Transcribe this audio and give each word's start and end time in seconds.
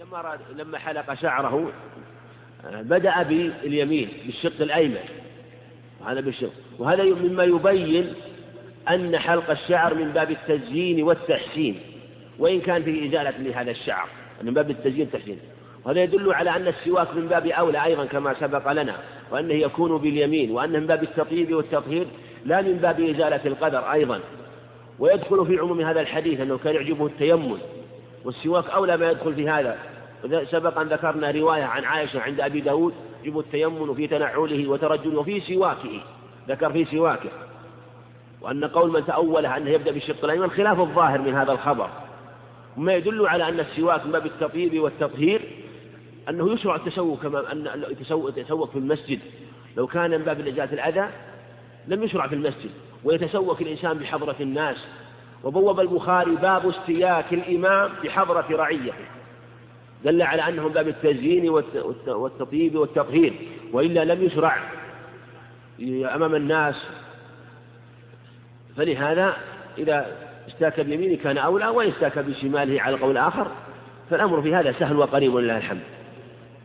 لما 0.00 0.20
راد 0.20 0.40
لما 0.56 0.78
حلق 0.78 1.14
شعره 1.14 1.72
بدأ 2.64 3.22
باليمين 3.22 4.08
بالشق 4.26 4.60
الأيمن. 4.60 5.04
وهذا 6.00 6.20
بالشق. 6.20 6.52
وهذا 6.78 7.04
مما 7.04 7.44
يبين 7.44 8.14
أن 8.90 9.18
حلق 9.18 9.50
الشعر 9.50 9.94
من 9.94 10.12
باب 10.12 10.30
التزيين 10.30 11.02
والتحسين. 11.02 11.80
وإن 12.38 12.60
كان 12.60 12.82
فيه 12.82 13.08
إزالة 13.08 13.38
لهذا 13.38 13.70
الشعر 13.70 14.08
من 14.42 14.54
باب 14.54 14.70
التزيين 14.70 15.00
والتحسين. 15.00 15.38
وهذا 15.84 16.02
يدل 16.02 16.34
على 16.34 16.56
أن 16.56 16.68
السواك 16.68 17.14
من 17.14 17.28
باب 17.28 17.46
أولى 17.46 17.84
أيضا 17.84 18.04
كما 18.04 18.34
سبق 18.34 18.72
لنا 18.72 18.96
وأنه 19.30 19.54
يكون 19.54 19.98
باليمين 19.98 20.50
وأنه 20.50 20.78
من 20.78 20.86
باب 20.86 21.02
التطيب 21.02 21.54
والتطهير 21.54 22.06
لا 22.44 22.62
من 22.62 22.72
باب 22.72 23.00
إزالة 23.00 23.40
القدر 23.46 23.92
أيضا. 23.92 24.20
ويدخل 24.98 25.46
في 25.46 25.58
عموم 25.58 25.80
هذا 25.80 26.00
الحديث 26.00 26.40
أنه 26.40 26.58
كان 26.58 26.74
يعجبه 26.74 27.06
التيمم. 27.06 27.58
والسواك 28.24 28.70
أولى 28.70 28.96
ما 28.96 29.10
يدخل 29.10 29.34
في 29.34 29.48
هذا. 29.48 29.78
سبق 30.50 30.78
أن 30.78 30.86
ذكرنا 30.86 31.30
رواية 31.30 31.64
عن 31.64 31.84
عائشة 31.84 32.20
عند 32.20 32.40
أبي 32.40 32.60
داود 32.60 32.94
يجب 33.24 33.38
التيمم 33.38 33.94
في 33.94 34.06
تنعله 34.06 34.68
وترجله 34.68 35.20
وفي 35.20 35.40
سواكه 35.40 36.02
ذكر 36.48 36.72
في 36.72 36.84
سواكه. 36.84 37.30
وأن 38.40 38.64
قول 38.64 38.90
من 38.90 39.06
تأوله 39.06 39.56
أنه 39.56 39.70
يبدأ 39.70 39.92
بالشق 39.92 40.24
الأيمن 40.24 40.50
خلاف 40.50 40.80
الظاهر 40.80 41.20
من 41.20 41.34
هذا 41.34 41.52
الخبر. 41.52 41.90
وما 42.76 42.94
يدل 42.94 43.26
على 43.26 43.48
أن 43.48 43.60
السواك 43.60 44.06
من 44.06 44.12
باب 44.12 44.26
التطيب 44.26 44.80
والتطهير 44.80 45.42
أنه 46.28 46.52
يشرع 46.52 46.76
التسوق 46.76 47.22
كما 47.22 47.52
أن 47.52 47.84
يتسوق 48.36 48.70
في 48.70 48.78
المسجد. 48.78 49.20
لو 49.76 49.86
كان 49.86 50.10
من 50.10 50.18
باب 50.18 50.40
إزالة 50.40 50.72
الأذى 50.72 51.10
لم 51.88 52.02
يشرع 52.02 52.26
في 52.26 52.34
المسجد. 52.34 52.70
ويتسوق 53.04 53.56
الإنسان 53.60 53.98
بحضرة 53.98 54.36
الناس. 54.40 54.76
وبوب 55.44 55.80
البخاري 55.80 56.34
باب 56.36 56.68
استياك 56.68 57.32
الإمام 57.32 57.90
بحضرة 58.04 58.46
رعيته. 58.50 58.94
دل 60.04 60.22
على 60.22 60.48
أنه 60.48 60.68
باب 60.68 60.88
التزيين 60.88 61.48
والتطيب 62.06 62.76
والتطهير 62.76 63.32
وإلا 63.72 64.04
لم 64.04 64.22
يشرع 64.22 64.70
أمام 66.14 66.34
الناس. 66.34 66.86
فلهذا 68.76 69.36
إذا 69.78 70.16
استاك 70.48 70.80
بيمينه 70.80 71.16
كان 71.16 71.38
أولى 71.38 71.68
وإن 71.68 71.88
استاك 71.88 72.18
بشماله 72.18 72.82
على 72.82 72.96
قول 72.96 73.16
آخر 73.16 73.50
فالأمر 74.10 74.42
في 74.42 74.54
هذا 74.54 74.72
سهل 74.72 74.96
وقريب 74.96 75.34
ولله 75.34 75.56
الحمد. 75.56 75.80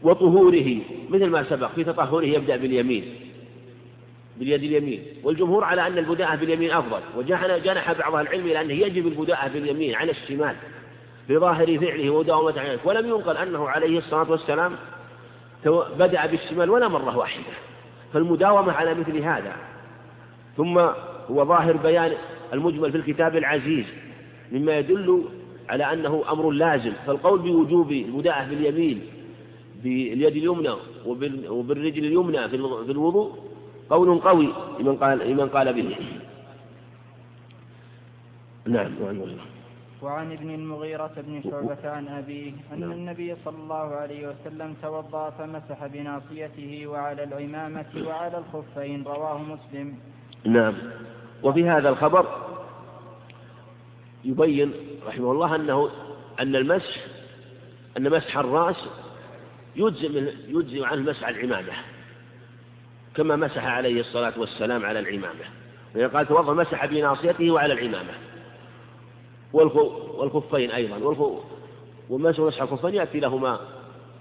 وطهوره 0.04 0.78
مثل 1.10 1.26
ما 1.26 1.44
سبق 1.44 1.72
في 1.76 1.84
تطهره 1.84 2.26
يبدأ 2.26 2.56
باليمين 2.58 3.16
باليد 4.38 4.64
اليمين. 4.64 5.04
والجمهور 5.24 5.64
على 5.64 5.88
أن 5.88 5.98
البداءة 5.98 6.36
باليمين 6.36 6.72
أفضل 6.72 7.00
وجنح 7.18 7.92
بعض 7.92 8.16
العلم 8.16 8.46
إلى 8.46 8.62
أنه 8.62 8.74
يجب 8.74 9.08
البداءة 9.08 9.48
باليمين 9.48 9.96
على 9.96 10.12
الشمال. 10.12 10.56
بظاهر 11.30 11.80
فعله 11.80 12.10
وداومة 12.10 12.60
عنه 12.60 12.80
ولم 12.86 13.06
ينقل 13.10 13.38
أنه 13.38 13.70
عليه 13.70 13.98
الصلاة 13.98 14.32
والسلام 14.32 14.76
بدأ 16.00 16.26
بالشمال 16.26 16.70
ولا 16.70 16.88
مرة 16.88 17.18
واحدة. 17.18 17.54
فالمداومة 18.14 18.72
على 18.72 18.94
مثل 18.94 19.18
هذا. 19.18 19.56
ثم 20.58 20.78
هو 21.32 21.46
ظاهر 21.46 21.78
بيان 21.78 22.12
المجمل 22.54 22.92
في 22.92 22.98
الكتاب 22.98 23.38
العزيز 23.38 23.86
مما 24.52 24.78
يدل 24.78 25.26
على 25.70 25.94
أنه 25.94 26.24
أمر 26.32 26.52
لازم. 26.52 26.94
فالقول 27.08 27.40
بوجوب 27.40 27.92
البداءة 27.92 28.46
باليمين 28.50 29.02
باليد 29.84 30.36
اليمنى 30.36 30.74
وبالرجل 31.50 32.06
اليمنى 32.06 32.50
في 32.50 32.56
الوضوء 32.92 33.32
قول 33.90 34.20
قوي 34.20 34.54
لمن 34.80 34.96
قال 34.96 35.18
لمن 35.20 35.50
قال 35.50 35.74
به. 35.74 35.98
نعم 38.66 38.92
وعن 39.02 39.16
الله 39.16 39.55
وعن 40.06 40.32
ابن 40.32 40.50
المغيرة 40.56 41.12
بن 41.18 41.44
شعبة 41.44 41.90
عن 41.90 42.08
أبيه 42.08 42.52
أن 42.74 42.80
نعم. 42.80 42.92
النبي 42.92 43.36
صلى 43.46 43.58
الله 43.58 43.96
عليه 43.96 44.28
وسلم 44.28 44.76
توضأ 44.82 45.30
فمسح 45.30 45.86
بناصيته 45.86 46.88
وعلى 46.88 47.24
العمامة 47.24 47.86
وعلى 48.08 48.38
الخفين 48.38 49.04
رواه 49.04 49.38
مسلم. 49.38 49.98
نعم. 50.44 50.74
وفي 51.44 51.70
هذا 51.70 51.90
الخبر 51.90 52.26
يبين 54.26 54.74
رحمه 55.08 55.32
الله 55.32 55.56
أنه 55.56 55.90
أن 56.40 56.56
المسح 56.56 57.06
أن 57.98 58.10
مسح 58.10 58.38
الرأس 58.38 58.88
يجزم 59.76 60.28
يجزم 60.48 60.86
عنه 60.86 61.02
مسح 61.02 61.28
العمامة 61.28 61.74
كما 63.16 63.36
مسح 63.36 63.66
عليه 63.66 64.00
الصلاة 64.00 64.34
والسلام 64.38 64.86
على 64.86 65.00
العمامة. 65.00 65.46
قال 66.14 66.28
توضأ 66.28 66.54
مسح 66.54 66.86
بناصيته 66.86 67.52
وعلى 67.52 67.74
العمامة. 67.74 68.14
والخفين 69.56 70.72
أيضا 70.72 70.98
ومسح 72.10 72.40
مسح 72.40 72.62
الخفين 72.62 72.96
يأتي 72.96 73.20
لهما 73.20 73.60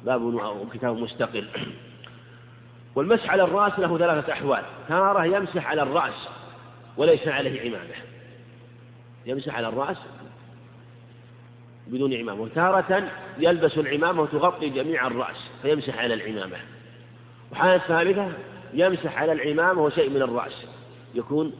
باب 0.04 0.36
أو 0.36 0.66
كتاب 0.72 0.96
مستقل. 0.96 1.48
والمسح 2.94 3.30
على 3.30 3.42
الرأس 3.42 3.78
له 3.78 3.98
ثلاثة 3.98 4.32
أحوال. 4.32 4.62
تارة 4.88 5.24
يمسح 5.24 5.66
على 5.66 5.82
الرأس 5.82 6.28
وليس 6.96 7.28
عليه 7.28 7.60
عمامة. 7.60 7.94
يمسح 9.26 9.56
على 9.56 9.68
الرأس 9.68 9.96
بدون 11.86 12.14
عمامة. 12.14 12.42
وتارة 12.42 13.08
يلبس 13.38 13.78
العمامة 13.78 14.22
وتغطي 14.22 14.68
جميع 14.68 15.06
الرأس 15.06 15.36
فيمسح 15.62 15.98
على 15.98 16.14
العمامة. 16.14 16.56
وحالة 17.52 17.78
ثالثة 17.78 18.32
يمسح 18.74 19.18
على 19.18 19.32
العمامة 19.32 19.82
وشيء 19.82 20.10
من 20.10 20.22
الرأس. 20.22 20.66
يكون 21.14 21.52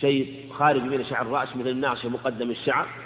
شيء 0.00 0.52
خارج 0.52 0.82
من 0.82 1.04
شعر 1.04 1.22
الرأس 1.22 1.56
مثل 1.56 1.68
الناصية 1.68 2.08
مقدم 2.08 2.50
الشعر. 2.50 3.03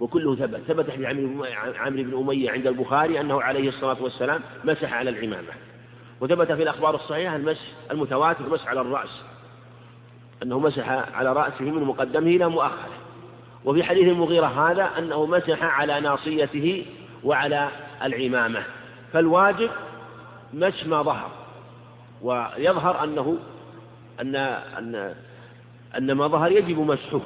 وكله 0.00 0.34
ثبت 0.34 0.60
ثبت 0.68 0.90
عن 0.90 1.42
عمرو 1.78 2.02
بن 2.02 2.18
أمية 2.18 2.50
عند 2.50 2.66
البخاري 2.66 3.20
أنه 3.20 3.42
عليه 3.42 3.68
الصلاة 3.68 3.96
والسلام 4.02 4.40
مسح 4.64 4.92
على 4.92 5.10
العمامة. 5.10 5.52
وثبت 6.20 6.52
في 6.52 6.62
الأخبار 6.62 6.94
الصحيحة 6.94 7.36
المسح 7.36 7.62
المتواتر 7.90 8.48
مسح 8.48 8.68
على 8.68 8.80
الرأس. 8.80 9.22
أنه 10.42 10.58
مسح 10.58 10.88
على 10.88 11.32
رأسه 11.32 11.64
من 11.64 11.82
مقدمه 11.82 12.30
إلى 12.30 12.48
مؤخره. 12.48 12.98
وفي 13.64 13.84
حديث 13.84 14.08
المغيرة 14.08 14.46
هذا 14.46 14.90
أنه 14.98 15.26
مسح 15.26 15.62
على 15.62 16.00
ناصيته 16.00 16.86
وعلى 17.24 17.68
العمامة. 18.02 18.62
فالواجب 19.12 19.70
مسح 20.52 20.86
ما 20.86 21.02
ظهر. 21.02 21.30
ويظهر 22.22 23.04
أنه 23.04 23.38
أن 24.20 24.36
أن 24.36 25.14
أن 25.96 26.12
ما 26.12 26.26
ظهر 26.26 26.52
يجب 26.52 26.78
مسحه. 26.78 27.20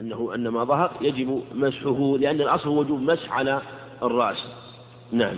أنه 0.00 0.34
أن 0.34 0.48
ما 0.48 0.64
ظهر 0.64 0.92
يجب 1.00 1.42
مسحه 1.54 2.16
لأن 2.18 2.40
الأصل 2.40 2.68
وجوب 2.68 3.00
مسح 3.00 3.32
على 3.32 3.62
الرأس. 4.02 4.46
نعم. 5.12 5.36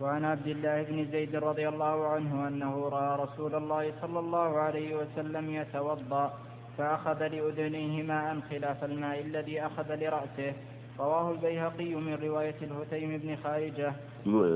وعن 0.00 0.24
عبد 0.24 0.46
الله 0.46 0.82
بن 0.82 1.06
زيد 1.12 1.36
رضي 1.36 1.68
الله 1.68 2.06
عنه 2.06 2.48
أنه 2.48 2.88
رأى 2.88 3.18
رسول 3.22 3.54
الله 3.54 3.92
صلى 4.02 4.18
الله 4.18 4.58
عليه 4.58 4.96
وسلم 4.96 5.50
يتوضأ 5.50 6.32
فأخذ 6.78 7.26
لأذنيه 7.26 8.02
ماء 8.02 8.40
خلاف 8.50 8.84
الماء 8.84 9.20
الذي 9.20 9.60
أخذ 9.60 9.94
لرأسه. 9.94 10.52
رواه 10.98 11.30
البيهقي 11.30 11.94
من 11.94 12.18
رواية 12.22 12.54
الهتيم 12.62 13.18
بن 13.18 13.36
خارجة. 13.44 13.92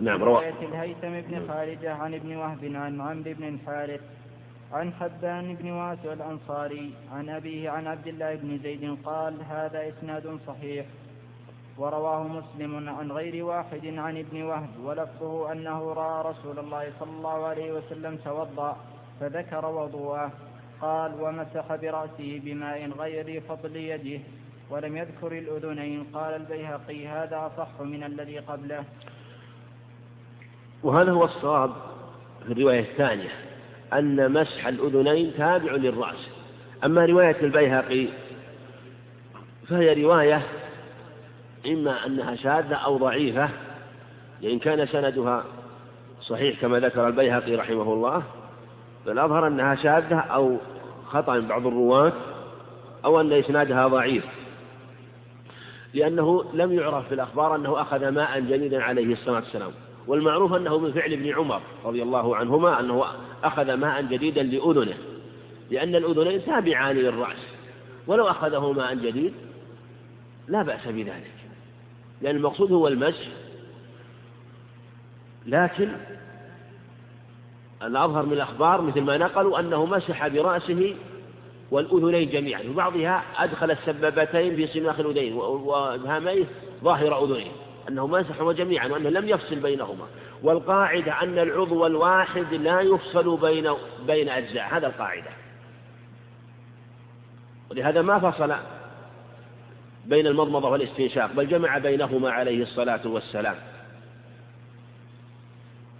نعم 0.02 0.24
رواية 0.24 0.60
الهيثم 0.62 1.28
بن 1.28 1.48
خارجة 1.48 1.94
عن 1.94 2.14
ابن 2.14 2.36
وهب 2.36 2.64
عن 2.64 3.00
عمرو 3.00 3.34
بن 3.38 3.48
الحارث 3.48 4.00
عن 4.72 4.92
حبان 4.92 5.54
بن 5.54 5.70
واسع 5.70 6.12
الأنصاري 6.12 6.94
عن 7.12 7.28
أبيه 7.28 7.70
عن 7.70 7.86
عبد 7.86 8.06
الله 8.06 8.34
بن 8.34 8.58
زيد 8.62 8.96
قال 9.04 9.42
هذا 9.50 9.88
إسناد 9.88 10.38
صحيح 10.46 10.86
ورواه 11.78 12.22
مسلم 12.22 12.88
عن 12.88 13.12
غير 13.12 13.44
واحد 13.44 13.86
عن 13.86 14.18
ابن 14.18 14.42
وهب 14.42 14.70
ولفظه 14.84 15.52
أنه 15.52 15.92
رأى 15.92 16.32
رسول 16.32 16.58
الله 16.58 16.92
صلى 17.00 17.10
الله 17.10 17.46
عليه 17.46 17.72
وسلم 17.72 18.16
توضأ 18.24 18.76
فذكر 19.20 19.66
وضوءه 19.66 20.32
قال 20.80 21.20
ومسح 21.20 21.74
برأسه 21.74 22.40
بماء 22.44 22.90
غير 22.98 23.40
فضل 23.40 23.76
يده 23.76 24.20
ولم 24.70 24.96
يذكر 24.96 25.32
الأذنين. 25.32 26.04
قال 26.14 26.34
البيهقي 26.34 27.06
هذا 27.06 27.46
أصح 27.46 27.80
من 27.80 28.04
الذي 28.04 28.38
قبله. 28.38 28.84
وهذا 30.82 31.12
هو 31.12 31.24
الصواب 31.24 31.72
في 32.46 32.52
الرواية 32.52 32.80
الثانية. 32.80 33.30
أن 33.94 34.32
مسح 34.32 34.66
الأذنين 34.66 35.32
تابع 35.38 35.72
للرأس. 35.72 36.28
أما 36.84 37.06
رواية 37.06 37.36
البيهقي 37.42 38.08
فهي 39.68 40.04
رواية 40.04 40.42
إما 41.66 42.06
أنها 42.06 42.34
شاذة 42.36 42.74
أو 42.74 42.96
ضعيفة 42.96 43.48
لأن 44.42 44.58
كان 44.58 44.86
سندها 44.86 45.44
صحيح 46.22 46.60
كما 46.60 46.80
ذكر 46.80 47.08
البيهقي 47.08 47.54
رحمه 47.54 47.92
الله 47.92 48.22
فالأظهر 49.06 49.46
أنها 49.46 49.74
شاذة 49.74 50.18
أو 50.18 50.56
خطأ 51.06 51.34
من 51.34 51.48
بعض 51.48 51.66
الرواة 51.66 52.12
أو 53.04 53.20
أن 53.20 53.32
إسنادها 53.32 53.88
ضعيف. 53.88 54.24
لأنه 55.94 56.44
لم 56.54 56.72
يعرف 56.72 57.08
في 57.08 57.14
الأخبار 57.14 57.56
أنه 57.56 57.80
أخذ 57.80 58.08
ماء 58.08 58.40
جديدا 58.40 58.82
عليه 58.82 59.12
الصلاة 59.12 59.34
والسلام. 59.34 59.72
والمعروف 60.06 60.52
أنه 60.52 60.78
من 60.78 60.92
فعل 60.92 61.12
ابن 61.12 61.34
عمر 61.34 61.60
رضي 61.84 62.02
الله 62.02 62.36
عنهما 62.36 62.80
أنه 62.80 63.04
أخذ 63.44 63.74
ماء 63.74 64.02
جديدا 64.02 64.42
لأذنه 64.42 64.96
لأن 65.70 65.94
الأذنين 65.94 66.44
تابعان 66.44 66.96
للرأس 66.96 67.38
ولو 68.06 68.28
أخذه 68.28 68.72
ماء 68.72 68.94
جديد 68.94 69.32
لا 70.48 70.62
بأس 70.62 70.86
بذلك 70.86 71.34
لأن 72.22 72.36
المقصود 72.36 72.72
هو 72.72 72.88
المسح 72.88 73.28
لكن 75.46 75.92
الأظهر 77.82 78.26
من 78.26 78.32
الأخبار 78.32 78.80
مثل 78.80 79.00
ما 79.00 79.16
نقلوا 79.16 79.60
أنه 79.60 79.86
مسح 79.86 80.28
برأسه 80.28 80.94
والأذنين 81.70 82.30
جميعا 82.30 82.62
في 82.62 82.72
بعضها 82.72 83.24
أدخل 83.36 83.70
السبابتين 83.70 84.56
في 84.56 84.66
صماخ 84.66 85.00
الأذنين 85.00 85.32
وإبهاميه 85.32 86.44
ظاهر 86.84 87.24
أذنيه 87.24 87.50
أنه 87.88 88.06
مسحهما 88.06 88.52
جميعا 88.52 88.88
وأنه 88.88 89.08
لم 89.08 89.28
يفصل 89.28 89.56
بينهما. 89.56 90.06
والقاعدة 90.44 91.22
أن 91.22 91.38
العضو 91.38 91.86
الواحد 91.86 92.54
لا 92.54 92.80
يفصل 92.80 93.40
بين 93.40 93.70
بين 94.06 94.28
أجزاء 94.28 94.76
هذا 94.76 94.86
القاعدة. 94.86 95.30
ولهذا 97.70 98.02
ما 98.02 98.30
فصل 98.30 98.54
بين 100.06 100.26
المضمضة 100.26 100.68
والاستنشاق 100.68 101.32
بل 101.32 101.48
جمع 101.48 101.78
بينهما 101.78 102.30
عليه 102.30 102.62
الصلاة 102.62 103.00
والسلام. 103.06 103.56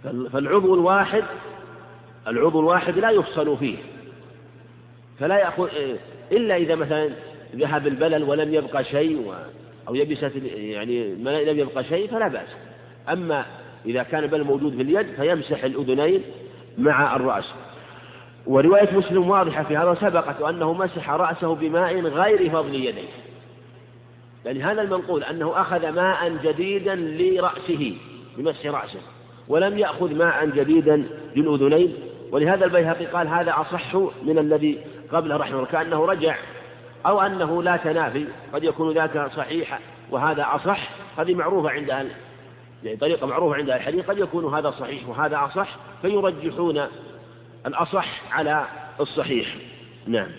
فالعضو 0.03 0.75
الواحد 0.75 1.23
العضو 2.27 2.59
الواحد 2.59 2.97
لا 2.97 3.09
يفصل 3.09 3.57
فيه. 3.57 3.77
فلا 5.19 5.39
يأخذ 5.39 5.69
إلا 6.31 6.55
إذا 6.55 6.75
مثلا 6.75 7.09
ذهب 7.55 7.87
البلل 7.87 8.23
ولم 8.23 8.53
يبقى 8.53 8.83
شيء 8.83 9.33
أو 9.87 9.95
يبست 9.95 10.31
يعني 10.55 11.15
لم 11.45 11.59
يبقى 11.59 11.83
شيء 11.83 12.11
فلا 12.11 12.27
بأس. 12.27 12.49
أما 13.09 13.45
إذا 13.85 14.03
كان 14.03 14.23
البلل 14.23 14.43
موجود 14.43 14.75
في 14.75 14.81
اليد 14.81 15.07
فيمسح 15.15 15.63
الأذنين 15.63 16.21
مع 16.77 17.15
الرأس. 17.15 17.53
ورواية 18.47 18.97
مسلم 18.97 19.29
واضحة 19.29 19.63
في 19.63 19.77
هذا 19.77 19.97
سبقت 20.01 20.41
أنه 20.41 20.73
مسح 20.73 21.09
رأسه 21.09 21.55
بماء 21.55 22.01
غير 22.01 22.49
فضل 22.49 22.75
يديه. 22.75 23.09
يعني 24.45 24.63
هذا 24.63 24.81
المنقول 24.81 25.23
أنه 25.23 25.61
أخذ 25.61 25.89
ماء 25.89 26.37
جديدا 26.43 26.95
لرأسه 26.95 27.97
بمسح 28.37 28.65
رأسه 28.65 28.99
ولم 29.47 29.77
يأخذ 29.77 30.15
ماء 30.15 30.45
جديدا 30.45 31.07
للأذنين. 31.35 31.95
ولهذا 32.31 32.65
البيهقي 32.65 33.05
قال 33.05 33.27
هذا 33.27 33.51
أصح 33.51 33.95
من 34.23 34.37
الذي 34.39 34.79
قبله 35.11 35.37
رحمه 35.37 35.55
الله 35.55 35.65
كأنه 35.65 36.05
رجع 36.05 36.35
أو 37.05 37.21
أنه 37.21 37.63
لا 37.63 37.77
تنافي 37.77 38.25
قد 38.53 38.63
يكون 38.63 38.93
ذاك 38.93 39.31
صحيحا 39.35 39.79
وهذا 40.11 40.45
أصح 40.49 40.89
هذه 41.17 41.33
معروفة 41.33 41.69
عند 41.69 41.91
يعني 42.83 42.97
طريقة 42.97 43.27
معروفة 43.27 43.55
عند 43.55 43.69
الحديث 43.69 44.05
قد 44.05 44.17
يكون 44.17 44.53
هذا 44.53 44.71
صحيح 44.71 45.09
وهذا 45.09 45.45
أصح 45.45 45.77
فيرجحون 46.01 46.87
الأصح 47.65 48.33
على 48.33 48.67
الصحيح. 48.99 49.55
نعم. 50.07 50.31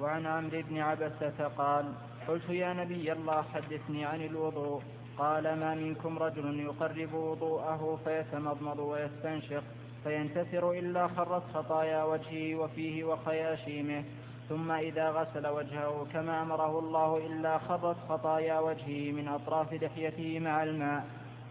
وعن 0.00 0.26
عمرو 0.26 0.62
بن 0.62 0.78
عبسة 0.78 1.50
قال 1.58 1.84
قلت 2.28 2.50
يا 2.50 2.72
نبي 2.72 3.12
الله 3.12 3.44
حدثني 3.54 4.04
عن 4.04 4.24
الوضوء. 4.24 4.82
قال 5.18 5.44
ما 5.44 5.74
منكم 5.74 6.18
رجل 6.18 6.60
يقرب 6.60 7.14
وضوءه 7.14 7.98
فيتمضمض 8.04 8.78
ويستنشق 8.78 9.62
فينتثر 10.04 10.72
إلا 10.72 11.08
خرت 11.08 11.42
خطايا 11.54 12.04
وجهه 12.04 12.54
وفيه 12.54 13.04
وخياشيمه 13.04 14.04
ثم 14.48 14.70
إذا 14.70 15.10
غسل 15.10 15.46
وجهه 15.46 16.06
كما 16.12 16.42
أمره 16.42 16.78
الله 16.78 17.26
إلا 17.26 17.58
خرت 17.58 17.96
خطايا 18.08 18.60
وجهه 18.60 19.12
من 19.12 19.28
أطراف 19.28 19.72
لحيته 19.72 20.38
مع 20.38 20.62
الماء. 20.62 21.04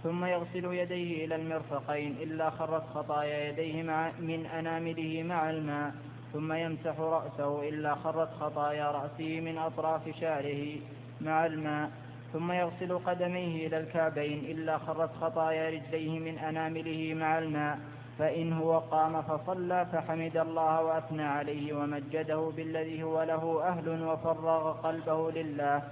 ثم 0.03 0.25
يغسل 0.25 0.65
يديه 0.65 1.25
إلى 1.25 1.35
المرفقين 1.35 2.15
إلا 2.21 2.49
خرت 2.49 2.83
خطايا 2.93 3.49
يديه 3.49 3.83
مع 3.83 4.11
من 4.19 4.45
أنامله 4.45 5.23
مع 5.23 5.49
الماء 5.49 5.93
ثم 6.33 6.53
يمسح 6.53 6.99
رأسه 6.99 7.69
إلا 7.69 7.95
خرت 7.95 8.29
خطايا 8.39 8.91
رأسه 8.91 9.41
من 9.41 9.57
أطراف 9.57 10.09
شعره 10.21 10.75
مع 11.21 11.45
الماء 11.45 11.91
ثم 12.33 12.51
يغسل 12.51 12.99
قدميه 12.99 13.67
إلى 13.67 13.77
الكعبين 13.77 14.45
إلا 14.45 14.77
خرت 14.77 15.09
خطايا 15.21 15.69
رجليه 15.69 16.19
من 16.19 16.39
أنامله 16.39 17.13
مع 17.13 17.39
الماء 17.39 17.79
فإن 18.19 18.53
هو 18.53 18.79
قام 18.79 19.21
فصلى 19.21 19.85
فحمد 19.93 20.37
الله 20.37 20.83
وأثنى 20.83 21.23
عليه 21.23 21.73
ومجده 21.73 22.51
بالذي 22.55 23.03
هو 23.03 23.23
له 23.23 23.67
أهل 23.67 24.03
وفرغ 24.03 24.71
قلبه 24.71 25.31
لله. 25.31 25.83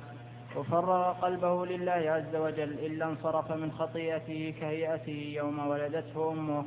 وفرغ 0.57 1.11
قلبه 1.11 1.65
لله 1.65 1.91
عز 1.91 2.35
وجل 2.35 2.71
إلا 2.85 3.05
انصرف 3.05 3.51
من 3.51 3.71
خطيئته 3.71 4.53
كهيئته 4.61 5.33
يوم 5.35 5.67
ولدته 5.67 6.31
أمه. 6.31 6.65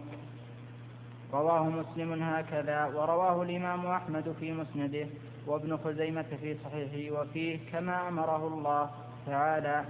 رواه 1.33 1.63
مسلم 1.63 2.23
هكذا 2.23 2.85
ورواه 2.85 3.43
الإمام 3.43 3.87
أحمد 3.87 4.35
في 4.41 4.53
مسنده 4.53 5.07
وابن 5.47 5.77
خزيمة 5.77 6.27
في 6.41 6.57
صحيحه 6.65 7.21
وفيه 7.21 7.59
كما 7.73 8.09
أمره 8.09 8.47
الله 8.47 8.91
تعالى 9.27 9.85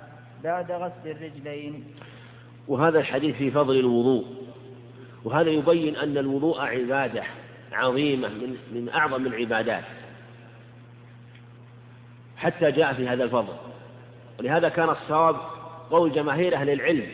بعد 0.45 0.73
غسل 0.73 1.11
الرجلين. 1.11 1.85
وهذا 2.69 2.99
الحديث 2.99 3.37
في 3.37 3.51
فضل 3.51 3.79
الوضوء 3.79 4.27
وهذا 5.25 5.51
يبين 5.51 5.97
أن 5.97 6.19
الوضوء 6.19 6.61
عبادة 6.61 7.23
عظيمة 7.73 8.29
من, 8.29 8.57
من 8.73 8.89
أعظم 8.89 9.27
العبادات. 9.27 9.85
حتى 12.37 12.71
جاء 12.73 12.93
في 12.93 13.09
هذا 13.09 13.25
الفضل. 13.25 13.55
ولهذا 14.41 14.69
كان 14.69 14.89
الصواب 14.89 15.37
قول 15.91 16.13
جماهير 16.13 16.55
أهل 16.55 16.71
العلم 16.71 17.07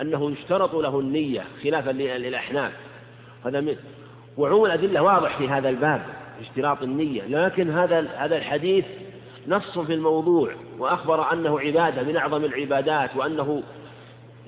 أنه 0.00 0.30
يشترط 0.30 0.74
له 0.74 1.00
النية 1.00 1.44
خلافا 1.62 1.90
للأحناف. 1.90 2.72
هذا 3.46 3.60
من 3.60 3.76
وعموم 4.36 4.64
الأدلة 4.64 5.02
واضح 5.02 5.38
في 5.38 5.48
هذا 5.48 5.68
الباب 5.68 6.02
اشتراط 6.40 6.82
النية. 6.82 7.22
لكن 7.22 7.70
هذا 7.70 8.08
هذا 8.16 8.36
الحديث 8.36 8.84
نص 9.48 9.78
في 9.78 9.94
الموضوع 9.94 10.52
وأخبر 10.78 11.32
أنه 11.32 11.60
عبادة 11.60 12.02
من 12.02 12.16
أعظم 12.16 12.44
العبادات 12.44 13.16
وأنه 13.16 13.62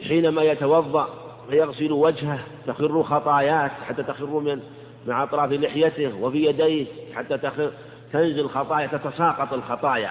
حينما 0.08 0.42
يتوضأ 0.42 1.08
فيغسل 1.50 1.92
وجهه 1.92 2.38
تخر 2.66 3.02
خطاياه 3.02 3.70
حتى 3.88 4.02
تخر 4.02 4.26
من 4.26 4.60
مع 5.06 5.22
أطراف 5.22 5.52
لحيته 5.52 6.14
وفي 6.20 6.46
يديه 6.46 6.86
حتى 7.14 7.38
تخر 7.38 7.70
تنزل 8.12 8.48
خطايا 8.48 8.86
تتساقط 8.86 9.52
الخطايا. 9.52 10.10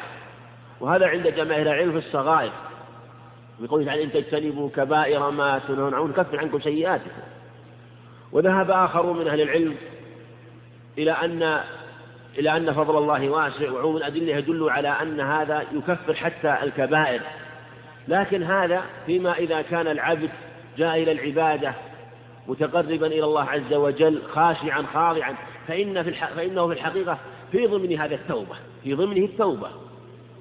وهذا 0.81 1.07
عند 1.07 1.27
جماهير 1.27 1.67
العلم 1.67 1.91
في 1.91 2.07
الصغائر. 2.07 2.51
بقوله 3.59 3.85
تعالى 3.85 4.03
إن 4.03 4.11
تجتنبوا 4.11 4.69
كبائر 4.75 5.31
ما 5.31 5.59
تنهون 5.67 5.93
عنه 5.93 6.13
كفر 6.13 6.39
عنكم 6.39 6.59
سيئاتكم. 6.59 7.21
وذهب 8.31 8.71
آخرون 8.71 9.19
من 9.19 9.27
أهل 9.27 9.41
العلم 9.41 9.75
إلى 10.97 11.11
أن 11.11 11.59
إلى 12.37 12.57
أن 12.57 12.73
فضل 12.73 12.97
الله 12.97 13.29
واسع 13.29 13.71
وعموم 13.71 13.97
الأدلة 13.97 14.35
يدل 14.35 14.69
على 14.69 14.87
أن 14.87 15.19
هذا 15.19 15.63
يكفر 15.73 16.13
حتى 16.13 16.57
الكبائر. 16.63 17.21
لكن 18.07 18.43
هذا 18.43 18.81
فيما 19.05 19.33
إذا 19.33 19.61
كان 19.61 19.87
العبد 19.87 20.29
جاء 20.77 21.03
إلى 21.03 21.11
العبادة 21.11 21.73
متقربا 22.47 23.07
إلى 23.07 23.23
الله 23.23 23.43
عز 23.43 23.73
وجل 23.73 24.21
خاشعا 24.33 24.85
خاضعا 24.93 25.35
فإن 25.67 26.03
في. 26.03 26.11
فإنه 26.11 26.67
في 26.67 26.73
الحقيقة 26.73 27.17
في 27.51 27.67
ضمن 27.67 27.97
هذا 27.97 28.15
التوبة 28.15 28.55
في 28.83 28.93
ضمنه 28.93 29.25
التوبة. 29.25 29.69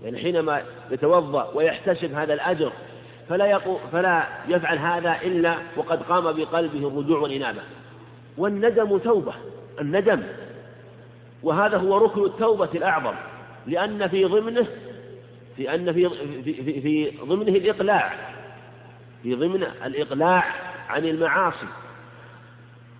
يعني 0.05 0.19
حينما 0.19 0.63
يتوضأ 0.91 1.51
ويحتسب 1.55 2.15
هذا 2.15 2.35
الأجر 2.35 2.73
فلا 3.29 3.47
يقو 3.47 3.79
فلا 3.93 4.29
يفعل 4.49 4.79
هذا 4.79 5.17
إلا 5.23 5.55
وقد 5.77 6.03
قام 6.03 6.33
بقلبه 6.33 6.89
الرجوع 6.89 7.19
والإنابة. 7.19 7.61
والندم 8.39 8.99
توبة 8.99 9.33
الندم. 9.81 10.23
وهذا 11.43 11.77
هو 11.77 11.99
ركن 11.99 12.25
التوبة 12.25 12.69
الأعظم 12.75 13.15
لأن 13.67 14.09
في 14.09 14.25
ضمنه 14.25 14.67
في 15.57 15.75
أن 15.75 15.93
في 15.93 16.09
في, 16.45 16.55
في, 16.55 16.81
في 16.81 17.13
ضمنه 17.25 17.57
الإقلاع 17.57 18.13
في 19.23 19.35
ضمن 19.35 19.63
الإقلاع 19.63 20.45
عن 20.89 21.05
المعاصي. 21.05 21.67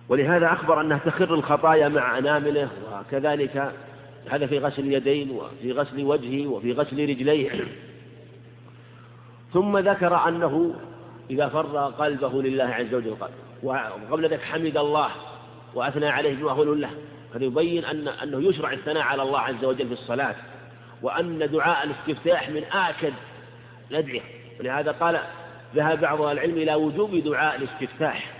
ولهذا 0.09 0.53
أخبر 0.53 0.81
أنها 0.81 0.97
تخر 0.97 1.33
الخطايا 1.33 1.89
مع 1.89 2.17
أنامله 2.17 2.69
وكذلك 2.93 3.73
هذا 4.29 4.47
في 4.47 4.59
غسل 4.59 4.81
اليدين 4.81 5.31
وفي 5.31 5.71
غسل 5.71 6.03
وجهه 6.03 6.47
وفي 6.47 6.73
غسل 6.73 7.09
رجليه. 7.09 7.67
ثم 9.53 9.77
ذكر 9.77 10.27
أنه 10.27 10.75
إذا 11.29 11.49
فرغ 11.49 11.89
قلبه 11.89 12.41
لله 12.41 12.63
عز 12.63 12.93
وجل 12.93 13.15
قال 13.15 13.31
وقبل 13.63 14.23
ذلك 14.23 14.41
حمد 14.41 14.77
الله 14.77 15.09
وأثنى 15.73 16.07
عليه 16.07 16.35
بما 16.35 16.51
هو 16.51 16.63
له. 16.63 16.89
هذا 17.35 17.43
يبين 17.43 17.85
أن 17.85 18.07
أنه 18.07 18.49
يشرع 18.49 18.73
الثناء 18.73 19.03
على 19.03 19.21
الله 19.21 19.39
عز 19.39 19.65
وجل 19.65 19.87
في 19.87 19.93
الصلاة 19.93 20.35
وأن 21.01 21.51
دعاء 21.51 21.83
الاستفتاح 21.83 22.49
من 22.49 22.63
آكد 22.63 23.13
الأدعية 23.91 24.21
ولهذا 24.59 24.91
قال 24.91 25.19
ذهب 25.75 25.99
بعض 26.01 26.21
العلم 26.21 26.57
إلى 26.57 26.73
وجوب 26.73 27.15
دعاء 27.15 27.55
الاستفتاح 27.55 28.33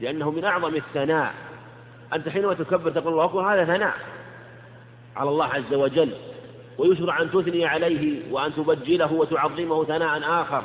لأنه 0.00 0.30
من 0.30 0.44
أعظم 0.44 0.74
الثناء. 0.74 1.34
أنت 2.12 2.28
حينما 2.28 2.54
تكبر 2.54 2.90
تقول 2.90 3.12
الله 3.12 3.24
أكبر 3.24 3.54
هذا 3.54 3.64
ثناء. 3.64 3.94
على 5.16 5.30
الله 5.30 5.46
عز 5.46 5.74
وجل 5.74 6.10
ويشرع 6.78 7.22
أن 7.22 7.30
تثني 7.30 7.66
عليه 7.66 8.20
وأن 8.30 8.54
تبجله 8.54 9.12
وتعظمه 9.12 9.84
ثناء 9.84 10.22
آخر 10.42 10.64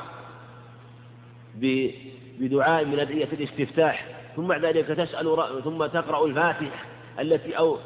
بدعاء 2.40 2.86
من 2.86 3.00
أدعية 3.00 3.30
الاستفتاح. 3.34 4.06
ثم 4.36 4.48
بعد 4.48 4.66
ذلك 4.66 4.88
تسأل 4.88 5.38
ثم 5.64 5.86
تقرأ 5.86 6.26
الفاتحة 6.26 6.86
التي 7.20 7.58
أو 7.58 7.78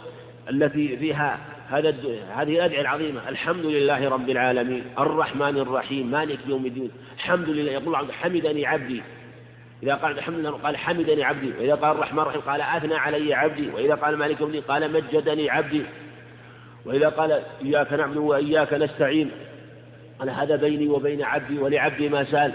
التي 0.50 0.98
فيها 0.98 1.40
هذا 1.70 1.90
هذه 2.36 2.56
الأدعية 2.56 2.82
العظيمة. 2.82 3.30
الحمد 3.30 3.66
لله 3.66 4.10
رب 4.10 4.30
العالمين. 4.30 4.84
الرحمن 5.00 5.58
الرحيم. 5.58 6.12
مالك 6.12 6.40
يوم 6.48 6.66
الدين. 6.66 6.92
الحمد 7.16 7.50
لله. 7.50 7.72
يقول 7.72 7.96
عبد 7.96 8.12
حمدني 8.12 8.66
عبدي. 8.66 9.02
إذا 9.84 9.96
قال 9.96 10.18
الحمد 10.18 10.40
لله 10.40 10.52
قال 10.52 10.78
حمدني 10.78 11.24
عبدي. 11.24 11.52
وإذا 11.60 11.76
قال 11.76 11.92
الرحمن 11.96 12.20
الرحيم 12.20 12.42
قال 12.42 12.62
أثنى 12.62 12.96
علي 12.96 13.34
عبدي. 13.34 13.70
وإذا 13.70 13.96
قال 13.96 14.18
مالك 14.18 14.42
يوم 14.42 14.62
قال 14.68 14.92
مجدني 14.92 15.50
عبدي. 15.50 15.84
وإذا 16.86 17.10
قال 17.10 17.42
إياك 17.62 17.94
نعبد 17.94 18.18
وإياك 18.18 18.74
نستعين 18.74 19.32
قال 20.20 20.30
هذا 20.30 20.56
بيني 20.56 20.88
وبين 20.88 21.24
عبدي 21.24 21.60
ولعبدي 21.60 22.10
ما 22.10 22.24
سأل. 22.24 22.54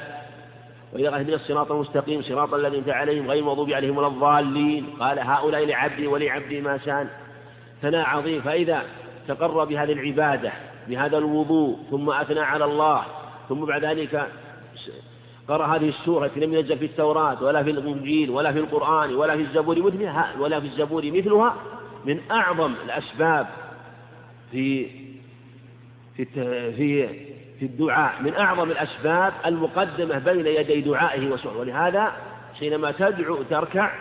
وإذا 0.93 1.11
قال 1.11 1.35
الصراط 1.35 1.73
المستقيم 1.73 2.23
صراط 2.23 2.55
الذين 2.55 2.91
عليهم 2.91 3.31
غير 3.31 3.41
المغضوب 3.41 3.71
عليهم 3.71 3.97
ولا 3.97 4.07
الضالين. 4.07 4.87
قال 5.01 5.19
هؤلاء 5.19 5.67
لعبدي 5.67 6.07
ولعبدي 6.07 6.61
ما 6.61 6.79
سأل. 6.79 7.09
ثناء 7.83 8.07
عظيم. 8.07 8.43
فإذا 8.43 8.83
تقر 9.29 9.65
بهذه 9.65 9.93
العبادة 9.93 10.53
بهذا 10.89 11.19
الوضوء 11.19 11.79
ثم 11.91 12.11
أثنى 12.11 12.41
على 12.41 12.65
الله 12.65 13.05
ثم 13.49 13.65
بعد 13.65 13.85
ذلك 13.85 14.29
قرأ 15.49 15.67
هذه 15.67 15.89
السورة 15.89 16.27
التي 16.27 16.41
لم 16.41 16.55
ينزل 16.55 16.79
في 16.79 16.85
التوراة 16.85 17.43
ولا 17.43 17.63
في 17.63 17.71
الإنجيل 17.71 18.31
ولا 18.31 18.53
في 18.53 18.59
القرآن 18.59 19.15
ولا 19.15 19.37
في 19.37 19.43
الزبور 19.43 19.83
مثلها 19.83 20.35
ولا 20.41 20.61
في 20.61 20.67
الزبور 20.67 21.03
مثلها 21.05 21.55
من 22.05 22.21
أعظم 22.31 22.75
الأسباب 22.85 23.47
في 24.53 24.87
في 26.17 26.25
في 26.77 27.09
في 27.59 27.65
الدعاء 27.65 28.23
من 28.23 28.35
أعظم 28.35 28.71
الأسباب 28.71 29.33
المقدمة 29.47 30.19
بين 30.19 30.47
يدي 30.47 30.81
دعائه 30.81 31.31
وسؤاله. 31.31 31.59
ولهذا 31.59 32.13
حينما 32.59 32.91
تدعو 32.91 33.43
تركع 33.43 33.93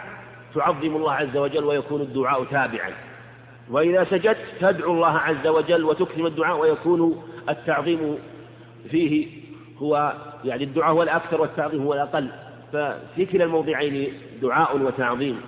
تعظم 0.55 0.95
الله 0.95 1.11
عز 1.11 1.37
وجل 1.37 1.63
ويكون 1.63 2.01
الدعاء 2.01 2.43
تابعا. 2.43 2.91
وإذا 3.69 4.03
سجدت 4.03 4.37
تدعو 4.59 4.93
الله 4.93 5.17
عز 5.17 5.47
وجل 5.47 5.83
وتكرم 5.83 6.25
الدعاء 6.25 6.59
ويكون 6.59 7.23
التعظيم 7.49 8.17
فيه 8.91 9.27
هو 9.77 10.13
يعني 10.45 10.63
الدعاء 10.63 10.93
هو 10.93 11.03
الأكثر 11.03 11.41
والتعظيم 11.41 11.83
هو 11.83 11.93
الأقل. 11.93 12.29
ففي 12.73 13.25
كلا 13.25 13.43
الموضعين 13.43 14.13
دعاء 14.41 14.77
وتعظيم. 14.77 15.41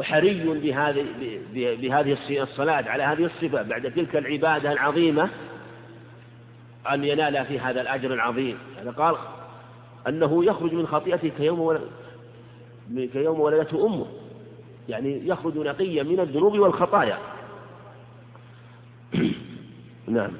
وحري 0.00 0.60
بهذه 0.60 1.06
بهذه 1.54 2.42
الصلاة 2.42 2.90
على 2.90 3.02
هذه 3.02 3.24
الصفة. 3.24 3.62
بعد 3.62 3.92
تلك 3.92 4.16
العبادة 4.16 4.72
العظيمة 4.72 5.30
أن 6.92 7.04
ينال 7.04 7.46
في 7.46 7.60
هذا 7.60 7.80
الأجر 7.80 8.14
العظيم. 8.14 8.58
هذا 8.80 8.90
قال 8.90 9.16
أنه 10.08 10.44
يخرج 10.44 10.74
من 10.74 10.86
خطيئته 10.86 11.28
كيوم 11.28 11.78
كيوم 13.12 13.40
ولدته 13.40 13.86
أمه. 13.86 14.06
يعني 14.88 15.28
يخرج 15.28 15.58
نقيا 15.58 16.02
من 16.02 16.20
الذنوب 16.20 16.58
والخطايا. 16.58 17.18
نعم. 20.08 20.32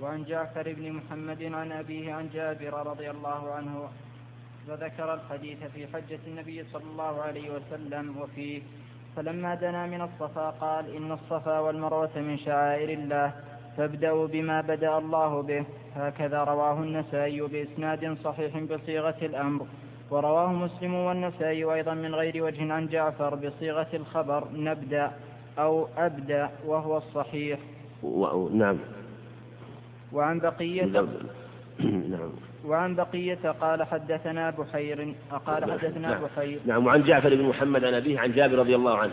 وعن 0.00 0.24
جعفر 0.24 0.72
بن 0.72 0.92
محمد 0.92 1.42
عن 1.42 1.72
أبيه 1.72 2.12
عن 2.12 2.28
جابر 2.34 2.86
رضي 2.86 3.10
الله 3.10 3.52
عنه 3.52 3.88
وذكر 4.70 5.14
الحديث 5.14 5.58
في 5.74 5.86
حجة 5.86 6.18
النبي 6.26 6.64
صلى 6.72 6.82
الله 6.92 7.22
عليه 7.22 7.50
وسلم 7.50 8.16
وفيه 8.20 8.62
فلما 9.16 9.54
دنا 9.54 9.86
من 9.86 10.00
الصفا 10.00 10.50
قال 10.50 10.96
إن 10.96 11.12
الصفا 11.12 11.58
والمروة 11.58 12.10
من 12.16 12.38
شعائر 12.38 12.88
الله 12.88 13.32
فابدأوا 13.76 14.26
بما 14.26 14.60
بدأ 14.60 14.98
الله 14.98 15.42
به. 15.42 15.64
هكذا 15.96 16.44
رواه 16.44 16.82
النسائي 16.82 17.40
بإسناد 17.40 18.16
صحيح 18.24 18.58
بصيغة 18.58 19.16
الأمر. 19.22 19.66
ورواه 20.10 20.52
مسلم 20.52 20.94
والنسائي 20.94 21.64
أيضا 21.64 21.94
من 21.94 22.14
غير 22.14 22.44
وجه 22.44 22.72
عن 22.72 22.86
جعفر 22.88 23.34
بصيغة 23.34 23.88
الخبر 23.94 24.48
نبدأ 24.54 25.10
أو 25.58 25.88
أبدأ 25.96 26.50
وهو 26.66 26.96
الصحيح. 26.96 27.58
نعم. 28.52 28.78
وعن 30.12 30.38
بقية 30.38 30.84
نعم. 30.84 31.08
وعن 32.64 32.94
بقية 32.94 33.54
قال 33.60 33.82
حدثنا 33.82 34.50
بحير 34.50 35.14
قال 35.46 35.72
حدثنا 35.72 36.08
نعم. 36.08 36.22
بحير. 36.22 36.60
نعم 36.66 36.86
وعن 36.86 37.02
جعفر 37.02 37.34
بن 37.34 37.42
محمد 37.42 37.84
عن 37.84 37.94
أبيه 37.94 38.20
عن 38.20 38.32
جابر 38.32 38.58
رضي 38.58 38.76
الله 38.76 38.98
عنه. 38.98 39.12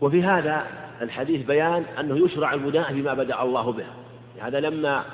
وفي 0.00 0.22
هذا 0.22 0.66
الحديث 1.02 1.46
بيان 1.46 1.84
أنه 2.00 2.24
يشرع 2.24 2.54
البداء 2.54 2.92
بما 2.92 3.14
بدأ 3.14 3.42
الله 3.42 3.72
به. 3.72 3.86
هذا 4.40 4.60
لما 4.60 5.04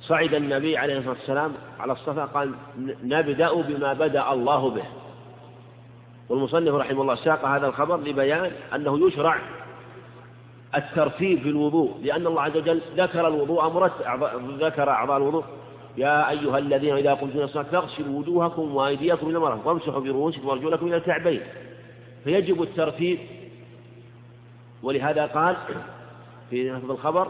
صعد 0.00 0.34
النبي 0.34 0.76
عليه 0.76 0.98
الصلاة 0.98 1.14
والسلام 1.14 1.52
على 1.80 1.92
الصفا 1.92 2.24
قال 2.24 2.54
نبدأ 3.04 3.52
بما 3.62 3.92
بدأ 3.92 4.32
الله 4.32 4.70
به. 4.70 4.84
والمصنف 6.28 6.74
رحمه 6.74 7.02
الله 7.02 7.14
ساق 7.14 7.44
هذا 7.44 7.66
الخبر 7.66 8.00
لبيان 8.00 8.52
أنه 8.74 9.06
يشرع 9.06 9.38
الترتيب 10.74 11.42
في 11.42 11.48
الوضوء 11.48 12.00
لأن 12.02 12.26
الله 12.26 12.42
عز 12.42 12.56
وجل 12.56 12.80
ذكر 12.96 13.28
الوضوء 13.28 13.68
مرتب 13.68 14.04
ذكر 14.60 14.90
أعضاء 14.90 15.16
الوضوء. 15.16 15.44
يا 15.96 16.30
أيها 16.30 16.58
الذين 16.58 16.96
إذا 16.96 17.14
قمتم 17.14 17.36
إلى 17.38 17.44
الصلاة 17.44 17.62
فاغسلوا 17.62 18.18
وجوهكم 18.18 18.74
وأيديكم 18.74 19.28
إلى 19.28 19.36
المرأة 19.36 19.60
وامسحوا 19.64 20.00
برؤوسكم 20.00 20.48
وأرجلكم 20.48 20.86
إلى 20.86 20.96
الكعبين. 20.96 21.42
فيجب 22.24 22.62
الترتيب. 22.62 23.18
ولهذا 24.82 25.26
قال 25.26 25.56
في 26.50 26.70
نفذ 26.70 26.90
الخبر 26.90 27.28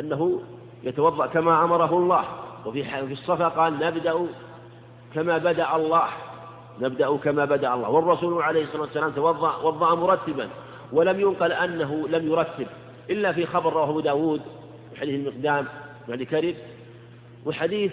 أنه 0.00 0.40
يتوضأ 0.82 1.26
كما 1.26 1.64
أمره 1.64 1.98
الله. 1.98 2.24
وفي 2.66 2.84
في 2.84 3.12
الصفا 3.12 3.48
قال 3.48 3.78
نبدأ 3.78 4.26
كما 5.14 5.38
بدأ 5.38 5.76
الله. 5.76 6.08
نبدأ 6.80 7.16
كما 7.16 7.44
بدأ 7.44 7.74
الله. 7.74 7.90
والرسول 7.90 8.42
عليه 8.42 8.64
الصلاة 8.64 8.82
والسلام 8.82 9.10
توضأ 9.10 9.56
وضأ 9.56 9.94
مرتبا. 9.94 10.48
ولم 10.92 11.20
ينقل 11.20 11.52
أنه 11.52 12.08
لم 12.08 12.32
يرتب 12.32 12.66
إلا 13.10 13.32
في 13.32 13.46
خبر 13.46 13.72
رواه 13.72 13.90
أبو 13.90 14.00
داود 14.00 14.40
حديث 15.00 15.14
المقدام 15.14 15.66
بعد 16.08 16.22
كرب 16.22 16.54
وحديث 17.46 17.92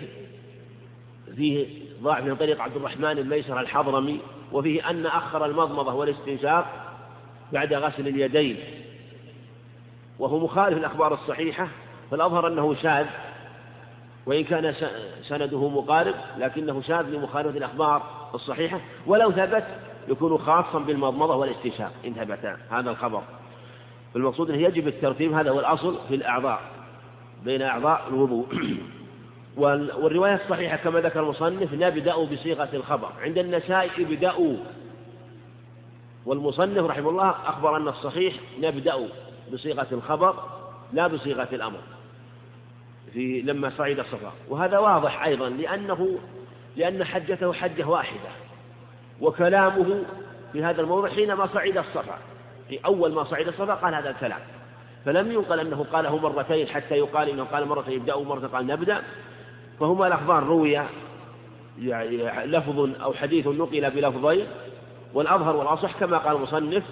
فيه 1.35 1.67
ضاع 2.01 2.19
من 2.19 2.35
طريق 2.35 2.61
عبد 2.61 2.75
الرحمن 2.75 3.17
الميسر 3.17 3.59
الحضرمي 3.59 4.19
وفيه 4.51 4.89
أن 4.89 5.05
أخر 5.05 5.45
المضمضة 5.45 5.93
والاستنشاق 5.93 6.65
بعد 7.53 7.73
غسل 7.73 8.07
اليدين. 8.07 8.57
وهو 10.19 10.39
مخالف 10.39 10.77
الأخبار 10.77 11.13
الصحيحة 11.13 11.67
فالأظهر 12.11 12.47
أنه 12.47 12.75
شاذ 12.75 13.05
وإن 14.25 14.43
كان 14.43 14.75
سنده 15.23 15.69
مقارب 15.69 16.15
لكنه 16.37 16.81
شاذ 16.81 17.01
لمخالفة 17.01 17.57
الأخبار 17.57 18.29
الصحيحة 18.33 18.81
ولو 19.07 19.31
ثبت 19.31 19.63
يكون 20.07 20.37
خاصا 20.37 20.79
بالمضمضة 20.79 21.35
والاستنشاق. 21.35 21.91
إن 22.05 22.13
ثبت 22.13 22.57
هذا 22.69 22.91
الخبر. 22.91 23.21
فالمقصود 24.13 24.49
أنه 24.49 24.61
يجب 24.61 24.87
الترتيب 24.87 25.33
هذا 25.33 25.51
هو 25.51 25.59
الأصل 25.59 25.99
في 26.07 26.15
الأعضاء 26.15 26.61
بين 27.45 27.61
أعضاء 27.61 28.07
الوضوء. 28.09 28.47
والرواية 29.57 30.35
الصحيحة 30.35 30.77
كما 30.77 30.99
ذكر 30.99 31.19
المصنف 31.19 31.73
نبدأ 31.73 32.15
بصيغة 32.15 32.69
الخبر. 32.73 33.09
عند 33.21 33.37
النساء 33.37 33.89
ابدأوا 33.99 34.57
والمصنف 36.25 36.83
رحمه 36.85 37.09
الله 37.09 37.29
أخبر 37.29 37.77
أن 37.77 37.87
الصحيح 37.87 38.33
نبدأ 38.59 39.07
بصيغة 39.53 39.87
الخبر 39.91 40.35
لا 40.93 41.07
بصيغة 41.07 41.47
الأمر. 41.53 41.79
في 43.13 43.41
لما 43.41 43.71
صعد 43.77 43.99
الصفا. 43.99 44.33
وهذا 44.49 44.77
واضح 44.77 45.25
أيضا 45.25 45.49
لأنه 45.49 46.17
لأن 46.75 47.03
حجته 47.03 47.53
حجة 47.53 47.87
واحدة. 47.87 48.29
وكلامه 49.21 50.03
في 50.53 50.63
هذا 50.63 50.81
الموضع 50.81 51.09
حينما 51.09 51.47
صعد 51.47 51.77
الصفا. 51.77 52.17
في 52.69 52.79
أول 52.85 53.13
ما 53.13 53.23
صعد 53.23 53.47
الصفا 53.47 53.73
قال 53.73 53.95
هذا 53.95 54.09
الكلام. 54.09 54.39
فلم 55.05 55.31
ينقل 55.31 55.59
أنه 55.59 55.85
قاله 55.93 56.17
مرتين 56.17 56.67
حتى 56.67 56.95
يقال 56.95 57.29
إنه 57.29 57.43
قال 57.43 57.67
مرة 57.67 57.89
يبدأ 57.89 58.13
ومرة 58.13 58.47
قال 58.47 58.67
نبدأ 58.67 59.01
فهما 59.79 60.07
الأخبار 60.07 60.43
روي 60.43 60.79
يعني 61.81 62.45
لفظ 62.45 62.79
أو 63.01 63.13
حديث 63.13 63.47
نقل 63.47 63.91
بلفظين 63.91 64.47
والأظهر 65.13 65.55
والأصح 65.55 65.99
كما 65.99 66.17
قال 66.17 66.35
المصنف 66.35 66.83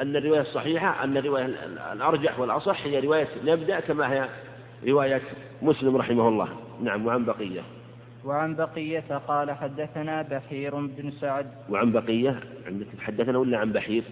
أن 0.00 0.16
الرواية 0.16 0.40
الصحيحة 0.40 1.04
أن 1.04 1.16
الرواية 1.16 1.44
الأرجح 1.92 2.40
والأصح 2.40 2.84
هي 2.84 3.00
رواية 3.00 3.28
نبدأ 3.44 3.80
كما 3.80 4.12
هي 4.12 4.28
رواية 4.88 5.22
مسلم 5.62 5.96
رحمه 5.96 6.28
الله. 6.28 6.48
نعم 6.82 7.06
وعن 7.06 7.24
بقية. 7.24 7.62
وعن 8.24 8.54
بقية 8.54 9.20
قال 9.28 9.50
حدثنا 9.50 10.22
بحير 10.22 10.74
بن 10.74 11.10
سعد. 11.10 11.46
وعن 11.70 11.92
بقية 11.92 12.40
عندك 12.66 12.86
حدثنا 13.00 13.38
ولا 13.38 13.58
عن 13.58 13.72
بحير؟ 13.72 14.04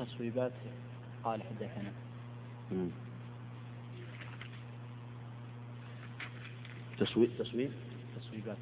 التصويبات 0.00 0.52
قال 1.24 1.42
حدثنا. 1.42 1.92
تسويب 7.00 7.30
تسويب 7.38 7.70
تصويبات 8.20 8.56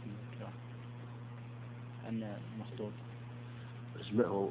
أن 2.09 2.37
مخطوط 2.61 2.93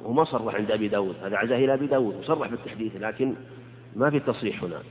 وما 0.04 0.24
صرح 0.24 0.54
عند 0.54 0.70
أبي 0.70 0.88
داود. 0.88 1.16
هذا 1.22 1.36
عزاه 1.36 1.56
إلى 1.56 1.74
أبي 1.74 1.86
داود. 1.86 2.14
وصرح 2.16 2.48
بالتحديث 2.48 2.96
لكن 2.96 3.34
ما 3.96 4.10
في 4.10 4.20
تصريح 4.20 4.64
هنا. 4.64 4.82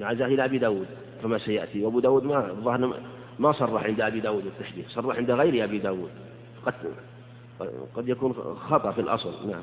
عزاه 0.00 0.26
إلى 0.26 0.44
أبي 0.44 0.58
داود 0.58 0.86
كما 1.22 1.38
سيأتي. 1.38 1.84
وأبو 1.84 2.00
داود 2.00 2.24
ما 2.24 2.52
ظهر 2.52 3.00
ما 3.38 3.52
صرح 3.52 3.84
عند 3.84 4.00
أبي 4.00 4.20
داود 4.20 4.44
بالتحديث 4.44 4.88
صرح 4.88 5.16
عند 5.16 5.30
غير 5.30 5.64
أبي 5.64 5.78
داود. 5.78 6.10
قد 6.66 6.74
قد 7.94 8.08
يكون 8.08 8.32
خطأ 8.68 8.92
في 8.92 9.00
الأصل. 9.00 9.50
نعم. 9.50 9.62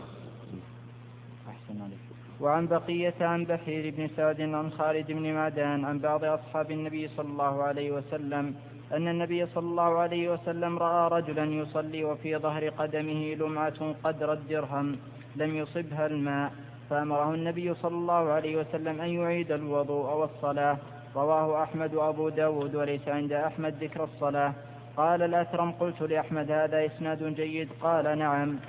وعن 2.44 2.68
بقية 2.68 3.14
عن 3.22 3.46
بحير 3.46 3.94
بن 3.98 4.08
سعد 4.18 4.42
عن 4.42 4.72
خالد 4.72 5.12
بن 5.12 5.34
معدان 5.34 5.86
عن 5.86 6.00
بعض 6.00 6.24
أصحاب 6.26 6.72
النبي 6.72 7.08
صلى 7.08 7.28
الله 7.28 7.64
عليه 7.64 7.92
وسلم 7.92 8.56
أن 8.94 9.08
النبي 9.08 9.46
صلى 9.46 9.64
الله 9.64 9.98
عليه 9.98 10.30
وسلم 10.30 10.78
رأى 10.80 11.10
رجلا 11.22 11.46
يصلي 11.46 12.04
وفي 12.04 12.38
ظهر 12.38 12.70
قدمه 12.70 13.36
لمعة 13.36 13.96
قدر 14.04 14.34
الدرهم 14.34 14.98
لم 15.36 15.56
يصبها 15.56 16.06
الماء 16.06 16.52
فأمره 16.90 17.34
النبي 17.34 17.74
صلى 17.74 17.96
الله 17.96 18.30
عليه 18.32 18.56
وسلم 18.58 19.02
أن 19.02 19.10
يعيد 19.10 19.52
الوضوء 19.52 20.16
والصلاة. 20.16 20.78
رواه 21.16 21.64
أحمد 21.64 21.94
وأبو 21.94 22.30
داود 22.30 22.76
وليس 22.76 23.08
عند 23.08 23.34
أحمد 23.34 23.84
ذكر 23.84 24.04
الصلاة. 24.04 24.54
قال 24.98 25.22
الأثرم 25.22 25.72
قلت 25.72 26.02
لأحمد 26.02 26.52
هذا 26.52 26.86
إسناد 26.86 27.36
جيد؟ 27.36 27.70
قال 27.82 28.18
نعم. 28.18 28.60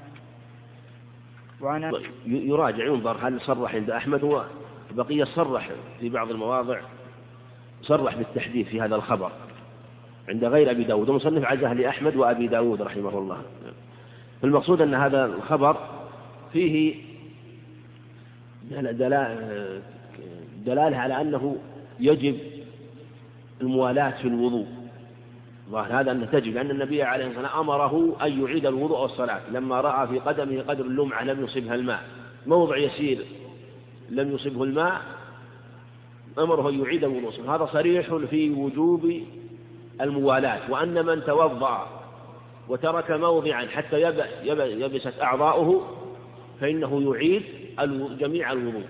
وعن 1.64 1.92
يراجع 2.26 2.84
ينظر 2.84 3.16
هل 3.20 3.40
صرح 3.40 3.74
عند 3.74 3.90
أحمد؟ 3.90 4.44
وبقية 4.92 5.24
صرح 5.24 5.70
في 6.00 6.08
بعض 6.08 6.30
المواضع 6.30 6.80
صرح 7.82 8.16
بالتحديث 8.16 8.68
في 8.68 8.80
هذا 8.80 8.96
الخبر 8.96 9.32
عند 10.28 10.44
غير 10.44 10.70
أبي 10.70 10.84
داود 10.84 11.08
ومصنف 11.08 11.44
عزاه 11.44 11.72
لأحمد 11.72 12.16
وأبي 12.16 12.46
داود 12.46 12.82
رحمه 12.82 13.18
الله. 13.18 13.42
فالمقصود 14.42 14.80
أن 14.80 14.94
هذا 14.94 15.24
الخبر 15.24 15.76
فيه 16.52 16.94
دلالة 20.66 20.96
على 20.96 21.20
أنه 21.20 21.56
يجب 22.00 22.38
الموالاة 23.60 24.10
في 24.10 24.28
الوضوء. 24.28 24.66
ظاهر. 25.70 26.00
هذا 26.00 26.10
أنه 26.10 26.26
تجب 26.26 26.54
لأن 26.54 26.70
النبي 26.70 27.02
عليه 27.02 27.26
الصلاة 27.26 27.42
والسلام 27.42 27.60
أمره 27.60 28.16
أن 28.22 28.44
يعيد 28.44 28.66
الوضوء 28.66 29.00
والصلاة. 29.00 29.40
لما 29.50 29.80
رأى 29.80 30.08
في 30.08 30.18
قدمه 30.18 30.62
قدر 30.62 30.84
اللمعة 30.84 31.24
لم 31.24 31.44
يصبها 31.44 31.74
الماء. 31.74 32.02
موضع 32.46 32.76
يسير 32.76 33.18
لم 34.10 34.34
يصبه 34.34 34.64
الماء 34.64 35.00
أمره 36.38 36.68
أن 36.68 36.80
يعيد 36.80 37.04
الوضوء 37.04 37.32
هذا 37.48 37.68
صريح 37.72 38.14
في 38.14 38.50
وجوب 38.50 39.12
الموالاة. 40.00 40.70
وأن 40.70 41.06
من 41.06 41.24
توضأ 41.24 41.88
وترك 42.68 43.10
موضعا 43.10 43.66
حتى 43.66 44.02
يبست 44.80 45.22
أعضاؤه 45.22 45.96
فإنه 46.60 47.12
يعيد 47.12 47.42
جميع 48.18 48.52
الوضوء. 48.52 48.86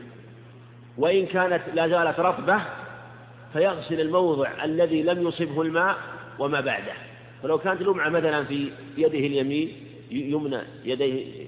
وإن 0.98 1.26
كانت 1.26 1.62
لا 1.74 1.88
زالت 1.88 2.20
رطبة 2.20 2.60
فيغسل 3.52 4.00
الموضع 4.00 4.64
الذي 4.64 5.02
لم 5.02 5.28
يصبه 5.28 5.62
الماء 5.62 5.96
وما 6.38 6.60
بعده. 6.60 6.92
فلو 7.42 7.58
كانت 7.58 7.82
لمعة 7.82 8.08
مثلا 8.08 8.44
في 8.44 8.70
يده 8.96 9.18
اليمين 9.18 9.72
يمنى 10.10 10.58
يديه 10.84 11.46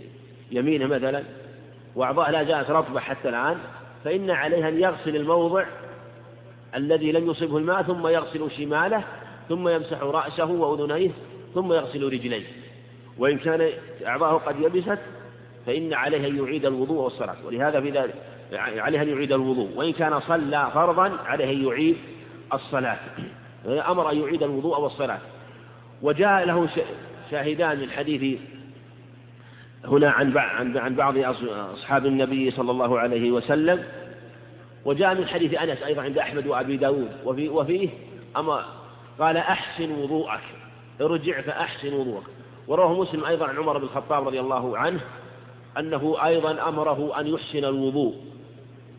يمينه 0.52 0.86
مثلا 0.86 1.22
وأعضاء 1.94 2.30
لا 2.30 2.44
زالت 2.44 2.70
رطبة 2.70 3.00
حتى 3.00 3.28
الآن 3.28 3.58
فإن 4.04 4.30
عليه 4.30 4.68
أن 4.68 4.80
يغسل 4.80 5.16
الموضع 5.16 5.64
الذي 6.74 7.12
لم 7.12 7.30
يصبه 7.30 7.58
الماء 7.58 7.82
ثم 7.82 8.06
يغسل 8.06 8.50
شماله 8.50 9.04
ثم 9.48 9.68
يمسح 9.68 10.02
رأسه 10.02 10.50
وأذنيه 10.50 11.10
ثم 11.54 11.72
يغسل 11.72 12.12
رجليه. 12.12 12.46
وإن 13.18 13.38
كان 13.38 13.70
أعضاءه 14.06 14.36
قد 14.36 14.60
يبست 14.60 14.98
فإن 15.66 15.94
عليه 15.94 16.28
أن 16.28 16.44
يعيد 16.44 16.66
الوضوء 16.66 17.02
والصلاة. 17.02 17.36
ولهذا 17.44 17.80
في 17.80 17.90
ذلك 17.90 18.14
عليه 18.52 19.02
أن 19.02 19.08
يعيد 19.08 19.32
الوضوء. 19.32 19.70
وإن 19.76 19.92
كان 19.92 20.20
صلى 20.20 20.70
فرضا 20.74 21.08
عليه 21.08 21.52
أن 21.52 21.64
يعيد 21.66 21.96
الصلاة. 22.52 22.98
أمر 23.66 24.10
أن 24.10 24.20
يعيد 24.20 24.42
الوضوء 24.42 24.80
والصلاة. 24.80 25.18
وجاء 26.02 26.44
له 26.44 26.68
شاهدان 27.30 27.80
من 27.80 27.90
حديث 27.90 28.40
هنا 29.84 30.10
عن 30.10 30.36
عن 30.78 30.96
بعض 30.96 31.18
أصحاب 31.74 32.06
النبي 32.06 32.50
صلى 32.50 32.70
الله 32.70 32.98
عليه 32.98 33.30
وسلم. 33.30 33.84
وجاء 34.84 35.14
من 35.14 35.28
حديث 35.28 35.54
أنس 35.54 35.82
أيضا 35.82 36.02
عند 36.02 36.18
أحمد 36.18 36.46
وأبي 36.46 36.76
داود. 36.76 37.08
وفي 37.24 37.48
وفيه 37.48 37.88
أما 38.36 38.64
قال 39.18 39.36
أحسن 39.36 39.92
وضوءك. 39.92 40.40
ارجع 41.00 41.40
فأحسن 41.40 41.92
وضوءك. 41.92 42.24
ورواه 42.68 43.00
مسلم 43.00 43.24
أيضا 43.24 43.46
عن 43.46 43.56
عمر 43.56 43.78
بن 43.78 43.84
الخطاب 43.84 44.26
رضي 44.26 44.40
الله 44.40 44.78
عنه 44.78 45.00
أنه 45.78 46.16
أيضا 46.24 46.68
أمره 46.68 47.20
أن 47.20 47.26
يحسن 47.26 47.64
الوضوء. 47.64 48.14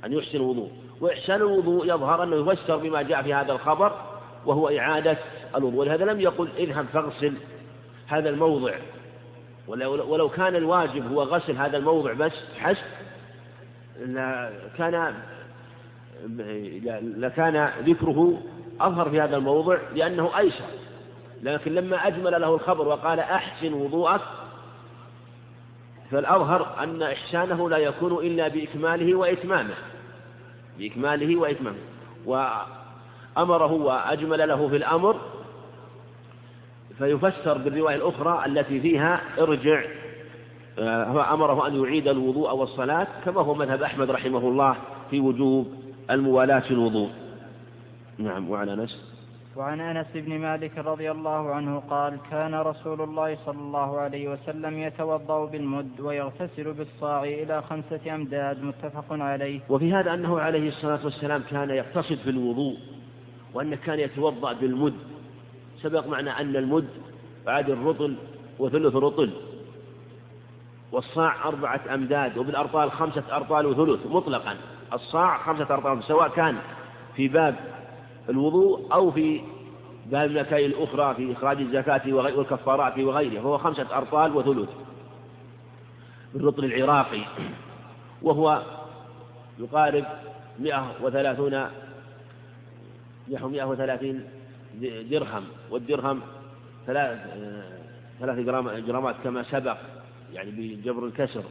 أن 0.05 0.13
يحسن 0.13 0.37
الوضوء. 0.37 0.71
وإحسان 1.01 1.35
الوضوء 1.35 1.85
يظهر 1.85 2.23
أنه 2.23 2.35
يفسر 2.35 2.77
بما 2.77 3.01
جاء 3.01 3.23
في 3.23 3.33
هذا 3.33 3.51
الخبر 3.51 4.16
وهو 4.47 4.69
إعادة 4.69 5.17
الوضوء. 5.55 5.79
ولهذا 5.79 6.05
لم 6.05 6.21
يقل 6.21 6.49
إذهب 6.57 6.85
فاغسل 6.93 7.33
هذا 8.07 8.29
الموضع. 8.29 8.73
ولو 9.67 10.29
كان 10.29 10.55
الواجب 10.55 11.11
هو 11.11 11.23
غسل 11.23 11.57
هذا 11.57 11.77
الموضع 11.77 12.13
بس 12.13 12.33
حسب 12.57 12.85
لكان 13.99 15.13
لكان 17.17 17.69
ذكره 17.83 18.41
أظهر 18.81 19.09
في 19.09 19.21
هذا 19.21 19.37
الموضع 19.37 19.77
لأنه 19.95 20.37
أيسر. 20.37 20.65
لكن 21.43 21.75
لما 21.75 22.07
أجمل 22.07 22.41
له 22.41 22.55
الخبر 22.55 22.87
وقال 22.87 23.19
أحسن 23.19 23.73
وضوءك 23.73 24.21
فالأظهر 26.11 26.83
أن 26.83 27.01
إحسانه 27.03 27.69
لا 27.69 27.77
يكون 27.77 28.25
إلا 28.25 28.47
بإكماله 28.47 29.15
وإتمامه. 29.15 29.75
بإكماله 30.77 31.35
وإتمامه. 31.39 31.79
وأمره 33.37 33.71
وأجمل 33.71 34.47
له 34.47 34.67
في 34.67 34.75
الأمر 34.75 35.15
فيفسر 36.97 37.57
بالرواية 37.57 37.95
الأخرى 37.95 38.45
التي 38.45 38.79
فيها 38.79 39.21
ارجع 39.39 39.83
هو 40.79 41.21
أمره 41.21 41.67
أن 41.67 41.83
يعيد 41.83 42.07
الوضوء 42.07 42.55
والصلاة 42.55 43.07
كما 43.25 43.41
هو 43.41 43.53
مذهب 43.53 43.83
أحمد 43.83 44.11
رحمه 44.11 44.39
الله 44.39 44.75
في 45.09 45.19
وجوب 45.19 45.67
الموالاة 46.11 46.59
في 46.59 46.71
الوضوء. 46.71 47.09
نعم 48.17 48.49
وعن 48.49 48.69
أنس. 48.69 49.17
وعن 49.55 49.81
أنس 49.81 50.07
بن 50.15 50.39
مالك 50.39 50.77
رضي 50.77 51.11
الله 51.11 51.53
عنه 51.55 51.79
قال 51.89 52.17
كان 52.31 52.55
رسول 52.55 53.01
الله 53.01 53.37
صلى 53.45 53.59
الله 53.59 53.99
عليه 53.99 54.29
وسلم 54.29 54.77
يتوضأ 54.79 55.45
بالمد 55.45 55.99
ويغتسل 55.99 56.73
بالصاع 56.73 57.23
إلى 57.23 57.61
خمسة 57.61 58.15
أمداد 58.15 58.63
متفق 58.63 59.05
عليه. 59.09 59.59
وفي 59.69 59.93
هذا 59.93 60.13
أنه 60.13 60.39
عليه 60.39 60.67
الصلاة 60.67 60.99
والسلام 61.03 61.43
كان 61.51 61.69
يقتصد 61.69 62.15
في 62.15 62.29
الوضوء. 62.29 62.77
وأنه 63.57 63.75
كان 63.75 63.99
يتوضأ 63.99 64.53
بالمد. 64.53 64.93
سبق 65.83 66.07
معنا 66.07 66.41
أن 66.41 66.55
المد 66.55 66.87
بعد 67.45 67.69
الرطل 67.69 68.15
وثلث 68.59 68.95
رطل 68.95 69.31
والصاع 70.91 71.47
أربعة 71.47 71.81
أمداد 71.93 72.37
وبالأرطال 72.37 72.91
خمسة 72.91 73.23
أرطال 73.31 73.65
وثلث 73.65 73.99
مطلقا. 74.05 74.55
الصاع 74.93 75.43
خمسة 75.43 75.73
أرطال 75.73 76.03
سواء 76.03 76.29
كان 76.29 76.57
في 77.15 77.27
باب 77.27 77.55
الوضوء 78.29 78.93
أو 78.93 79.11
في 79.11 79.41
باب 80.05 80.29
المسائل 80.31 80.71
الأخرى 80.71 81.15
في 81.15 81.33
إخراج 81.33 81.61
الزكاة 81.61 82.13
والكفارات 82.13 82.99
وغيره 82.99 83.41
فهو 83.41 83.57
خمسة 83.57 83.97
أرطال 83.97 84.35
وثلث. 84.35 84.69
بالرطل 86.33 86.65
العراقي 86.65 87.21
وهو 88.21 88.61
يقارب 89.59 90.05
مئة 90.59 90.91
وثلاثون 91.01 91.86
نحو 93.31 93.49
مئة 93.49 93.63
وثلاثين 93.63 94.23
درهم 94.81 95.43
والدرهم 95.69 96.21
ثلاث 96.87 97.19
ثلاث 98.19 98.39
جرامات 98.85 99.15
كما 99.23 99.43
سبق 99.43 99.77
يعني 100.33 100.51
بجبر 100.51 101.05
الكسر. 101.05 101.43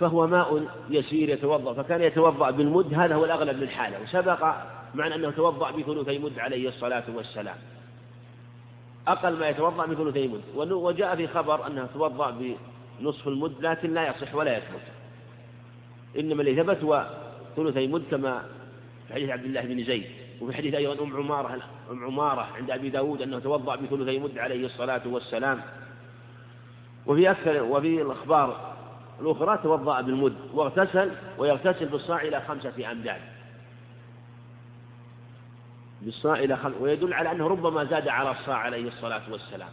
فهو 0.00 0.26
ماء 0.26 0.66
يسير 0.90 1.28
يتوضأ 1.28 1.74
فكان 1.82 2.02
يتوضأ 2.02 2.50
بالمد 2.50 2.94
هذا 2.94 3.14
هو 3.14 3.24
الأغلب 3.24 3.60
من 3.60 3.68
حاله. 3.68 4.02
وسبق 4.02 4.54
معنى 4.94 5.14
أنه 5.14 5.30
توضأ 5.30 5.70
بثلثي 5.70 6.18
مد 6.18 6.38
عليه 6.38 6.68
الصلاة 6.68 7.04
والسلام. 7.14 7.56
أقل 9.08 9.38
ما 9.38 9.48
يتوضأ 9.48 9.86
بثلثي 9.86 10.28
مد. 10.28 10.72
وجاء 10.72 11.16
في 11.16 11.26
خبر 11.26 11.66
أنه 11.66 11.88
توضأ 11.94 12.56
بنصف 13.00 13.28
المد 13.28 13.54
لكن 13.60 13.94
لا 13.94 14.08
يصح 14.08 14.34
ولا 14.34 14.56
يثبت. 14.56 14.82
إنما 16.18 16.42
اللي 16.42 16.62
ثبت 16.62 16.84
هو 16.84 17.06
ثلثي 17.56 17.86
مد 17.86 18.02
كما 18.10 18.42
في 19.08 19.14
حديث 19.14 19.30
عبد 19.30 19.44
الله 19.44 19.60
بن 19.60 19.84
زيد. 19.84 20.06
وفي 20.40 20.56
حديث 20.56 20.74
أيضا 20.74 21.04
أم 21.04 21.16
عمارة 21.16 21.60
أم 21.90 22.04
عمارة 22.04 22.48
عند 22.56 22.70
أبي 22.70 22.88
داود 22.88 23.22
أنه 23.22 23.38
توضأ 23.38 23.76
بثلثي 23.76 24.18
مد 24.18 24.38
عليه 24.38 24.66
الصلاة 24.66 25.02
والسلام. 25.06 25.62
وفي 27.06 27.30
أكثر 27.30 27.62
وفي 27.62 28.02
الأخبار 28.02 28.74
الأخرى 29.20 29.58
توضأ 29.62 30.00
بالمد 30.00 30.36
واغتسل 30.52 31.12
ويغتسل 31.38 31.86
بالصاع 31.86 32.22
إلى 32.22 32.40
خمسة 32.40 32.92
أمداد. 32.92 33.20
بالصاع 36.02 36.34
إلى 36.34 36.56
خمسة 36.56 36.82
ويدل 36.82 37.14
على 37.14 37.32
أنه 37.32 37.46
ربما 37.46 37.84
زاد 37.84 38.08
على 38.08 38.30
الصاع 38.30 38.56
عليه 38.56 38.88
الصلاة 38.88 39.22
والسلام. 39.30 39.70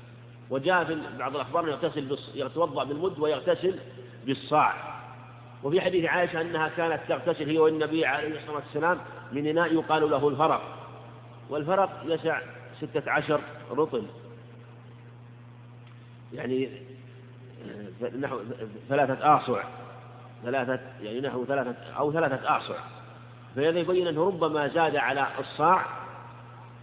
وجاء 0.50 0.84
في 0.84 0.98
بعض 1.20 1.36
الأخبار 1.36 1.68
يغتسل 1.68 2.18
يتوضأ 2.36 2.84
بالمد 2.84 3.20
ويغتسل 3.20 3.80
بالصاع. 4.26 5.01
وفي 5.64 5.82
حديث 5.82 6.06
عائشة 6.06 6.42
أنها 6.42 6.68
كانت 6.68 7.00
تغتسل 7.10 7.50
هي 7.50 7.60
والنبي 7.60 8.06
عليه 8.06 8.38
الصلاة 8.38 8.56
والسلام 8.56 8.98
من 9.32 9.48
إناء 9.48 9.74
يقال 9.74 10.12
له 10.12 10.28
الفرق. 10.28 10.62
والفرق 11.50 12.04
يسع 12.06 12.42
ستة 12.82 13.12
عشر 13.12 13.42
رطل. 13.72 14.06
يعني 16.34 16.70
نحو 18.20 18.40
ثلاثة 18.90 19.38
آصع. 19.38 19.64
ثلاثة 20.44 20.80
يعني 21.02 21.22
نحو 21.22 21.46
ثلاثة 21.46 21.76
أو 21.98 22.14
ثلاثة 22.14 22.58
آصع. 22.58 22.76
فهذا 23.56 23.80
يبين 23.80 24.08
أنه 24.08 24.26
ربما 24.26 24.68
زاد 24.68 24.96
على 24.96 25.28
الصاع. 25.40 25.86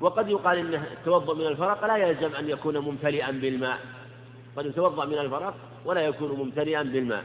وقد 0.01 0.29
يقال 0.29 0.59
إنه 0.59 0.85
التوضؤ 0.93 1.35
من 1.35 1.47
الفرق 1.47 1.85
لا 1.85 1.97
يلزم 1.97 2.35
أن 2.35 2.49
يكون 2.49 2.79
ممتلئا 2.79 3.31
بالماء. 3.31 3.79
قد 4.57 4.67
يتوضأ 4.67 5.05
من 5.05 5.19
الفرق 5.19 5.55
ولا 5.85 6.01
يكون 6.01 6.33
ممتلئا 6.39 6.83
بالماء. 6.83 7.25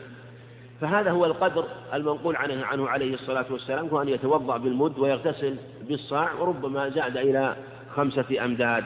فهذا 0.82 1.12
هو 1.12 1.26
القدر 1.26 1.66
المنقول 1.94 2.36
عنه, 2.36 2.66
عنه 2.66 2.90
عليه 2.90 3.14
الصلاة 3.14 3.46
والسلام 3.52 3.88
هو 3.88 4.02
أن 4.02 4.10
يتوضأ 4.10 4.58
بالمد 4.58 5.00
ويغتسل 5.00 5.58
بالصاع 5.88 6.34
وربما 6.34 6.90
زاد 6.90 7.18
إلى 7.18 7.56
خمسة 7.96 8.46
أمداد. 8.46 8.84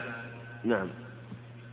نعم. 0.64 0.88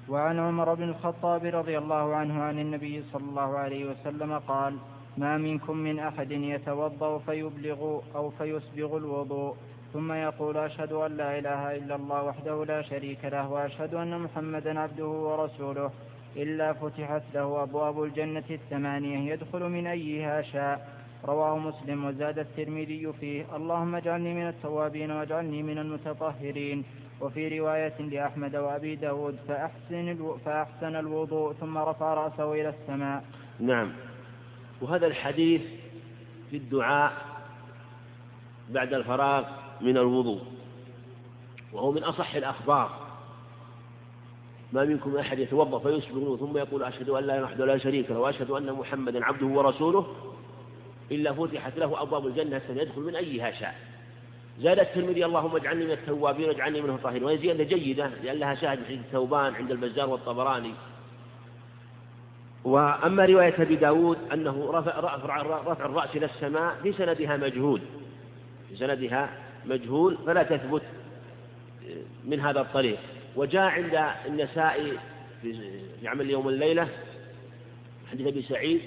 وعن 0.10 0.40
عمر 0.40 0.74
بن 0.74 0.90
الخطاب 0.90 1.46
رضي 1.46 1.78
الله 1.78 2.16
عنه 2.16 2.44
عن 2.44 2.60
النبي 2.60 3.04
صلى 3.14 3.24
الله 3.30 3.58
عليه 3.58 3.86
وسلم 3.86 4.40
قال 4.48 4.78
ما 5.18 5.38
منكم 5.38 5.78
من 5.78 6.00
أحد 6.00 6.32
يتوضأ 6.32 7.18
فيبلغ 7.18 8.00
أو 8.16 8.30
فيسبغ 8.30 8.98
الوضوء 8.98 9.56
ثم 9.94 10.12
يقول 10.12 10.58
أشهد 10.58 10.92
أن 10.92 11.18
لا 11.18 11.40
إله 11.40 11.76
إلا 11.76 11.96
الله 11.96 12.24
وحده 12.24 12.66
لا 12.66 12.82
شريك 12.82 13.26
له 13.26 13.52
وأشهد 13.52 13.94
أن 13.94 14.20
محمدا 14.20 14.80
عبده 14.80 15.08
ورسوله. 15.08 15.92
إلا 16.36 16.74
فتحت 16.74 17.22
له 17.34 17.64
أبواب 17.64 18.04
الجنة 18.04 18.44
الثمانية 18.50 19.32
يدخل 19.32 19.64
من 19.64 19.88
أيها 19.88 20.42
شاء. 20.42 20.96
رواه 21.26 21.58
مسلم 21.58 22.06
وزاد 22.06 22.40
الترمذي 22.40 23.14
فيه. 23.20 23.56
اللهم 23.56 23.96
اجعلني 23.96 24.34
من 24.34 24.48
التوابين 24.48 25.12
واجعلني 25.12 25.64
من 25.64 25.78
المتطهرين. 25.78 26.84
وفي 27.22 27.60
رواية 27.60 28.02
لأحمد 28.02 28.56
وأبي 28.56 28.96
داود 28.96 29.38
فأحسن, 29.48 30.36
فأحسن 30.46 30.96
الوضوء 30.96 31.54
ثم 31.54 31.78
رفع 31.78 32.14
رأسه 32.14 32.54
إلى 32.54 32.70
السماء. 32.70 33.24
نعم. 33.60 33.94
وهذا 34.82 35.08
الحديث 35.08 35.62
في 36.52 36.58
الدعاء 36.58 37.14
بعد 38.70 38.94
الفراغ 38.94 39.44
من 39.82 39.98
الوضوء 39.98 40.42
وهو 41.74 41.92
من 41.92 42.04
أصح 42.04 42.36
الأخبار. 42.36 43.05
ما 44.74 44.86
منكم 44.86 45.18
أحد 45.18 45.40
يتوضأ 45.40 45.80
فيسبغ 45.80 46.38
ثم 46.38 46.58
يقول 46.58 46.84
أشهد 46.84 47.10
أن 47.10 47.24
لا 47.24 47.40
إله 47.40 47.62
ولا 47.62 47.78
شريك 47.78 48.12
له 48.12 48.20
وأشهد 48.20 48.52
أن 48.52 48.74
محمدا 48.74 49.26
عبده 49.26 49.46
ورسوله 49.46 50.08
إلا 51.12 51.34
فتحت 51.34 51.78
له 51.78 52.02
أبواب 52.02 52.28
الجنة 52.28 52.62
يدخل 52.70 53.02
من 53.02 53.16
أيها 53.16 53.52
شاء. 53.52 53.76
زاد 54.60 54.80
الترمذي 54.80 55.26
اللهم 55.26 55.56
اجعلني 55.56 55.86
من 55.86 55.92
التوابين 55.92 56.50
واجعلني 56.50 56.82
منه 56.82 56.96
الطاهرين. 56.96 57.24
وهي 57.24 57.38
زيادة 57.38 57.64
جيدة 57.64 58.08
لأن 58.24 58.38
لها 58.38 58.56
شاهد 58.56 58.80
في 58.88 58.94
الثوبان 58.94 59.56
عند 59.56 59.72
البزار 59.72 60.10
والطبراني. 60.10 60.74
وأما 62.64 63.26
رواية 63.26 63.62
أبي 63.62 63.76
داود 63.76 64.18
أنه 64.34 64.72
رفع, 64.72 65.00
رفع, 65.00 65.42
رفع 65.42 65.86
الرأس 65.86 66.16
إلى 66.16 66.26
السماء 66.26 66.76
في 66.84 66.94
سندها 66.94 67.38
مجهول. 67.38 67.82
في 68.70 68.76
سندها 68.76 69.30
مجهول 69.66 70.18
فلا 70.26 70.44
تثبت 70.44 70.82
من 72.26 72.40
هذا 72.40 72.62
الطريق. 72.62 73.00
وجاء 73.36 73.62
عند 73.62 74.10
النسائي 74.26 75.00
في 75.42 75.82
عمل 76.06 76.30
يوم 76.30 76.50
الليلة 76.50 76.88
حديث 78.12 78.28
أبي 78.28 78.42
سعيد 78.42 78.82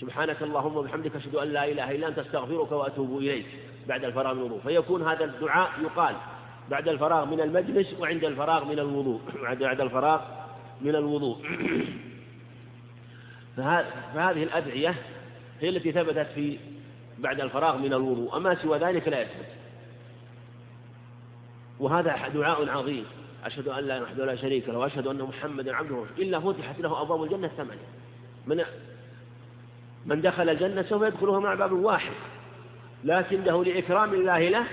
سبحانك 0.00 0.42
اللهم 0.42 0.76
وبحمدك 0.76 1.16
أشهد 1.16 1.34
أن 1.34 1.48
لا 1.48 1.64
إله 1.64 1.90
إلا 1.90 2.08
أنت 2.08 2.18
أستغفرك 2.18 2.72
وأتوب 2.72 3.18
إليك 3.18 3.46
بعد 3.88 4.04
الفراغ 4.04 4.34
من 4.34 4.40
الوضوء. 4.40 4.60
فيكون 4.60 5.08
هذا 5.08 5.24
الدعاء 5.24 5.70
يقال 5.82 6.16
بعد 6.70 6.88
الفراغ 6.88 7.24
من 7.24 7.40
المجلس 7.40 7.94
وعند 8.00 8.24
الفراغ 8.24 8.64
من 8.64 8.78
الوضوء. 8.78 9.20
بعد 9.60 9.80
الفراغ 9.80 10.20
من 10.80 10.96
الوضوء. 10.96 11.38
فهذه 13.56 14.42
الأدعية 14.42 14.94
هي 15.60 15.68
التي 15.68 15.92
ثبتت 15.92 16.26
في 16.34 16.58
بعد 17.18 17.40
الفراغ 17.40 17.78
من 17.78 17.92
الوضوء. 17.92 18.36
أما 18.36 18.54
سوى 18.54 18.78
ذلك 18.78 19.08
لا 19.08 19.20
يثبت. 19.20 19.46
وهذا 21.80 22.28
دعاء 22.28 22.68
عظيم. 22.68 23.06
أشهد 23.44 23.68
أن 23.68 23.84
لا 23.84 23.98
إله 23.98 24.22
ولا 24.22 24.36
شريك 24.36 24.68
له 24.68 24.78
وأشهد 24.78 25.06
أن 25.06 25.22
محمدا 25.22 25.74
عبده 25.74 26.04
إلا 26.18 26.40
فتحت 26.40 26.80
له 26.80 27.02
أبواب 27.02 27.22
الجنة 27.22 27.46
الثمانية 27.46 27.88
من 28.46 28.64
من 30.06 30.20
دخل 30.20 30.48
الجنة 30.48 30.82
سوف 30.82 31.02
يدخلها 31.02 31.40
مع 31.40 31.54
باب 31.54 31.72
واحد. 31.72 32.12
لكنه 33.04 33.64
لإكرام 33.64 34.14
الله 34.14 34.48
له 34.48 34.66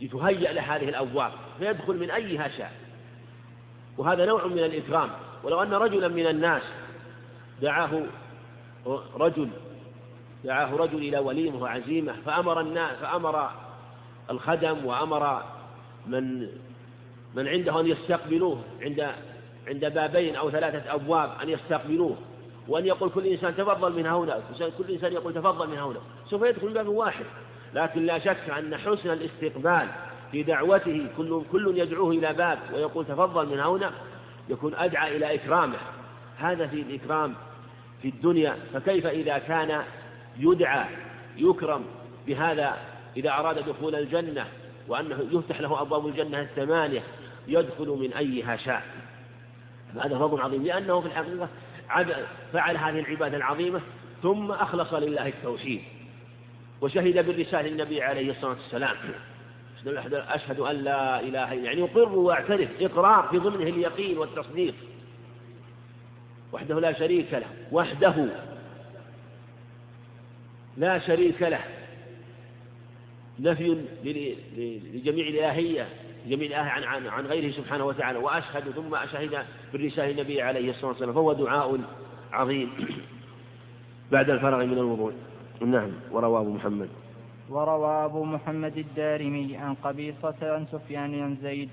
يتهيأ 0.00 0.52
له 0.52 0.76
هذه 0.76 0.88
الأبواب. 0.88 1.32
فيدخل 1.58 1.96
من 1.96 2.10
أيها 2.10 2.48
شاء. 2.48 2.72
وهذا 3.98 4.26
نوع 4.26 4.46
من 4.46 4.58
الإكرام. 4.58 5.10
ولو 5.42 5.62
أن 5.62 5.74
رجلا 5.74 6.08
من 6.08 6.26
الناس 6.26 6.62
دعاه 7.62 8.02
رجل 9.16 9.50
دعاه 10.44 10.76
رجل 10.76 10.98
إلى 10.98 11.18
وليمة 11.18 11.62
وعزيمة 11.62 12.12
فأمر 12.26 12.60
الناس 12.60 12.98
فأمر 12.98 13.50
الخدم 14.30 14.84
وأمر 14.86 15.42
من 16.06 16.48
من 17.34 17.48
عنده 17.48 17.80
أن 17.80 17.86
يستقبلوه 17.86 18.60
عند 18.82 19.10
عند 19.68 19.94
بابين 19.94 20.36
أو 20.36 20.50
ثلاثة 20.50 20.94
أبواب 20.94 21.30
أن 21.42 21.48
يستقبلوه. 21.48 22.16
وأن 22.68 22.86
يقول 22.86 23.10
كل 23.10 23.26
إنسان 23.26 23.56
تفضل 23.56 23.92
من 23.92 24.06
هنا 24.06 24.40
كل 24.78 24.92
إنسان 24.92 25.12
يقول 25.12 25.34
تفضل 25.34 25.68
من 25.68 25.78
هنا. 25.78 26.00
سوف 26.30 26.42
يدخل 26.42 26.68
باب 26.68 26.88
واحد. 26.88 27.24
لكن 27.74 28.06
لا 28.06 28.18
شك 28.18 28.50
أن 28.58 28.76
حسن 28.76 29.10
الاستقبال 29.10 29.88
في 30.32 30.42
دعوته 30.42 31.06
كل 31.16 31.42
كل 31.52 31.78
يدعوه 31.78 32.10
إلى 32.10 32.32
باب 32.32 32.58
ويقول 32.74 33.04
تفضل 33.04 33.46
من 33.46 33.60
هنا 33.60 33.92
يكون 34.48 34.74
أدعى 34.74 35.16
إلى 35.16 35.34
إكرامه. 35.34 35.78
هذا 36.36 36.66
في 36.66 36.80
الإكرام 36.80 37.34
في 38.02 38.08
الدنيا. 38.08 38.56
فكيف 38.72 39.06
إذا 39.06 39.38
كان 39.38 39.82
يدعى 40.38 40.86
يكرم 41.36 41.84
بهذا 42.26 42.76
إذا 43.16 43.30
أراد 43.30 43.68
دخول 43.68 43.94
الجنة؟ 43.94 44.46
وأنه 44.88 45.28
يفتح 45.32 45.60
له 45.60 45.80
أبواب 45.82 46.06
الجنة 46.06 46.40
الثمانية 46.40 47.02
يدخل 47.48 47.88
من 47.88 48.12
أيها 48.12 48.56
شاء. 48.56 48.82
هذا 49.94 50.18
فضل 50.18 50.40
عظيم 50.40 50.62
لأنه 50.62 51.00
في 51.00 51.06
الحقيقة 51.06 51.48
فعل 52.52 52.76
هذه 52.76 53.00
العبادة 53.00 53.36
العظيمة 53.36 53.80
ثم 54.22 54.52
أخلص 54.52 54.94
لله 54.94 55.26
التوحيد 55.28 55.82
وشهد 56.80 57.26
بالرسالة 57.26 57.68
للنبي 57.68 58.02
عليه 58.02 58.30
الصلاة 58.30 58.50
والسلام. 58.50 58.96
أشهد 60.12 60.60
أن 60.60 60.76
لا 60.76 61.20
إله 61.20 61.52
إلا 61.52 61.64
يعني 61.64 61.80
يقر 61.80 62.18
ويعترف 62.18 62.68
إقرار 62.80 63.28
في 63.30 63.38
ضمنه 63.38 63.68
اليقين 63.68 64.18
والتصديق. 64.18 64.74
وحده 66.52 66.80
لا 66.80 66.92
شريك 66.92 67.32
له 67.32 67.46
وحده 67.72 68.26
لا 70.76 70.98
شريك 70.98 71.42
له. 71.42 71.64
نفي 73.40 73.84
لجميع 74.94 75.26
الإلهية 75.26 75.88
جميع 76.26 76.46
الآية 76.46 76.70
عن, 76.70 76.82
عن, 76.84 77.06
عن 77.06 77.26
غيره 77.26 77.50
سبحانه 77.52 77.84
وتعالى. 77.84 78.18
وأشهد 78.18 78.70
ثم 78.70 78.94
أشهد 78.94 79.44
بالرسالة 79.72 80.10
النبي 80.10 80.42
عليه 80.42 80.70
الصلاة 80.70 80.88
والسلام. 80.90 81.12
فهو 81.12 81.32
دعاء 81.32 81.80
عظيم. 82.32 82.70
بعد 84.12 84.30
الفرغ 84.30 84.64
من 84.64 84.78
الوضوء. 84.78 85.12
نعم 85.60 85.90
ورواه 86.10 86.44
محمد. 86.44 86.88
وروى 87.50 88.04
أبو 88.04 88.24
محمد 88.24 88.78
الدارمي 88.78 89.56
عن 89.56 89.74
قبيصة 89.74 90.34
عن 90.42 90.66
سفيان 90.72 91.22
عن 91.22 91.36
زيد 91.42 91.68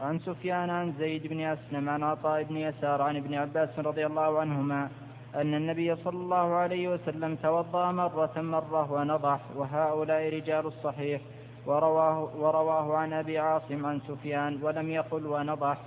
عن 0.00 0.18
سفيان 0.18 0.70
عن 0.70 0.92
زيد 0.98 1.26
بن 1.26 1.40
أسلم 1.40 1.88
عن 1.88 2.02
عطاء 2.02 2.42
بن 2.42 2.56
يسار 2.56 3.02
عن 3.02 3.16
ابن 3.16 3.34
عباس 3.34 3.68
رضي 3.78 4.06
الله 4.06 4.40
عنهما 4.40 4.90
أن 5.34 5.54
النبي 5.54 5.96
صلى 5.96 6.16
الله 6.16 6.54
عليه 6.54 6.88
وسلم 6.88 7.36
توضأ 7.36 7.92
مرة 7.92 8.32
مرة 8.36 8.92
ونضح 8.92 9.40
وهؤلاء 9.56 10.34
رجال 10.34 10.66
الصحيح. 10.66 11.20
ورواه, 11.66 12.36
ورواه 12.36 12.96
عن 12.96 13.12
أبي 13.12 13.38
عاصم 13.38 13.86
عن 13.86 14.00
سفيان 14.08 14.58
ولم 14.62 14.90
يقل 14.90 15.26
ونضح. 15.26 15.78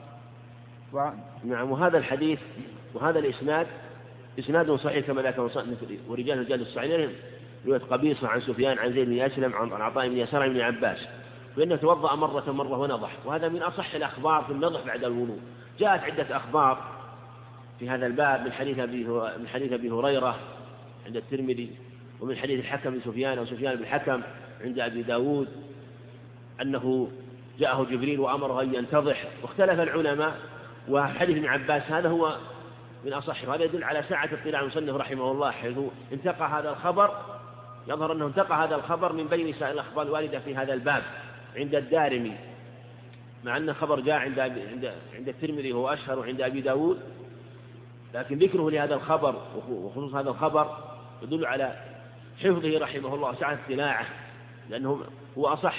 نعم 1.44 1.72
وهذا 1.72 1.98
الحديث 1.98 2.40
وهذا 2.94 3.20
الإسناد 3.20 3.68
إسناد 4.40 4.72
صحيح 4.72 5.08
كما 5.08 5.22
ذكر 5.22 5.50
ورجال 6.10 6.40
رجال 6.40 6.62
الصحيحين 6.62 7.16
رواية 7.66 7.82
قبيصة 7.82 8.28
عن 8.28 8.42
سفيان 8.42 8.78
عن 8.78 8.94
زيد 8.94 9.10
بن 9.10 9.20
أسلم 9.20 9.54
عن 9.54 9.82
عطاء 9.82 10.10
بن 10.10 10.18
يسار 10.18 10.50
بن 10.50 10.62
عباس. 10.62 11.08
فإنه 11.56 11.76
توضأ 11.76 12.16
مرة 12.16 12.52
مرة 12.52 12.78
ونضح. 12.78 13.12
وهذا 13.26 13.50
من 13.50 13.62
أصح 13.64 13.94
الأخبار 13.96 14.44
في 14.44 14.52
النضح 14.52 14.86
بعد 14.86 15.04
الوضوء. 15.04 15.40
جاءت 15.80 16.04
عدة 16.04 16.38
أخبار 16.38 16.97
في 17.80 17.90
هذا 17.90 18.06
الباب 18.06 18.46
من 18.46 18.52
حديث 18.52 18.80
أبي 18.80 19.04
من 19.40 19.48
حديث 19.48 19.74
أبي 19.74 19.90
هريرة 19.90 20.40
عند 21.06 21.16
الترمذي 21.16 21.70
ومن 22.22 22.36
حديث 22.36 22.60
الحكم 22.60 22.90
بن 22.90 23.00
سفيان 23.06 23.38
أو 23.38 23.46
سفيان 23.46 23.76
بن 23.76 23.82
الحكم 23.82 24.22
عند 24.62 24.80
أبي 24.80 25.04
داود 25.04 25.48
أنه 26.62 27.12
جاءه 27.60 27.84
جبريل 27.84 28.20
وأمره 28.20 28.62
أن 28.62 28.76
ينتضح 28.76 29.28
واختلف 29.44 29.80
العلماء 29.80 30.40
وحديث 30.90 31.38
ابن 31.38 31.46
عباس 31.46 31.84
هذا 31.92 32.10
هو 32.10 32.38
من 33.06 33.14
أصح 33.14 33.48
وهذا 33.48 33.64
يدل 33.64 33.84
على 33.84 34.04
ساعة 34.10 34.30
اطلاع 34.34 34.62
المصنف 34.62 34.96
رحمه 34.96 35.32
الله 35.32 35.52
حيث 35.52 35.78
انتقى 36.14 36.50
هذا 36.50 36.70
الخبر 36.70 37.12
يظهر 37.88 38.12
أنه 38.12 38.26
انتقى 38.26 38.56
هذا 38.56 38.76
الخبر 38.76 39.14
من 39.14 39.28
بين 39.28 39.54
سائر 39.54 39.74
الأخبار 39.74 40.06
الواردة 40.06 40.40
في 40.40 40.56
هذا 40.56 40.74
الباب 40.74 41.04
عند 41.56 41.76
الدارمي 41.76 42.38
مع 43.44 43.58
أن 43.58 43.70
الخبر 43.70 44.00
جاء 44.00 44.16
عند 44.16 44.40
عند 44.40 44.94
عند 45.16 45.30
الترمذي 45.30 45.74
وهو 45.74 45.90
أشهر 45.90 46.24
عند 46.24 46.42
أبي 46.42 46.62
داود. 46.62 47.00
لكن 48.14 48.38
ذكره 48.38 48.70
لهذا 48.70 48.96
الخبر 48.96 49.42
وخصوص 49.70 50.14
هذا 50.14 50.30
الخبر 50.30 50.78
يدل 51.24 51.46
على 51.46 51.76
حفظه 52.44 52.80
رحمه 52.80 53.16
الله 53.16 53.30
وسعة 53.30 53.60
اطلاعه 53.66 54.06
لأنه 54.70 55.04
هو 55.38 55.48
أصح 55.48 55.76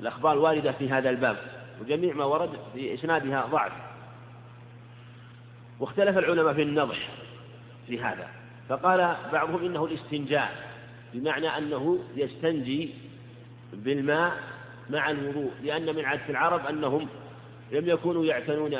الأخبار 0.00 0.32
الواردة 0.32 0.72
في 0.72 0.88
هذا 0.88 1.10
الباب 1.10 1.36
وجميع 1.80 2.14
ما 2.14 2.24
ورد 2.24 2.50
في 2.74 2.94
إسنادها 2.94 3.46
ضعف. 3.46 3.72
واختلف 5.80 6.18
العلماء 6.18 6.54
في 6.54 6.62
النضح 6.62 7.08
في 7.86 8.00
هذا 8.00 8.28
فقال 8.68 9.16
بعضهم 9.32 9.64
إنه 9.64 9.84
الاستنجاء 9.84 10.70
بمعنى 11.14 11.48
أنه 11.48 11.98
يستنجي 12.16 12.94
بالماء 13.72 14.36
مع 14.90 15.10
الوضوء 15.10 15.50
لأن 15.62 15.96
من 15.96 16.04
عادة 16.04 16.28
العرب 16.28 16.66
أنهم 16.66 17.08
لم 17.72 17.88
يكونوا 17.88 18.24
يعتنون 18.24 18.76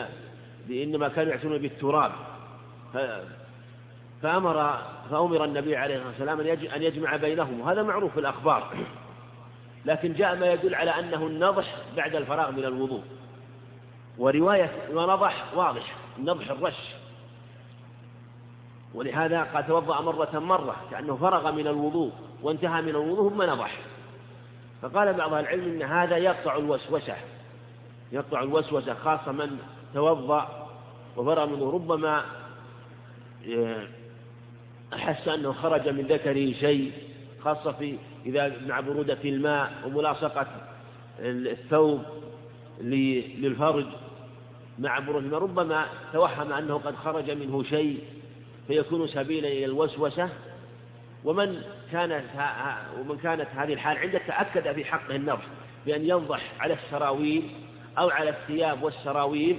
إنما 0.70 1.08
كانوا 1.08 1.32
يعتنون 1.32 1.58
بالتراب. 1.58 2.12
فأمر 4.22 4.78
فأمر 5.10 5.44
النبي 5.44 5.76
عليه 5.76 5.96
الصلاة 5.96 6.34
والسلام 6.34 6.40
أن 6.74 6.82
يجمع 6.82 7.16
بينهم 7.16 7.60
وهذا 7.60 7.82
معروف 7.82 8.12
في 8.12 8.20
الأخبار. 8.20 8.76
لكن 9.84 10.12
جاء 10.12 10.36
ما 10.36 10.52
يدل 10.52 10.74
على 10.74 10.90
أنه 10.90 11.26
النضح 11.26 11.76
بعد 11.96 12.14
الفراغ 12.14 12.50
من 12.50 12.64
الوضوء. 12.64 13.02
ورواية 14.18 14.88
ونضح 14.92 15.44
واضح 15.54 15.96
النضح 16.18 16.50
الرش. 16.50 16.94
ولهذا 18.94 19.42
قال 19.42 19.66
توضأ 19.66 20.00
مرة 20.00 20.38
مرة 20.38 20.76
كأنه 20.90 21.16
فرغ 21.16 21.52
من 21.52 21.66
الوضوء 21.66 22.12
وانتهى 22.42 22.82
من 22.82 22.88
الوضوء 22.88 23.30
ثم 23.30 23.42
نضح. 23.42 23.78
فقال 24.82 25.12
بعض 25.12 25.34
العلم 25.34 25.64
إن 25.64 25.82
هذا 25.82 26.16
يقطع 26.16 26.56
الوسوسة 26.56 27.16
يقطع 28.12 28.42
الوسوسة 28.42 28.94
خاصة 28.94 29.32
من 29.32 29.58
توضأ 29.94 30.68
وفرغ 31.16 31.46
منه. 31.46 31.70
ربما 31.70 32.24
أحس 34.94 35.28
أنه 35.28 35.52
خرج 35.52 35.88
من 35.88 36.06
ذكره 36.06 36.52
شيء 36.52 36.92
خاصة 37.44 37.72
في 37.72 37.96
إذا 38.26 38.52
مع 38.66 38.80
برودة 38.80 39.18
الماء 39.24 39.72
وملاصقة 39.86 40.46
الثوب 41.20 42.02
للفرج 42.80 43.86
مع 44.78 44.98
برودة 44.98 45.26
الماء 45.26 45.40
ربما 45.40 45.86
توهم 46.12 46.52
أنه 46.52 46.74
قد 46.74 46.94
خرج 46.94 47.30
منه 47.30 47.62
شيء 47.62 48.00
فيكون 48.68 49.06
سبيلا 49.06 49.48
إلى 49.48 49.64
الوسوسة. 49.64 50.28
ومن 51.24 51.62
كانت 51.92 52.24
ومن 53.00 53.18
كانت 53.18 53.48
هذه 53.56 53.72
الحال 53.72 53.98
عنده 53.98 54.18
تأكد 54.18 54.72
في 54.72 54.84
حقه 54.84 55.16
النفس 55.16 55.44
بأن 55.86 56.08
ينضح 56.08 56.52
على 56.60 56.74
السراويل 56.74 57.50
أو 57.98 58.10
على 58.10 58.30
الثياب 58.30 58.82
والسراويل 58.82 59.58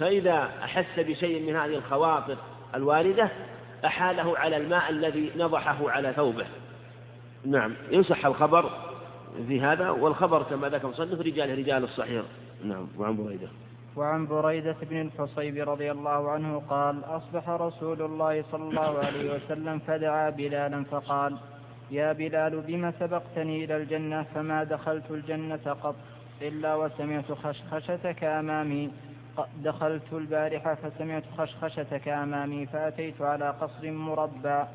فإذا 0.00 0.50
أحس 0.64 0.98
بشيء 0.98 1.42
من 1.42 1.56
هذه 1.56 1.74
الخواطر 1.74 2.36
الواردة 2.74 3.30
أحاله 3.84 4.38
على 4.38 4.56
الماء 4.56 4.90
الذي 4.90 5.32
نضحه 5.36 5.90
على 5.90 6.12
ثوبه. 6.12 6.46
نعم 7.46 7.74
يصح 7.90 8.26
الخبر 8.26 8.70
في 9.48 9.60
هذا 9.60 9.90
والخبر 9.90 10.42
كما 10.42 10.68
ذكر 10.68 10.88
مصنف 10.88 11.20
رجال 11.20 11.58
رجال 11.58 11.84
الصحيح. 11.84 12.24
نعم 12.64 12.88
وعن 12.98 13.16
بريدة. 13.16 13.48
وعن 13.96 14.26
بريدة 14.26 14.76
بن 14.82 15.00
الحصيب 15.00 15.68
رضي 15.68 15.90
الله 15.90 16.30
عنه 16.30 16.62
قال 16.70 17.04
أصبح 17.04 17.48
رسول 17.48 18.02
الله 18.02 18.44
صلى 18.52 18.62
الله 18.62 18.98
عليه 18.98 19.34
وسلم 19.34 19.78
فدعا 19.78 20.30
بلالا 20.30 20.84
فقال 20.84 21.36
يا 21.90 22.12
بلال 22.12 22.60
بما 22.60 22.92
سبقتني 23.00 23.64
إلى 23.64 23.76
الجنة؟ 23.76 24.22
فما 24.34 24.64
دخلت 24.64 25.10
الجنة 25.10 25.76
قط 25.82 25.96
إلا 26.42 26.74
وسمعت 26.74 27.32
خشخشتك 27.32 28.24
أمامي. 28.24 28.90
دخلت 29.64 30.12
البارحة 30.12 30.74
فسمعت 30.74 31.22
خشخشتك 31.38 32.08
أمامي 32.08 32.66
فأتيت 32.66 33.22
على 33.22 33.50
قصر 33.50 33.90
مربع 33.90 34.66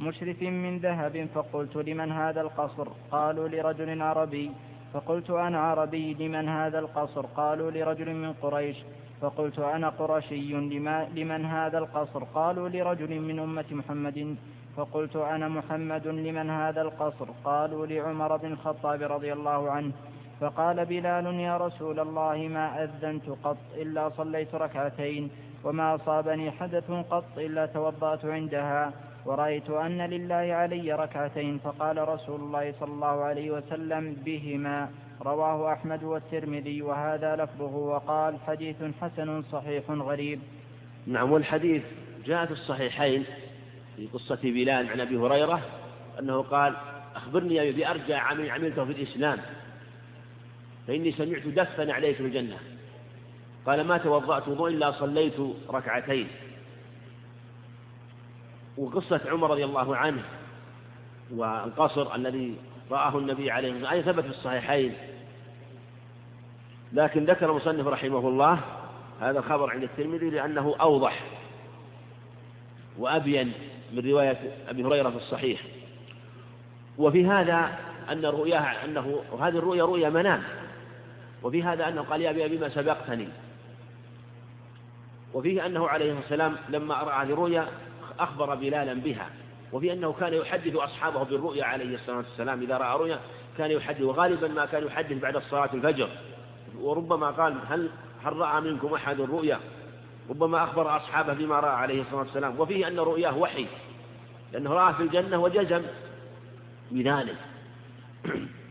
مشرف 0.00 0.42
من 0.42 0.78
ذهب 0.78 1.28
فقلت 1.34 1.76
لمن 1.76 2.12
هذا 2.12 2.40
القصر؟ 2.40 2.88
قالوا 3.10 3.48
لرجل 3.48 4.02
عربي. 4.02 4.50
فقلت 4.92 5.30
أنا 5.30 5.60
عربي 5.60 6.14
لمن 6.14 6.48
هذا 6.48 6.78
القصر؟ 6.78 7.26
قالوا 7.26 7.70
لرجل 7.70 8.14
من 8.14 8.32
قريش. 8.32 8.76
فقلت 9.20 9.58
أنا 9.58 9.88
قرشي 9.88 10.52
لمن 11.14 11.44
هذا 11.44 11.78
القصر؟ 11.78 12.24
قالوا 12.24 12.68
لرجل 12.68 13.20
من 13.20 13.38
أمة 13.38 13.64
محمد. 13.70 14.36
فقلت 14.76 15.16
أنا 15.16 15.48
محمد 15.48 16.06
لمن 16.06 16.50
هذا 16.50 16.82
القصر؟ 16.82 17.26
قالوا 17.44 17.86
لعمر 17.86 18.36
بن 18.36 18.52
الخطاب 18.52 19.02
رضي 19.02 19.32
الله 19.32 19.70
عنه. 19.70 19.92
فقال 20.44 20.84
بلال 20.84 21.26
يا 21.40 21.56
رسول 21.56 22.00
الله 22.00 22.36
ما 22.36 22.84
أذنت 22.84 23.28
قط 23.44 23.56
إلا 23.76 24.10
صليت 24.16 24.54
ركعتين 24.54 25.30
وما 25.64 25.94
أصابني 25.94 26.50
حدث 26.50 26.90
قط 26.90 27.38
إلا 27.38 27.66
توضأت 27.66 28.24
عندها 28.24 28.92
ورأيت 29.26 29.70
أن 29.70 30.02
لله 30.02 30.54
علي 30.54 30.92
ركعتين. 30.92 31.58
فقال 31.58 32.08
رسول 32.08 32.40
الله 32.40 32.74
صلى 32.80 32.92
الله 32.92 33.24
عليه 33.24 33.50
وسلم 33.50 34.16
بهما 34.24 34.90
رواه 35.22 35.72
أحمد 35.72 36.02
والترمذي 36.02 36.82
وهذا 36.82 37.36
لفظه 37.36 37.76
وقال 37.76 38.40
حديث 38.46 38.76
حسن 39.00 39.42
صحيح 39.52 39.90
غريب. 39.90 40.40
نعم 41.06 41.32
والحديث 41.32 41.82
جاء 42.26 42.46
في 42.46 42.52
الصحيحين 42.52 43.24
في 43.96 44.06
قصة 44.06 44.42
بلال 44.42 44.90
عن 44.90 45.00
أبي 45.00 45.16
هريرة 45.16 45.60
أنه 46.20 46.42
قال 46.42 46.76
أخبرني 47.16 47.72
بأرجى 47.72 48.14
عمل 48.14 48.50
عملته 48.50 48.84
في 48.84 48.92
الإسلام. 48.92 49.38
فإني 50.86 51.12
سمعت 51.12 51.46
دفا 51.46 51.92
عليه 51.92 52.14
في 52.14 52.20
الجنة. 52.20 52.58
قال 53.66 53.84
ما 53.84 53.98
توضأت 53.98 54.48
وضوء 54.48 54.68
إلا 54.68 54.92
صليت 54.92 55.34
ركعتين. 55.70 56.28
وقصة 58.76 59.20
عمر 59.26 59.50
رضي 59.50 59.64
الله 59.64 59.96
عنه 59.96 60.22
والقصر 61.30 62.14
الذي 62.14 62.56
رآه 62.90 63.18
النبي 63.18 63.50
عليه 63.50 63.72
الصلاة 63.72 63.94
والسلام 63.94 64.14
ثبت 64.14 64.24
في 64.24 64.30
الصحيحين. 64.30 64.94
لكن 66.92 67.24
ذكر 67.24 67.50
المصنف 67.50 67.86
رحمه 67.86 68.28
الله 68.28 68.60
هذا 69.20 69.38
الخبر 69.38 69.70
عند 69.70 69.82
الترمذي 69.82 70.30
لأنه 70.30 70.74
أوضح 70.80 71.24
وأبين 72.98 73.52
من 73.92 74.10
رواية 74.10 74.38
أبي 74.68 74.84
هريرة 74.84 75.10
في 75.10 75.16
الصحيح. 75.16 75.60
وفي 76.98 77.26
هذا 77.26 77.78
أن 78.12 78.26
رؤياه 78.26 78.84
أنه 78.84 79.24
هذه 79.40 79.58
الرؤيا 79.58 79.84
رؤيا 79.84 80.10
منام. 80.10 80.42
وفي 81.44 81.62
هذا 81.62 81.88
أنه 81.88 82.02
قال 82.02 82.22
يا 82.22 82.30
أبي 82.30 82.56
بما 82.56 82.68
سبقتني. 82.68 83.28
وفيه 85.34 85.66
أنه 85.66 85.88
عليه 85.88 86.04
الصلاة 86.04 86.20
والسلام 86.20 86.56
لما 86.68 86.94
رأى 86.94 87.26
هذه 87.26 87.32
الرؤيا 87.32 87.68
أخبر 88.18 88.54
بلالا 88.54 88.94
بها. 88.94 89.30
وفي 89.72 89.92
أنه 89.92 90.12
كان 90.12 90.34
يحدث 90.34 90.76
أصحابه 90.76 91.22
بالرؤيا 91.22 91.64
عليه 91.64 91.94
الصلاة 91.94 92.16
والسلام. 92.16 92.62
إذا 92.62 92.76
رأى 92.76 92.98
رؤيا 92.98 93.20
كان 93.58 93.70
يحدث 93.70 94.00
وغالبا 94.00 94.48
ما 94.48 94.66
كان 94.66 94.86
يحدث 94.86 95.22
بعد 95.22 95.38
صلاة 95.38 95.70
الفجر. 95.74 96.08
وربما 96.78 97.30
قال 97.30 97.56
هل 97.68 97.90
هل 98.24 98.36
رأى 98.36 98.60
منكم 98.60 98.94
أحد 98.94 99.20
الرؤيا؟ 99.20 99.60
ربما 100.30 100.64
أخبر 100.64 100.96
أصحابه 100.96 101.32
بما 101.32 101.60
رأى 101.60 101.74
عليه 101.74 102.02
الصلاة 102.02 102.18
والسلام. 102.20 102.60
وفيه 102.60 102.88
أن 102.88 102.98
رؤياه 102.98 103.38
وحي 103.38 103.66
لأنه 104.52 104.72
رأى 104.72 104.94
في 104.94 105.02
الجنة 105.02 105.42
وجزم 105.42 105.82
بذلك 106.90 107.36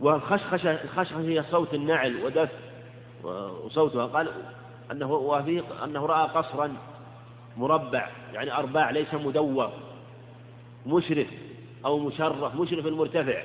والخشخشة 0.00 0.82
الخشخشة 0.84 1.20
هي 1.20 1.44
صوت 1.50 1.74
النعل 1.74 2.24
ودف 2.24 2.50
وصوتها 3.64 4.06
قال 4.06 4.30
أنه 4.92 5.12
وفيه 5.12 5.62
أنه 5.84 6.06
رأى 6.06 6.28
قصرا 6.28 6.76
مربع 7.56 8.08
يعني 8.32 8.56
أرباع 8.56 8.90
ليس 8.90 9.14
مدور 9.14 9.72
مشرف 10.86 11.26
أو 11.84 11.98
مشرف 11.98 12.54
مشرف 12.54 12.86
المرتفع 12.86 13.42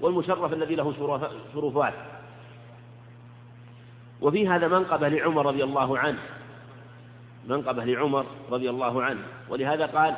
والمشرف 0.00 0.52
الذي 0.52 0.74
له 0.74 0.92
شرفات. 1.54 1.94
وفي 4.20 4.48
هذا 4.48 4.68
منقبة 4.68 5.08
لعمر 5.08 5.46
رضي 5.46 5.64
الله 5.64 5.98
عنه 5.98 6.18
منقبة 7.48 7.84
لعمر 7.84 8.26
رضي 8.50 8.70
الله 8.70 9.02
عنه 9.02 9.22
ولهذا 9.48 9.86
قال 9.86 10.14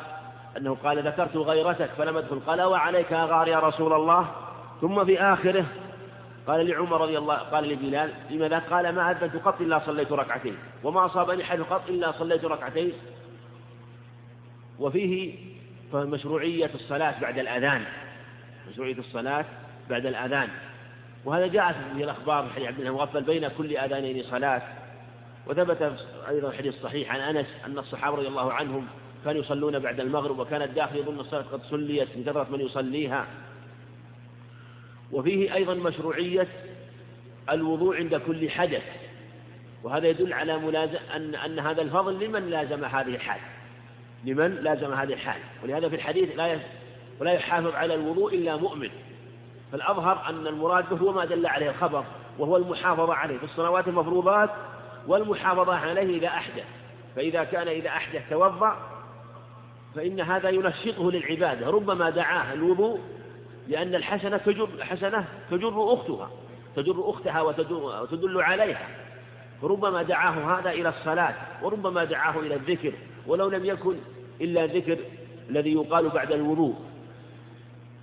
أنه 0.56 0.76
قال 0.84 1.06
ذكرت 1.06 1.36
غيرتك 1.36 1.90
فلم 1.98 2.16
أدخل 2.16 2.40
قال 2.46 2.62
وعليك 2.62 3.12
أغار 3.12 3.48
يا 3.48 3.58
رسول 3.58 3.92
الله 3.92 4.30
ثم 4.82 5.04
في 5.04 5.20
آخره 5.20 5.66
قال 6.46 6.66
لعمر 6.66 7.00
رضي 7.00 7.18
الله 7.18 7.34
قال 7.34 7.68
لبلال 7.68 8.10
لماذا؟ 8.30 8.58
قال 8.58 8.94
ما 8.94 9.10
أذنت 9.10 9.36
قط 9.36 9.60
إلا 9.60 9.78
صليت 9.86 10.12
ركعتين 10.12 10.56
وما 10.84 11.06
أصابني 11.06 11.44
حد 11.44 11.60
قط 11.60 11.88
إلا 11.88 12.12
صليت 12.12 12.44
ركعتين. 12.44 12.92
وفيه 14.78 15.34
مشروعية 15.94 16.70
الصلاة 16.74 17.20
بعد 17.20 17.38
الأذان 17.38 17.84
مشروعية 18.70 18.98
الصلاة 18.98 19.44
بعد 19.90 20.06
الأذان. 20.06 20.48
وهذا 21.24 21.46
جاء 21.46 21.72
في 21.96 22.04
الأخبار 22.04 22.46
في 22.46 22.54
حديث 22.54 22.68
عبد 22.68 22.80
الله 22.80 22.92
مغفل 22.92 23.22
بين 23.22 23.48
كل 23.48 23.76
أذانين 23.76 24.22
صلاة. 24.22 24.62
وثبت 25.46 26.06
أيضا 26.28 26.52
حديث 26.52 26.82
صحيح 26.82 27.14
عن 27.14 27.20
أنس 27.20 27.46
أن 27.66 27.78
الصحابة 27.78 28.16
رضي 28.16 28.28
الله 28.28 28.52
عنهم 28.52 28.86
كانوا 29.24 29.40
يصلون 29.40 29.78
بعد 29.78 30.00
المغرب 30.00 30.38
وكان 30.38 30.62
الداخل 30.62 30.96
يظن 30.96 31.20
الصلاة 31.20 31.42
قد 31.42 31.62
صليت 31.62 32.16
من 32.16 32.24
كثرة 32.24 32.46
من 32.50 32.60
يصليها. 32.60 33.26
وفيه 35.12 35.54
أيضا 35.54 35.74
مشروعية 35.74 36.48
الوضوء 37.50 37.96
عند 37.96 38.16
كل 38.16 38.50
حدث 38.50 38.82
وهذا 39.82 40.08
يدل 40.08 40.32
على 40.32 40.58
ملازم 40.58 40.98
أن 41.14 41.34
أن 41.34 41.58
هذا 41.58 41.82
الفضل 41.82 42.24
لمن 42.24 42.50
لازم 42.50 42.84
هذه 42.84 43.14
الحال؟ 43.14 43.40
لمن 44.24 44.54
لازم 44.54 44.94
هذه 44.94 45.12
الحال؟ 45.12 45.40
ولهذا 45.64 45.88
في 45.88 45.94
الحديث 45.94 46.36
لا 46.36 46.58
ولا 47.20 47.32
يحافظ 47.32 47.74
على 47.74 47.94
الوضوء 47.94 48.34
إلا 48.34 48.56
مؤمن. 48.56 48.90
فالأظهر 49.72 50.28
أن 50.28 50.46
المراد 50.46 50.88
به 50.90 50.96
هو 50.96 51.12
ما 51.12 51.24
دل 51.24 51.46
عليه 51.46 51.70
الخبر 51.70 52.04
وهو 52.38 52.56
المحافظة 52.56 53.14
عليه. 53.14 53.38
في 53.38 53.44
الصلوات 53.44 53.88
المفروضات 53.88 54.50
والمحافظة 55.06 55.74
عليه 55.74 56.18
إذا 56.18 56.28
أحدث. 56.28 56.64
فإذا 57.16 57.44
كان 57.44 57.68
إذا 57.68 57.88
أحدث 57.88 58.30
توضأ 58.30 58.76
فإن 59.94 60.20
هذا 60.20 60.48
ينشطه 60.48 61.10
للعبادة. 61.10 61.70
ربما 61.70 62.10
دعاه 62.10 62.52
الوضوء 62.52 63.00
لأن 63.72 63.94
الحسنة 63.94 64.36
تجر 64.36 64.68
حسنة 64.80 65.24
تجر 65.50 65.92
أختها 65.92 66.30
تجر 66.76 67.10
أختها 67.10 67.40
وتدل 67.40 68.42
عليها. 68.42 68.88
فربما 69.62 70.02
دعاه 70.02 70.58
هذا 70.58 70.70
إلى 70.70 70.88
الصلاة 70.88 71.34
وربما 71.62 72.04
دعاه 72.04 72.40
إلى 72.40 72.54
الذكر 72.54 72.92
ولو 73.26 73.48
لم 73.48 73.64
يكن 73.64 73.96
إلا 74.40 74.66
ذكر 74.66 74.98
الذي 75.50 75.72
يقال 75.72 76.08
بعد 76.08 76.32
الوضوء. 76.32 76.74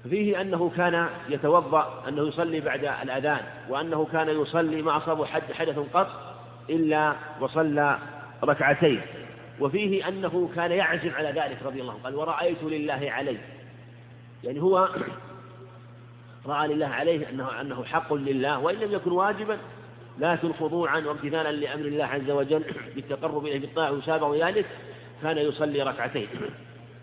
فيه 0.09 0.41
أنه 0.41 0.71
كان 0.77 1.09
يتوضأ 1.29 2.03
أنه 2.07 2.27
يصلي 2.27 2.59
بعد 2.59 2.85
الأذان 3.03 3.41
وأنه 3.69 4.07
كان 4.11 4.41
يصلي 4.41 4.81
ما 4.81 4.97
أصابه 4.97 5.25
حد 5.25 5.53
حدث 5.53 5.79
قط 5.93 6.07
إلا 6.69 7.15
وصلى 7.41 7.99
ركعتين. 8.43 9.01
وفيه 9.59 10.07
أنه 10.07 10.49
كان 10.55 10.71
يعزم 10.71 11.09
على 11.09 11.29
ذلك 11.29 11.57
رضي 11.65 11.81
الله 11.81 11.93
عنه 11.93 12.03
قال 12.03 12.15
ورأيت 12.15 12.63
لله 12.63 13.11
عليه 13.11 13.41
يعني 14.43 14.61
هو 14.61 14.89
رأى 16.49 16.67
لله 16.67 16.87
عليه 16.87 17.29
أنه, 17.29 17.61
أنه 17.61 17.83
حق 17.83 18.13
لله 18.13 18.59
وإن 18.59 18.75
لم 18.75 18.91
يكن 18.91 19.11
واجبا 19.11 19.57
لكن 20.19 20.53
خضوعا 20.53 20.99
وامتثالا 20.99 21.51
لأمر 21.51 21.85
الله 21.85 22.05
عز 22.05 22.31
وجل 22.31 22.63
بالتقرب 22.95 23.45
إليه 23.45 23.59
بالطاعة 23.59 23.91
ويسابق 23.91 24.35
ذلك 24.35 24.65
كان 25.21 25.37
يصلي 25.37 25.83
ركعتين. 25.83 26.27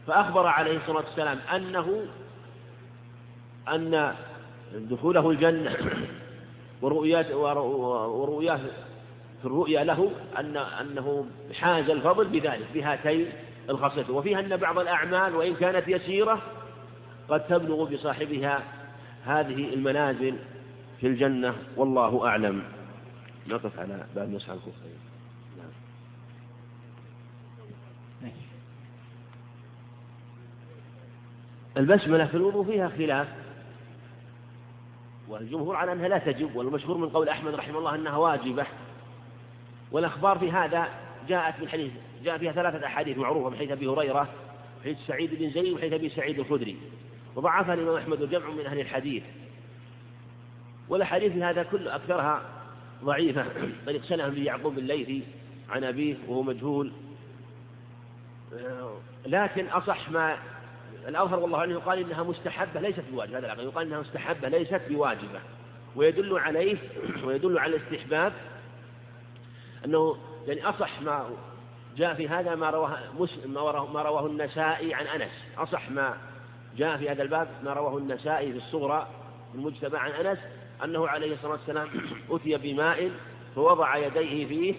فأخبر 0.06 0.46
عليه 0.46 0.76
الصلاة 0.76 1.04
والسلام 1.04 1.38
أنه 1.54 2.06
أن 3.68 4.14
دخوله 4.74 5.30
الجنة 5.30 5.76
ورؤيات 6.82 7.30
ورؤياه 7.32 8.60
في 9.40 9.44
الرؤيا 9.44 9.84
له 9.84 10.10
أن 10.38 10.56
أنه 10.56 11.26
حاز 11.54 11.90
الفضل 11.90 12.24
بذلك 12.24 12.66
بهاتين 12.74 13.32
الخصلتين 13.70 14.14
وفيها 14.14 14.40
أن 14.40 14.56
بعض 14.56 14.78
الأعمال 14.78 15.34
وإن 15.34 15.54
كانت 15.54 15.88
يسيرة 15.88 16.42
قد 17.28 17.46
تبلغ 17.46 17.84
بصاحبها 17.84 18.62
هذه 19.26 19.74
المنازل 19.74 20.36
في 21.00 21.06
الجنة 21.06 21.54
والله 21.76 22.26
أعلم. 22.26 22.62
نقف 23.46 23.78
على 23.78 24.06
باب 24.14 24.30
مسح 24.30 24.50
الكفين 24.50 24.98
نعم. 25.58 25.70
البسملة 31.76 32.26
في 32.26 32.36
الوضوء 32.36 32.64
فيها 32.64 32.88
خلاف. 32.88 33.28
والجمهور 35.28 35.76
على 35.76 35.92
أنها 35.92 36.08
لا 36.08 36.18
تجب 36.18 36.56
والمشهور 36.56 36.96
من 36.96 37.08
قول 37.08 37.28
أحمد 37.28 37.54
رحمه 37.54 37.78
الله 37.78 37.94
أنها 37.94 38.16
واجبة. 38.16 38.66
والأخبار 39.92 40.38
في 40.38 40.52
هذا 40.52 40.88
جاءت 41.28 41.60
من 41.60 41.68
حديث 41.68 41.92
جاء 42.24 42.38
فيها 42.38 42.52
ثلاثة 42.52 42.86
أحاديث 42.86 43.18
معروفة 43.18 43.50
من 43.50 43.56
حديث 43.56 43.70
أبي 43.70 43.86
هريرة 43.86 44.28
حديث 44.84 44.98
سعيد 45.06 45.34
بن 45.34 45.50
زيد 45.50 45.72
وحديث 45.72 45.92
أبي 45.92 46.08
سعيد 46.08 46.38
الخدري. 46.38 46.76
وضعفها 47.36 47.74
الإمام 47.74 47.96
أحمد 47.96 48.22
وجمع 48.22 48.50
من 48.50 48.66
أهل 48.66 48.80
الحديث. 48.80 49.22
والأحاديث 50.88 51.36
هذا 51.36 51.62
كل 51.62 51.88
أكثرها 51.88 52.42
ضعيفة. 53.04 53.46
بل 53.86 53.96
اقسنها 53.96 54.28
به 54.28 54.42
يعقوب 54.42 54.78
الليثي 54.78 55.22
عن 55.70 55.84
أبيه 55.84 56.16
وهو 56.28 56.42
مجهول. 56.42 56.92
لكن 59.26 59.66
أصح 59.66 60.10
ما 60.10 60.38
الأظهر 61.08 61.38
والله 61.38 61.58
عنه 61.58 61.72
يقال 61.72 61.98
إنها 61.98 62.22
مستحبة 62.22 62.80
ليست 62.80 63.04
بواجبة. 63.12 63.38
هذا 63.38 63.62
يقال 63.62 63.86
إنها 63.86 64.00
مستحبة 64.00 64.48
ليست 64.48 64.80
بواجبة. 64.88 65.40
ويدل 65.96 66.38
عليه 66.38 66.76
ويدل 67.24 67.58
على 67.58 67.76
الاستحباب 67.76 68.32
أنه 69.84 70.16
يعني 70.46 70.68
أصح 70.68 71.00
ما 71.00 71.30
جاء 71.96 72.14
في 72.14 72.28
هذا 72.28 72.54
ما 72.54 72.70
رواه 72.70 73.86
ما 73.86 74.02
رواه 74.02 74.26
النسائي 74.26 74.94
عن 74.94 75.06
أنس. 75.06 75.32
أصح 75.58 75.90
ما 75.90 76.16
جاء 76.76 76.96
في 76.96 77.10
هذا 77.10 77.22
الباب 77.22 77.48
ما 77.64 77.72
رواه 77.72 77.98
النسائي 77.98 78.52
في 78.52 78.58
الصغرى 78.58 79.06
المجتمع 79.54 79.98
عن 79.98 80.10
أنس 80.10 80.38
أنه 80.84 81.08
عليه 81.08 81.34
الصلاة 81.34 81.52
والسلام 81.52 81.88
أتي 82.30 82.56
بماء 82.56 83.10
فوضع 83.54 83.96
يديه 83.96 84.46
فيه 84.46 84.74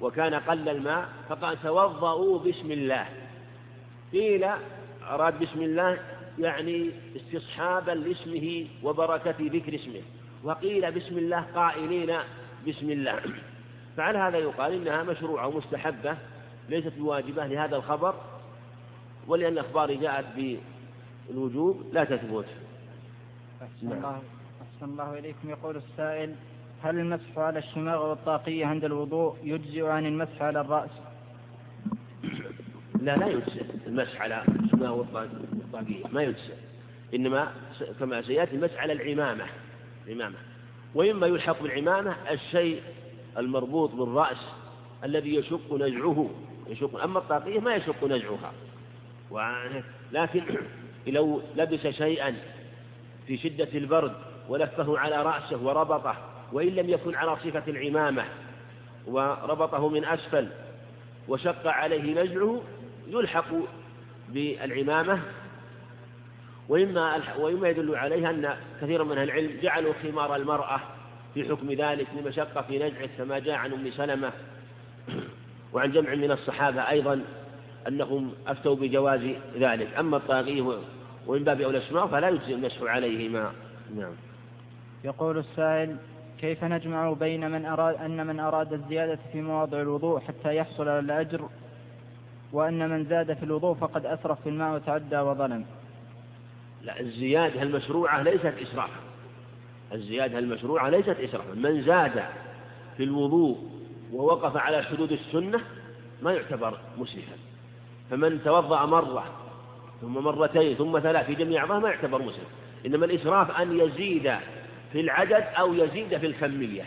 وكان 0.00 0.34
قل 0.34 0.68
الماء 0.68 1.08
فقال 1.28 1.62
توضؤوا 1.62 2.38
بسم 2.38 2.72
الله. 2.72 3.06
قيل 4.12 4.48
أراد 5.02 5.38
بسم 5.38 5.62
الله 5.62 5.98
يعني 6.38 6.90
استصحابا 7.16 7.90
لاسمه 7.90 8.66
وبركة 8.82 9.34
ذكر 9.40 9.74
اسمه. 9.74 10.02
وقيل 10.44 10.92
بسم 10.92 11.18
الله 11.18 11.40
قائلين 11.54 12.16
بسم 12.68 12.90
الله. 12.90 13.20
فعلى 13.96 14.18
هذا 14.18 14.38
يقال 14.38 14.72
إنها 14.72 15.02
مشروعة 15.02 15.46
ومستحبة 15.46 16.16
ليست 16.68 16.92
بواجبة 16.98 17.46
لهذا 17.46 17.76
الخبر 17.76 18.14
ولأن 19.28 19.52
الأخبار 19.52 19.94
جاءت 19.94 20.24
بالوجوب 21.32 21.82
لا 21.92 22.04
تثبت. 22.04 22.46
أحسن 23.62 23.88
نعم. 23.88 23.98
الله 23.98 24.22
أحسن 24.62 24.92
الله 24.92 25.18
إليكم. 25.18 25.50
يقول 25.50 25.76
السائل 25.76 26.34
هل 26.82 26.98
المسح 26.98 27.38
على 27.38 27.58
الشماغ 27.58 28.10
والطاقية 28.10 28.66
عند 28.66 28.84
الوضوء 28.84 29.36
يجزئ 29.44 29.86
عن 29.86 30.06
المسح 30.06 30.42
على 30.42 30.60
الرأس؟ 30.60 30.90
لا 33.00 33.16
لا 33.16 33.26
يجزئ. 33.26 33.64
المسح 33.86 34.20
على 34.20 34.44
الشماغ 34.64 34.98
والطاقية 34.98 36.06
ما 36.12 36.22
يجزئ. 36.22 36.54
إنما 37.14 37.52
كما 38.00 38.22
سيأتي 38.22 38.56
المسح 38.56 38.80
على 38.80 38.92
العمامة. 38.92 39.44
العمامة 40.06 40.36
وإما 40.94 41.26
يلحق 41.26 41.62
بالعمامة 41.62 42.16
الشيء 42.30 42.82
المربوط 43.38 43.90
بالرأس 43.90 44.46
الذي 45.04 45.34
يشق 45.34 45.74
نزعه 45.74 46.30
يشق 46.68 47.02
أما 47.02 47.18
الطاقية 47.18 47.60
ما 47.60 47.74
يشق 47.74 48.04
نزعها 48.04 48.52
لكن 50.12 50.42
لو 51.06 51.42
لبس 51.56 51.86
شيئا 51.86 52.36
في 53.26 53.36
شدة 53.36 53.68
البرد 53.74 54.12
ولفه 54.48 54.98
على 54.98 55.22
رأسه 55.22 55.56
وربطه 55.56 56.16
وإن 56.52 56.68
لم 56.68 56.90
يكن 56.90 57.14
على 57.14 57.36
صفة 57.36 57.62
العمامة 57.68 58.24
وربطه 59.06 59.88
من 59.88 60.04
أسفل 60.04 60.48
وشق 61.28 61.66
عليه 61.66 62.22
نزعه 62.22 62.62
يلحق 63.08 63.48
بالعمامة. 64.28 65.20
وإما 66.68 67.22
وإما 67.38 67.68
يدل 67.68 67.94
عليها 67.96 68.30
أن 68.30 68.56
كثيرا 68.80 69.04
من 69.04 69.18
العلم 69.18 69.50
جعلوا 69.62 69.92
خمار 70.02 70.36
المرأة 70.36 70.80
في 71.34 71.48
حكم 71.48 71.72
ذلك 71.72 72.06
لمشقة 72.16 72.62
في 72.62 72.78
نزعه 72.78 73.08
كما 73.18 73.38
جاء 73.38 73.54
عن 73.54 73.72
أم 73.72 73.90
سلمة 73.90 74.32
وعن 75.72 75.92
جمع 75.92 76.14
من 76.14 76.30
الصحابة 76.30 76.88
أيضا. 76.88 77.24
أنهم 77.88 78.32
أفتوا 78.46 78.76
بجواز 78.76 79.20
ذلك. 79.58 79.94
أما 79.98 80.16
الطاغية 80.16 80.62
ومن 81.26 81.44
باب 81.44 81.60
أولى 81.60 81.78
الشماغ 81.78 82.06
فلا 82.06 82.28
يجزي 82.28 82.54
المسح 82.54 82.82
عليهما. 82.82 83.52
نعم. 83.96 84.12
يقول 85.04 85.38
السائل 85.38 85.96
كيف 86.40 86.64
نجمع 86.64 87.12
بين 87.12 87.50
من 87.50 87.66
أراد 87.66 87.94
أن 87.94 88.26
من 88.26 88.40
أراد 88.40 88.72
الزيادة 88.72 89.18
في 89.32 89.40
مواضع 89.40 89.80
الوضوء 89.80 90.20
حتى 90.20 90.56
يحصل 90.56 90.88
على 90.88 90.98
الأجر 90.98 91.48
وأن 92.52 92.90
من 92.90 93.04
زاد 93.04 93.34
في 93.34 93.42
الوضوء 93.42 93.74
فقد 93.74 94.06
أسرف 94.06 94.40
في 94.42 94.48
الماء 94.48 94.74
وتعدى 94.74 95.18
وظلم؟ 95.18 95.64
لا 96.82 97.00
الزيادة 97.00 97.62
المشروعة 97.62 98.22
ليست 98.22 98.54
إسرافا 98.62 99.00
الزيادة 99.92 100.38
المشروعة 100.38 100.88
ليست 100.88 101.16
إسرافا 101.20 101.54
من 101.54 101.82
زاد 101.82 102.24
في 102.96 103.04
الوضوء 103.04 103.58
ووقف 104.12 104.56
على 104.56 104.82
حدود 104.82 105.12
السنة 105.12 105.60
ما 106.22 106.32
يعتبر 106.32 106.78
مسرفا. 106.98 107.36
فمن 108.12 108.44
توضأ 108.44 108.86
مرة 108.86 109.24
ثم 110.00 110.14
مرتين 110.14 110.76
ثم 110.76 111.00
ثلاث 111.00 111.26
في 111.26 111.34
جميع 111.34 111.60
أعضاء 111.60 111.80
ما 111.80 111.88
يعتبر 111.88 112.22
مسرف 112.22 112.46
إنما 112.86 113.06
الإسراف 113.06 113.60
أن 113.60 113.80
يزيد 113.80 114.34
في 114.92 115.00
العدد 115.00 115.44
أو 115.58 115.74
يزيد 115.74 116.18
في 116.18 116.26
الكمية. 116.26 116.84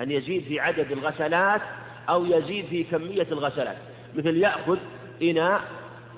أن 0.00 0.10
يزيد 0.10 0.42
في 0.44 0.60
عدد 0.60 0.92
الغسلات 0.92 1.60
أو 2.08 2.24
يزيد 2.24 2.66
في 2.66 2.84
كمية 2.84 3.26
الغسلات. 3.32 3.76
مثل 4.14 4.36
يأخذ 4.36 4.78
إناء 5.22 5.60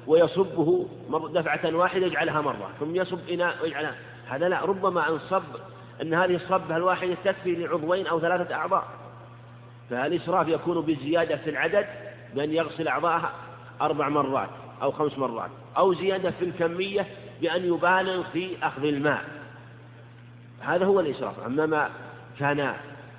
ويصبه 0.07 0.89
دفعة 1.35 1.77
واحدة 1.77 2.07
يجعلها 2.07 2.41
مرة 2.41 2.71
ثم 2.81 2.97
يصب 2.97 3.19
إناء 3.31 3.57
ويجعلها. 3.63 3.95
هذا 4.29 4.49
لا 4.49 4.65
ربما 4.65 5.09
أن 5.09 5.19
صب 5.19 5.43
أن 6.03 6.15
هذه 6.15 6.35
الصبة 6.35 6.77
الواحدة 6.77 7.17
تكفي 7.25 7.55
لعضوين 7.55 8.07
أو 8.07 8.21
ثلاثة 8.21 8.55
أعضاء. 8.55 8.85
فالإسراف 9.91 10.49
يكون 10.49 10.81
بزيادة 10.81 11.37
في 11.37 11.51
العدد 11.51 11.87
بأن 12.35 12.53
يغسل 12.53 12.89
أعضاءها. 12.89 13.33
أربع 13.81 14.09
مرات 14.09 14.49
أو 14.83 14.91
خمس 14.91 15.19
مرات 15.19 15.51
أو 15.77 15.95
زيادة 15.95 16.31
في 16.31 16.45
الكمية 16.45 17.07
بأن 17.41 17.65
يبالغ 17.65 18.23
في 18.33 18.57
أخذ 18.63 18.85
الماء. 18.85 19.25
هذا 20.61 20.85
هو 20.85 21.01
الإسراف. 21.01 21.41
أما 21.47 21.67
ما 21.67 21.91
كان 22.39 22.75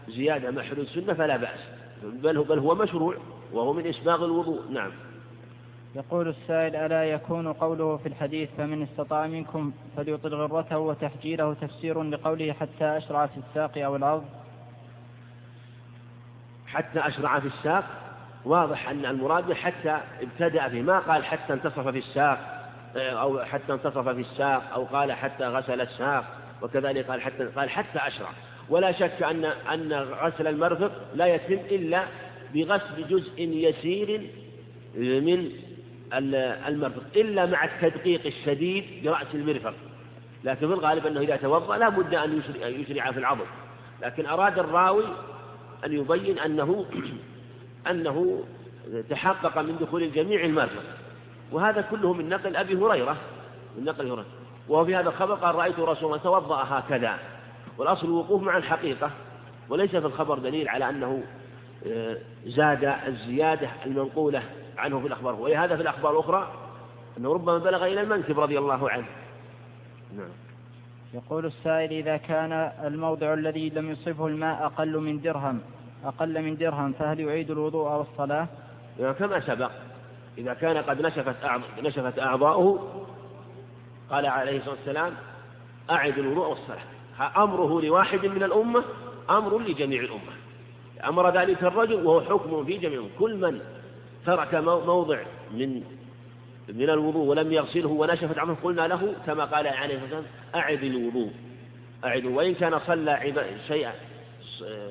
زيادة 0.08 0.64
حدود 0.64 0.80
السنة 0.80 1.14
فلا 1.14 1.38
بأس. 1.38 1.60
بل 2.04 2.38
هو, 2.38 2.44
بل 2.44 2.60
هو 2.60 2.76
مشروع 2.76 3.16
وهو 3.54 3.74
من 3.74 3.88
إسباغ 3.88 4.26
الوضوء. 4.26 4.72
نعم. 4.72 4.92
يقول 5.96 6.28
السائل 6.28 6.76
ألا 6.76 7.04
يكون 7.04 7.54
قوله 7.54 7.98
في 7.98 8.06
الحديث 8.06 8.50
فمن 8.58 8.84
استطاع 8.84 9.28
منكم 9.28 9.72
فليطل 9.98 10.36
غرته 10.36 10.78
وتحجيره 10.78 11.54
تفسير 11.54 12.04
لقوله 12.04 12.54
حتى 12.54 12.98
أشرع 12.98 13.26
في 13.26 13.38
الساق 13.38 13.78
أو 13.78 13.96
العرض 13.96 14.26
حتى 16.68 17.00
أشرع 17.00 17.40
في 17.40 17.48
الساق؟ 17.48 18.03
واضح 18.46 18.90
أن 18.90 19.06
المراد 19.06 19.54
حتى 19.54 20.02
ابتدأ 20.22 20.70
فيه 20.70 20.82
ما 20.82 21.00
قال 21.00 21.26
حتى 21.26 21.54
انتصف 21.54 21.88
في 21.88 21.98
الساق 21.98 22.64
أو 22.96 23.44
حتى 23.44 23.74
انتصف 23.74 24.10
في 24.10 24.22
الساق 24.22 24.74
أو 24.74 24.84
قال 24.84 25.12
حتى 25.12 25.44
غسل 25.48 25.82
الساق 25.82 26.26
وكذلك 26.62 27.06
قال 27.06 27.22
حتى 27.22 27.46
قال 27.46 27.70
حتى 27.70 28.00
أشرع. 28.08 28.30
ولا 28.70 28.92
شك 28.92 29.24
أن 29.24 29.46
أن 29.46 29.94
غسل 29.94 30.48
المرفق 30.48 30.92
لا 31.16 31.26
يتم 31.36 31.54
إلا 31.54 32.04
بغسل 32.54 33.08
جزء 33.10 33.40
يسير 33.40 34.30
من 34.96 35.52
المرفق 36.68 37.04
إلا 37.16 37.46
مع 37.46 37.64
التدقيق 37.64 38.26
الشديد 38.26 39.04
برأس 39.04 39.28
المرفق. 39.34 39.74
لكن 40.44 40.68
في 40.68 40.74
الغالب 40.74 41.08
أنه 41.08 41.20
إذا 41.20 41.36
توضأ 41.36 41.78
لا 41.78 41.90
بد 41.90 42.16
أن 42.16 42.42
يشرع 42.64 43.12
في 43.12 43.20
العضد 43.20 43.46
لكن 44.02 44.26
أراد 44.26 44.60
الراوي 44.60 45.06
أن 45.86 45.94
يبين 45.94 46.40
أنه 46.40 46.86
أنه 47.90 48.44
تحقق 49.10 49.58
من 49.58 49.78
دخول 49.82 50.04
الجميع 50.04 50.44
المرفق 50.44 50.84
وهذا 51.52 51.82
كله 51.82 52.14
من 52.14 52.30
نقل 52.30 52.56
أبي 52.56 52.76
هريرة 52.76 53.18
من 53.78 53.86
نقل 53.86 54.12
هريرة. 54.12 54.26
وهو 54.68 54.86
في 54.86 54.96
هذا 54.96 55.10
الخبر 55.10 55.34
قال 55.34 55.56
رأيت 55.56 55.80
رسول 55.80 56.06
الله 56.06 56.24
توضأ 56.24 56.64
هكذا. 56.64 57.20
والأصل 57.78 58.08
الوقوف 58.08 58.42
مع 58.42 58.58
الحقيقة. 58.58 59.12
وليس 59.70 59.92
في 59.92 59.98
الخبر 60.06 60.40
دليل 60.40 60.70
على 60.70 60.90
أنه 60.90 61.24
آه، 61.88 62.18
زاد 62.46 62.84
الزيادة 63.08 63.70
المنقولة 63.86 64.44
عنه 64.78 65.00
في 65.00 65.08
الأخبار. 65.08 65.36
ولهذا 65.36 65.76
في 65.76 65.82
الأخبار 65.82 66.12
الأخرى 66.12 66.52
أنه 67.18 67.34
ربما 67.34 67.58
بلغ 67.58 67.86
إلى 67.86 68.02
المنكب 68.02 68.40
رضي 68.40 68.58
الله 68.58 68.90
عنه. 68.90 69.06
نعم. 70.18 70.30
يقول 71.14 71.46
السائل 71.46 71.94
إذا 71.94 72.18
كان 72.18 72.52
الموضع 72.84 73.34
الذي 73.34 73.70
لم 73.70 73.92
يصفه 73.92 74.28
الماء 74.28 74.66
أقل 74.66 74.98
من 74.98 75.22
درهم 75.22 75.62
أقل 76.06 76.42
من 76.42 76.58
درهم 76.58 76.94
فهل 76.94 77.20
يعيد 77.20 77.52
الوضوء 77.52 77.88
أو 77.88 78.02
الصلاة؟ 78.02 78.48
كما 79.20 79.40
سبق 79.40 79.72
إذا 80.38 80.54
كان 80.54 80.78
قد 80.78 81.02
نشفت 81.02 81.36
نشفت 81.84 82.20
أعضاؤه 82.20 83.06
قال 84.10 84.26
عليه 84.26 84.58
الصلاة 84.58 84.76
والسلام 84.76 85.14
أعد 85.92 86.18
الوضوء 86.18 86.50
والصلاة. 86.50 87.44
أمره 87.44 87.82
لواحد 87.82 88.26
من 88.26 88.44
الأمة 88.44 88.84
أمر 89.30 89.60
لجميع 89.60 90.02
الأمة. 90.02 90.34
أمر 91.08 91.38
ذلك 91.38 91.64
الرجل 91.64 92.06
وهو 92.06 92.22
حكم 92.22 92.66
في 92.66 92.78
جميع 92.78 93.02
كل 93.20 93.36
من 93.36 93.62
ترك 94.26 94.56
موضع 94.56 95.20
من 95.52 95.84
من 96.70 96.90
الوضوء 96.90 97.26
ولم 97.26 97.52
يغسله 97.52 97.90
ونشفت 97.90 98.38
عظمه 98.38 98.56
قلنا 98.64 98.88
له 98.88 99.14
كما 99.26 99.46
قال 99.46 99.68
عليه 99.68 99.96
الصلاة 99.96 100.16
والسلام 100.16 100.26
أعد 100.56 100.84
الوضوء. 100.84 101.32
أعد 102.06 102.26
وإن 102.26 102.54
كان 102.54 102.80
صلى 102.80 103.12
شيئا 103.68 103.94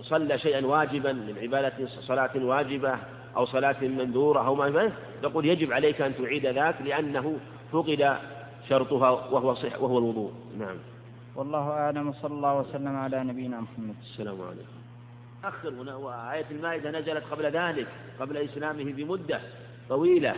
صلى 0.02 0.38
شيئا 0.38 0.66
واجبا 0.66 1.12
من 1.12 1.38
عبادة 1.38 1.86
صلاة 1.86 2.30
واجبة 2.36 2.98
أو 3.36 3.44
صلاة 3.44 3.76
مندورة 3.80 4.46
أو 4.46 4.54
ما 4.54 4.92
نقول 5.24 5.46
يجب 5.46 5.72
عليك 5.72 6.00
أن 6.00 6.16
تعيد 6.16 6.46
ذاك 6.46 6.74
لأنه 6.84 7.38
فقد 7.72 8.16
شرطها 8.68 9.10
وهو 9.10 9.54
صح 9.54 9.82
وهو 9.82 9.98
الوضوء. 9.98 10.32
نعم. 10.58 10.76
والله 11.36 11.70
أعلم 11.70 12.08
وصلى 12.08 12.34
الله 12.34 12.58
وسلم 12.58 12.96
على 12.96 13.24
نبينا 13.24 13.60
محمد. 13.60 13.94
السلام 14.02 14.42
عليكم. 14.42 14.82
أخر 15.44 15.68
هنا 15.68 15.94
وآية 15.94 16.46
المائدة 16.50 16.90
نزلت 16.90 17.24
قبل 17.30 17.44
ذلك 17.44 17.86
قبل 18.20 18.36
إسلامه 18.36 18.84
بمدة 18.84 19.40
طويلة. 19.88 20.34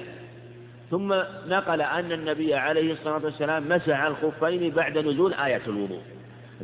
ثم 0.90 1.14
نقل 1.46 1.80
أن 1.80 2.12
النبي 2.12 2.54
عليه 2.54 2.92
الصلاة 2.92 3.24
والسلام 3.24 3.68
مسح 3.68 4.02
الخفين 4.02 4.70
بعد 4.70 4.98
نزول 4.98 5.34
آية 5.34 5.62
الوضوء. 5.66 6.02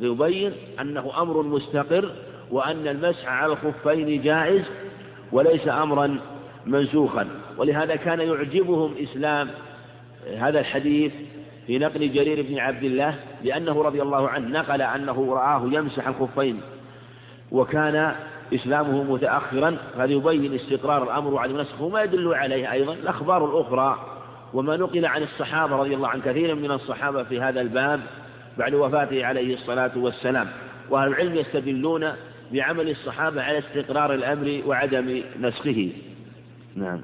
يبين 0.01 0.53
أنه 0.81 1.23
أمر 1.23 1.43
مستقر 1.43 2.15
وأن 2.51 2.89
المسح 2.89 3.29
على 3.29 3.53
الخفين 3.53 4.23
جائز 4.23 4.63
وليس 5.33 5.69
أمرا 5.69 6.19
منسوخا. 6.67 7.29
ولهذا 7.57 7.97
كان 7.97 8.21
يعجبهم 8.21 8.95
إسلام 9.03 9.51
هذا 10.39 10.61
الحديث 10.61 11.13
في 11.67 11.79
نقل 11.79 12.13
جرير 12.13 12.47
بن 12.49 12.59
عبد 12.59 12.85
الله 12.85 13.15
لأنه 13.45 13.83
رضي 13.83 14.03
الله 14.03 14.29
عنه 14.29 14.49
نقل 14.49 14.83
أنه 14.83 15.35
رآه 15.35 15.63
يمسح 15.73 16.09
الخفين 16.09 16.61
وكان 17.53 18.15
إسلامه 18.55 19.03
متأخرا 19.03 19.77
هذا 19.97 20.13
يبين 20.13 20.55
استقرار 20.55 21.03
الأمر 21.03 21.35
وعدم 21.35 21.61
نسخه 21.61 21.83
وما 21.83 22.03
يدل 22.03 22.35
عليه 22.35 22.73
أيضا 22.73 22.93
الأخبار 22.93 23.45
الأخرى. 23.45 24.17
وما 24.55 24.77
نقل 24.77 25.07
عن 25.07 25.23
الصحابة 25.23 25.77
رضي 25.77 25.95
الله 25.95 26.09
عن 26.09 26.21
كثير 26.21 26.55
من 26.55 26.71
الصحابة 26.71 27.23
في 27.23 27.41
هذا 27.41 27.61
الباب 27.61 28.01
بعد 28.59 28.75
وفاته 28.75 29.27
عليه 29.27 29.55
الصلاة 29.55 29.93
والسلام. 29.97 30.49
وأهل 30.91 31.09
العلم 31.09 31.35
يستدلون 31.35 32.13
بعمل 32.53 32.91
الصحابة 32.91 33.43
على 33.43 33.59
استقرار 33.59 34.15
الأمر 34.15 34.63
وعدم 34.67 35.23
نسخه. 35.41 35.93
نعم. 36.77 37.01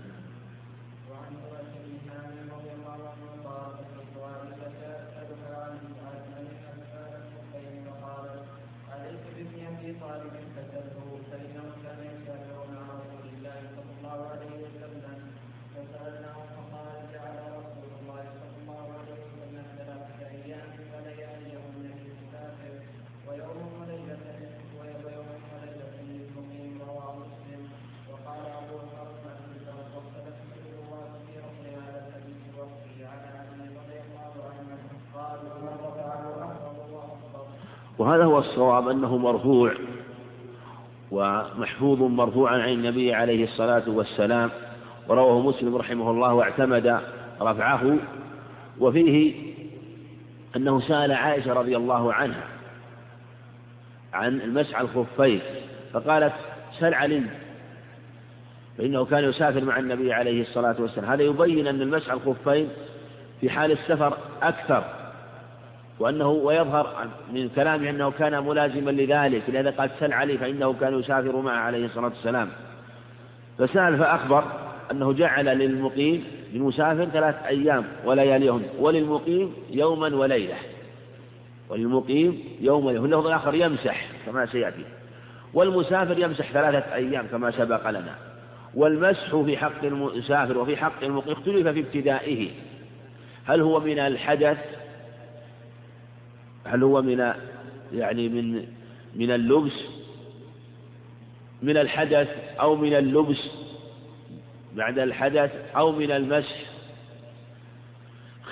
هو 38.76 38.80
الصواب 38.80 38.96
أنه 38.96 39.16
مرفوع 39.16 39.72
ومحفوظ 41.10 42.02
مرفوعا 42.02 42.58
عن 42.58 42.68
النبي 42.68 43.14
عليه 43.14 43.44
الصلاة 43.44 43.82
والسلام 43.86 44.50
ورواه 45.08 45.40
مسلم 45.40 45.76
رحمه 45.76 46.10
الله 46.10 46.34
واعتمد 46.34 47.00
رفعه 47.40 47.98
وفيه 48.80 49.34
أنه 50.56 50.80
سأل 50.80 51.12
عائشة 51.12 51.52
رضي 51.52 51.76
الله 51.76 52.12
عنها 52.12 52.48
عن 54.12 54.40
المسح 54.40 54.80
الخفين 54.80 55.40
فقالت 55.92 56.34
سل 56.78 56.94
علي. 56.94 57.22
فإنه 58.78 59.04
كان 59.04 59.24
يسافر 59.24 59.64
مع 59.64 59.78
النبي 59.78 60.12
عليه 60.12 60.42
الصلاة 60.42 60.76
والسلام. 60.78 61.10
هذا 61.10 61.22
يبين 61.22 61.66
أن 61.66 61.82
المسح 61.82 62.12
الخفين 62.12 62.68
في 63.40 63.50
حال 63.50 63.72
السفر 63.72 64.18
أكثر. 64.42 64.84
وأنه 65.98 66.28
ويظهر 66.28 67.06
من 67.32 67.48
كلامه 67.48 67.90
أنه 67.90 68.10
كان 68.10 68.46
ملازما 68.46 68.90
لذلك 68.90 69.42
لهذا 69.48 69.70
قال 69.70 69.90
سل 70.00 70.12
علي 70.12 70.38
فإنه 70.38 70.72
كان 70.72 70.98
يسافر 70.98 71.40
معه 71.40 71.58
عليه 71.58 71.86
الصلاة 71.86 72.08
والسلام. 72.08 72.48
فسأل 73.58 73.98
فأخبر 73.98 74.44
أنه 74.90 75.12
جعل 75.12 75.44
للمقيم 75.44 76.24
للمسافر 76.52 77.04
ثلاث 77.04 77.34
أيام 77.46 77.84
ولياليهم 78.04 78.62
وللمقيم 78.78 79.54
يوما 79.70 80.16
وليلة. 80.16 80.56
وللمقيم 81.68 82.44
يوم 82.60 82.86
وليلة 82.86 83.02
واللفظ 83.02 83.26
الآخر 83.26 83.54
يمسح 83.54 84.06
كما 84.26 84.46
سيأتي. 84.46 84.84
والمسافر 85.54 86.18
يمسح 86.18 86.52
ثلاثة 86.52 86.94
أيام 86.94 87.26
كما 87.26 87.50
سبق 87.50 87.90
لنا. 87.90 88.14
والمسح 88.74 89.36
في 89.36 89.56
حق 89.56 89.84
المسافر 89.84 90.58
وفي 90.58 90.76
حق 90.76 91.04
المقيم 91.04 91.32
اختلف 91.32 91.68
في 91.68 91.80
ابتدائه. 91.80 92.50
هل 93.44 93.60
هو 93.60 93.80
من 93.80 93.98
الحدث 93.98 94.58
هل 96.66 96.82
هو 96.82 97.02
من 97.02 97.32
يعني 97.92 98.28
من 98.28 98.66
من 99.14 99.30
اللبس 99.30 99.72
من 101.62 101.76
الحدث 101.76 102.28
أو 102.60 102.76
من 102.76 102.94
اللبس 102.94 103.48
بعد 104.76 104.98
الحدث 104.98 105.50
أو 105.76 105.92
من 105.92 106.10
المسح 106.10 106.56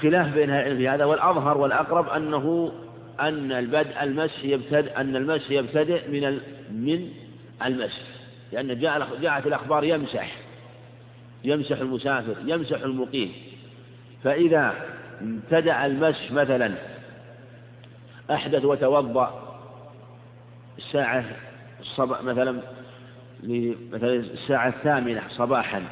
خلاف 0.01 0.35
بين 0.35 0.77
في 0.77 0.89
هذا 0.89 1.05
والأظهر 1.05 1.59
والأقرب 1.59 2.09
أنه 2.09 2.73
أن 3.21 3.53
البدء 3.53 4.03
المسح 4.03 4.45
يبتدئ 4.45 5.01
أن 5.01 5.17
المسح 5.17 5.51
يبتدئ 5.51 6.09
من 6.09 6.41
من 6.71 7.11
المسح 7.65 8.03
لأن 8.53 8.81
جاء 8.81 9.09
جاءت 9.23 9.47
الأخبار 9.47 9.85
يمسح. 9.85 10.37
يمسح 11.45 11.81
المسافر 11.81 12.37
يمسح 12.47 12.81
المقيم. 12.83 13.33
فإذا 14.25 14.75
ابتدأ 15.21 15.87
المسح 15.87 16.33
مثلا 16.33 16.75
أحدث 18.31 18.65
وتوضأ 18.65 19.59
الساعة 20.79 21.25
الصباح 21.81 22.23
مثلا 22.23 22.61
مثلا 23.93 24.15
الساعة 24.15 24.69
الثامنة 24.69 25.23
صباحا. 25.29 25.85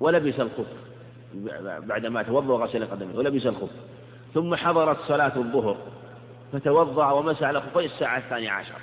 ولبس 0.00 0.40
الخف. 0.40 0.66
بعدما 1.86 2.22
توضأ 2.22 2.54
وغسل 2.54 2.84
قدمه 2.84 3.14
ولبس 3.14 3.46
الخف. 3.46 3.70
ثم 4.34 4.54
حضرت 4.54 4.98
صلاة 5.00 5.36
الظهر. 5.36 5.76
فتوضأ 6.52 7.10
ومسح 7.10 7.42
على 7.42 7.60
خفيه 7.60 7.86
الساعة 7.86 8.18
الثانية 8.18 8.50
عشر. 8.50 8.78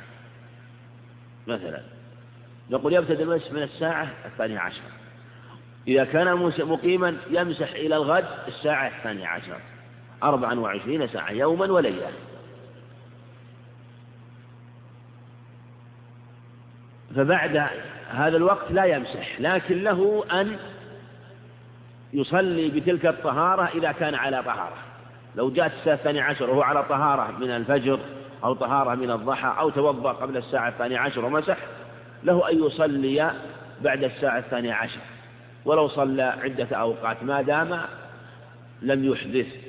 مثلا. 1.48 1.82
نقول 2.70 2.94
يبتدئ 2.94 3.24
المسح 3.24 3.52
من 3.52 3.64
الساعة 3.64 4.14
الثانية 4.26 4.60
عشر. 4.60 4.82
إذا 5.88 6.04
كان 6.04 6.52
مقيما 6.60 7.18
يمسح 7.30 7.72
إلى 7.72 7.96
الغد 7.96 8.26
الساعة 8.48 8.88
الثانية 8.88 9.28
عشر. 9.28 9.60
أربعا 10.24 10.60
وعشرين 10.60 11.08
ساعة 11.08 11.32
يوما 11.32 11.72
وليلة 11.72 12.12
فبعد 17.16 17.68
هذا 18.10 18.38
الوقت 18.38 18.72
لا 18.72 18.86
يمسح 18.86 19.42
لكن 19.42 19.84
له 19.84 20.24
أن 20.32 20.58
يصلي 22.14 22.70
بتلك 22.70 23.06
الطهارة 23.06 23.70
إذا 23.76 23.92
كان 23.92 24.16
على 24.16 24.44
طهارة. 24.44 24.78
لو 25.36 25.50
جاءت 25.52 25.74
الساعة 25.74 25.96
الثانية 25.96 26.22
عشر 26.22 26.50
وهو 26.50 26.62
على 26.62 26.84
طهارة 26.84 27.38
من 27.40 27.50
الفجر 27.50 28.00
أو 28.44 28.54
طهارة 28.54 28.96
من 28.96 29.12
الضحى 29.12 29.56
أو 29.60 29.70
توضأ 29.70 30.12
قبل 30.12 30.38
الساعة 30.38 30.70
الثانية 30.70 31.00
عشر 31.00 31.26
ومسح 31.26 31.58
له 32.24 32.52
أن 32.52 32.64
يصلي 32.66 33.34
بعد 33.82 34.04
الساعة 34.04 34.40
الثانية 34.40 34.74
عشر. 34.74 35.00
ولو 35.66 35.88
صلى 35.88 36.22
عدة 36.22 36.78
أوقات 36.78 37.24
ما 37.24 37.42
دام 37.42 37.82
لم 38.82 39.06
يحدث 39.06 39.69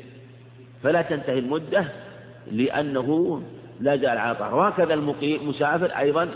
فلا 0.83 1.03
تنتهي 1.03 1.39
المدة 1.39 1.85
لأنه 2.53 3.43
لا 3.81 4.21
على 4.21 4.35
طهر 4.35 4.55
وهكذا 4.55 4.95
المقيم 4.95 5.49
مسافر 5.49 5.87
أيضا 5.87 6.29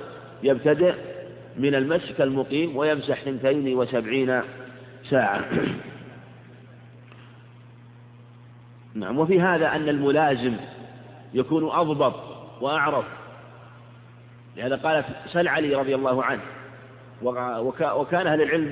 يبتدئ 0.43 0.95
من 1.57 1.75
المسك 1.75 2.21
المقيم 2.21 2.77
ويمسح 2.77 3.21
اثنتين 3.21 3.77
وسبعين 3.77 4.41
ساعة. 5.11 5.45
نعم 8.95 9.19
وفي 9.19 9.41
هذا 9.41 9.69
أن 9.69 9.89
الملازم 9.89 10.55
يكون 11.35 11.71
أضبط 11.71 12.15
وأعرف. 12.61 13.05
لهذا 14.57 14.77
قال 14.77 15.05
سل 15.33 15.49
علي 15.49 15.75
رضي 15.75 15.95
الله 15.95 16.25
عنه 16.25 16.43
وكان 17.97 18.27
أهل 18.27 18.43
العلم 18.43 18.71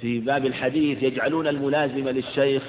في 0.00 0.20
باب 0.20 0.46
الحديث 0.46 1.02
يجعلون 1.02 1.46
الملازم 1.46 2.08
للشيخ 2.08 2.62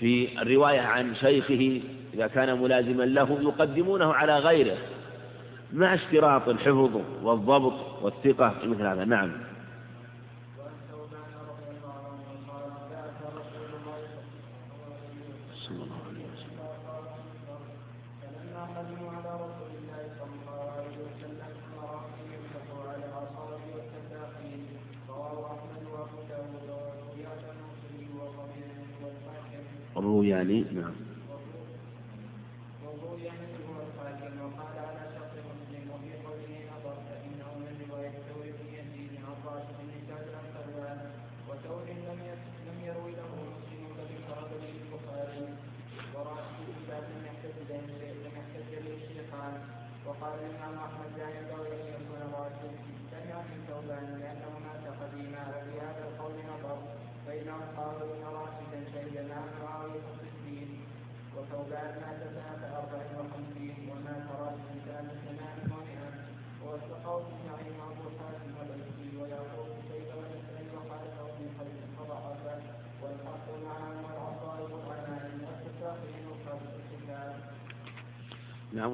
في 0.00 0.42
الرواية 0.42 0.80
عن 0.80 1.14
شيخه 1.14 1.80
إذا 2.14 2.26
كان 2.26 2.62
ملازما 2.62 3.02
له 3.02 3.38
يقدمونه 3.42 4.14
على 4.14 4.38
غيره 4.38 4.76
مع 5.72 5.94
اشتراط 5.94 6.48
الحفظ 6.48 7.00
والضبط 7.22 8.02
والثقة 8.02 8.54
في 8.60 8.66
مثل 8.66 8.82
هذا. 8.82 9.04
نعم. 9.04 9.30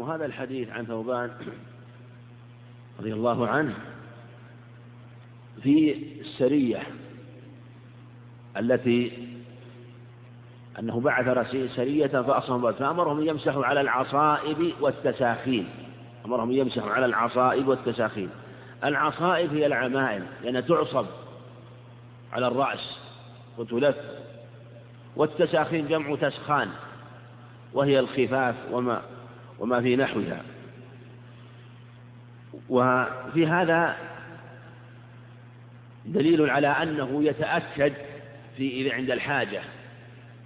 وهذا 0.07 0.27
الحديث 0.27 0.71
عن 0.71 0.87
ثوبان 0.87 1.31
رضي 3.01 3.13
الله 3.13 3.49
عنه 3.49 3.75
في 5.63 6.03
السرية 6.21 6.83
التي 8.57 9.29
أنه 10.79 11.01
بعث 11.01 11.49
سرية 11.77 12.07
فأصهم 12.07 12.73
فأمرهم 12.73 13.29
يمسحوا 13.29 13.65
على 13.65 13.81
العصائب 13.81 14.73
والتساخين. 14.81 15.69
أمرهم 16.27 16.53
يمسحوا 16.53 16.91
على 16.91 17.07
العصائب 17.07 17.69
والتساخين. 17.69 18.31
العصائب 18.85 19.55
هي 19.55 19.67
العمائم 19.67 20.27
لأنها 20.43 20.61
تعصب 20.61 21.07
على 22.33 22.47
الرأس 22.47 22.99
وتلف. 23.59 23.97
والتساخين 25.17 25.89
جمع 25.89 26.17
تسخان 26.17 26.69
وهي 27.73 28.01
الخفاف 28.01 28.55
وما 28.73 29.03
وما 29.59 29.81
في 29.81 29.97
نحوها. 29.97 30.43
وفي 32.69 33.47
هذا 33.47 33.97
دليل 36.07 36.51
على 36.51 36.69
أنه 36.69 37.25
يتأكد 37.25 37.93
في 38.57 38.81
إذا 38.81 38.95
عند 38.95 39.11
الحاجة 39.11 39.61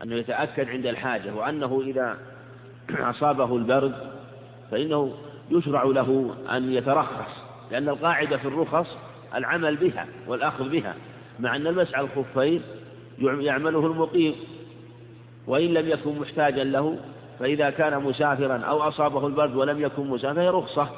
أنه 0.03 0.15
يتأكد 0.15 0.69
عند 0.69 0.87
الحاجة 0.87 1.35
وأنه 1.35 1.83
إذا 1.87 2.19
أصابه 2.91 3.57
البرد 3.57 4.13
فإنه 4.71 5.15
يشرع 5.51 5.83
له 5.83 6.35
أن 6.51 6.73
يترخص 6.73 7.45
لأن 7.71 7.89
القاعدة 7.89 8.37
في 8.37 8.49
الرخص 8.49 8.97
العمل 9.35 9.77
بها 9.77 10.07
والأخذ 10.27 10.69
بها 10.69 10.95
مع 11.41 11.57
أن 11.57 11.67
المسح 11.67 11.95
على 11.95 12.07
الخفين 12.07 12.63
يعمله 13.19 13.87
المقيم 13.87 14.35
وإن 15.47 15.75
لم 15.75 15.89
يكن 15.89 16.19
محتاجا 16.19 16.65
له 16.65 16.99
فإذا 17.41 17.71
كان 17.71 18.03
مسافرا 18.03 18.59
أو 18.59 18.83
أصابه 18.83 19.27
البرد 19.27 19.57
ولم 19.57 19.83
يكن 19.83 20.07
مسافرا 20.07 20.59
رخصة. 20.59 20.91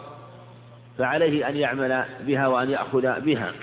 فعليه 0.99 1.49
أن 1.49 1.57
يعمل 1.57 2.05
بها 2.27 2.47
وأن 2.47 2.71
يأخذ 2.71 3.21
بها. 3.21 3.53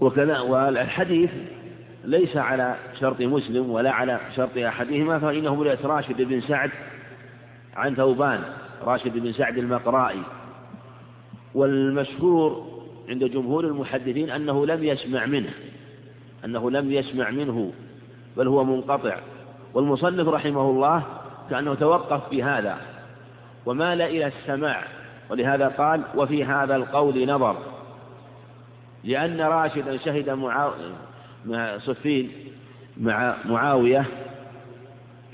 وكذا 0.00 0.40
والحديث 0.40 1.30
ليس 2.04 2.36
على 2.36 2.76
شرط 3.00 3.20
مسلم 3.20 3.70
ولا 3.70 3.90
على 3.90 4.20
شرط 4.36 4.58
أحدهما 4.58 5.18
فإنه 5.18 5.54
من 5.54 5.76
راشد 5.84 6.22
بن 6.22 6.40
سعد 6.40 6.70
عن 7.76 7.94
ثوبان 7.94 8.44
راشد 8.82 9.18
بن 9.18 9.32
سعد 9.32 9.58
المقرائي. 9.58 10.22
والمشهور 11.54 12.78
عند 13.08 13.24
جمهور 13.24 13.64
المحدثين 13.64 14.30
أنه 14.30 14.66
لم 14.66 14.84
يسمع 14.84 15.26
منه 15.26 15.50
أنه 16.44 16.70
لم 16.70 16.92
يسمع 16.92 17.30
منه 17.30 17.72
بل 18.36 18.48
هو 18.48 18.64
منقطع. 18.64 19.20
والمصنف 19.74 20.28
رحمه 20.28 20.70
الله 20.70 21.02
كأنه 21.50 21.74
توقف 21.74 22.28
في 22.28 22.42
هذا 22.42 22.78
ومال 23.66 24.02
إلى 24.02 24.26
السماع 24.26 24.84
ولهذا 25.30 25.68
قال 25.68 26.02
وفي 26.14 26.44
هذا 26.44 26.76
القول 26.76 27.26
نظر 27.26 27.56
لأن 29.04 29.40
راشدا 29.40 29.96
شهد. 29.96 30.30
مع 31.44 31.78
صفين 31.78 32.30
مع 32.96 33.36
معاوية 33.44 34.06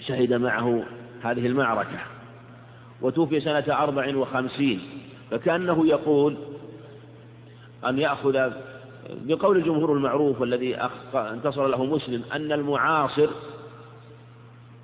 شهد 0.07 0.33
معه 0.33 0.83
هذه 1.23 1.47
المعركة 1.47 1.99
وتوفي 3.01 3.41
سنة 3.41 3.65
أربع 3.69 4.17
وخمسين 4.17 4.81
فكأنه 5.31 5.87
يقول 5.87 6.37
أن 7.87 7.99
يأخذ 7.99 8.53
بقول 9.11 9.57
الجمهور 9.57 9.93
المعروف 9.93 10.41
والذي 10.41 10.77
انتصر 11.15 11.67
له 11.67 11.85
مسلم 11.85 12.23
أن 12.33 12.53
المعاصر 12.53 13.29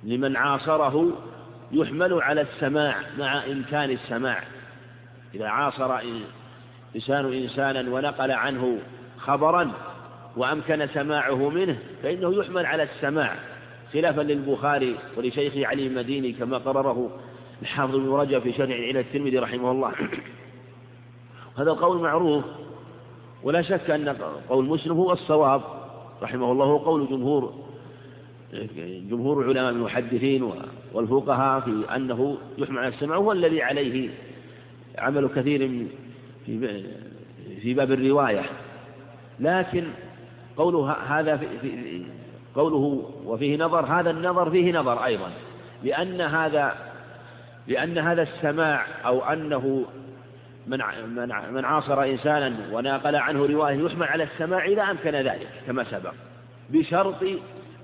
لمن 0.03 0.35
عاصره 0.35 1.11
يحمل 1.71 2.21
على 2.21 2.41
السماع 2.41 2.95
مع 3.17 3.45
إمكان 3.45 3.89
السماع. 3.89 4.43
إذا 5.35 5.47
عاصر 5.47 5.99
إنسان 6.95 7.33
إنسانا 7.33 7.95
ونقل 7.95 8.31
عنه 8.31 8.77
خبرا 9.17 9.71
وأمكن 10.37 10.87
سماعه 10.87 11.49
منه 11.49 11.79
فإنه 12.03 12.35
يحمل 12.35 12.65
على 12.65 12.83
السماع. 12.83 13.35
خلافا 13.93 14.21
للبخاري 14.21 14.95
ولشيخه 15.17 15.67
علي 15.67 15.87
المديني 15.87 16.31
كما 16.31 16.57
قرره 16.57 17.09
الحافظ 17.61 17.95
بن 17.95 18.09
رجب 18.09 18.41
في 18.41 18.53
شرع 18.53 18.75
إلى 18.75 18.99
الترمذي 18.99 19.39
رحمه 19.39 19.71
الله. 19.71 19.91
هذا 21.57 21.71
القول 21.71 22.01
معروف 22.01 22.43
ولا 23.43 23.61
شك 23.61 23.89
أن 23.89 24.09
قول 24.49 24.65
مسلم 24.65 24.97
هو 24.97 25.11
الصواب. 25.11 25.61
رحمه 26.21 26.51
الله 26.51 26.65
هو 26.65 26.77
قول 26.77 27.07
جمهور 27.07 27.60
جمهور 29.09 29.43
علماء 29.43 29.69
المحدثين 29.69 30.51
والفقهاء 30.93 31.61
في 31.61 31.95
أنه 31.95 32.37
يحمل 32.57 32.77
على 32.77 32.87
السمع 32.87 33.15
هو 33.15 33.31
الذي 33.31 33.61
عليه 33.61 34.09
عمل 34.97 35.27
كثير 35.27 35.87
في 36.45 36.83
في 37.61 37.73
باب 37.73 37.91
الرواية. 37.91 38.43
لكن 39.39 39.87
قوله 40.57 40.91
هذا 40.91 41.37
في 41.37 42.03
قوله 42.55 43.11
وفيه 43.25 43.57
نظر 43.57 43.85
هذا 43.85 44.09
النظر 44.09 44.51
فيه 44.51 44.71
نظر 44.71 45.05
أيضا 45.05 45.31
لأن 45.83 46.21
هذا 46.21 46.75
لأن 47.67 47.97
هذا 47.97 48.21
السماع 48.21 48.85
أو 49.05 49.23
أنه 49.23 49.85
من 50.67 50.79
من 51.51 51.65
عاصر 51.65 52.03
إنسانا 52.03 52.55
وناقل 52.71 53.15
عنه 53.15 53.45
رواية 53.45 53.85
يحمل 53.85 54.07
على 54.07 54.23
السماع 54.23 54.65
إذا 54.65 54.83
أمكن 54.83 55.11
ذلك 55.11 55.47
كما 55.67 55.83
سبق 55.83 56.13
بشرط 56.69 57.23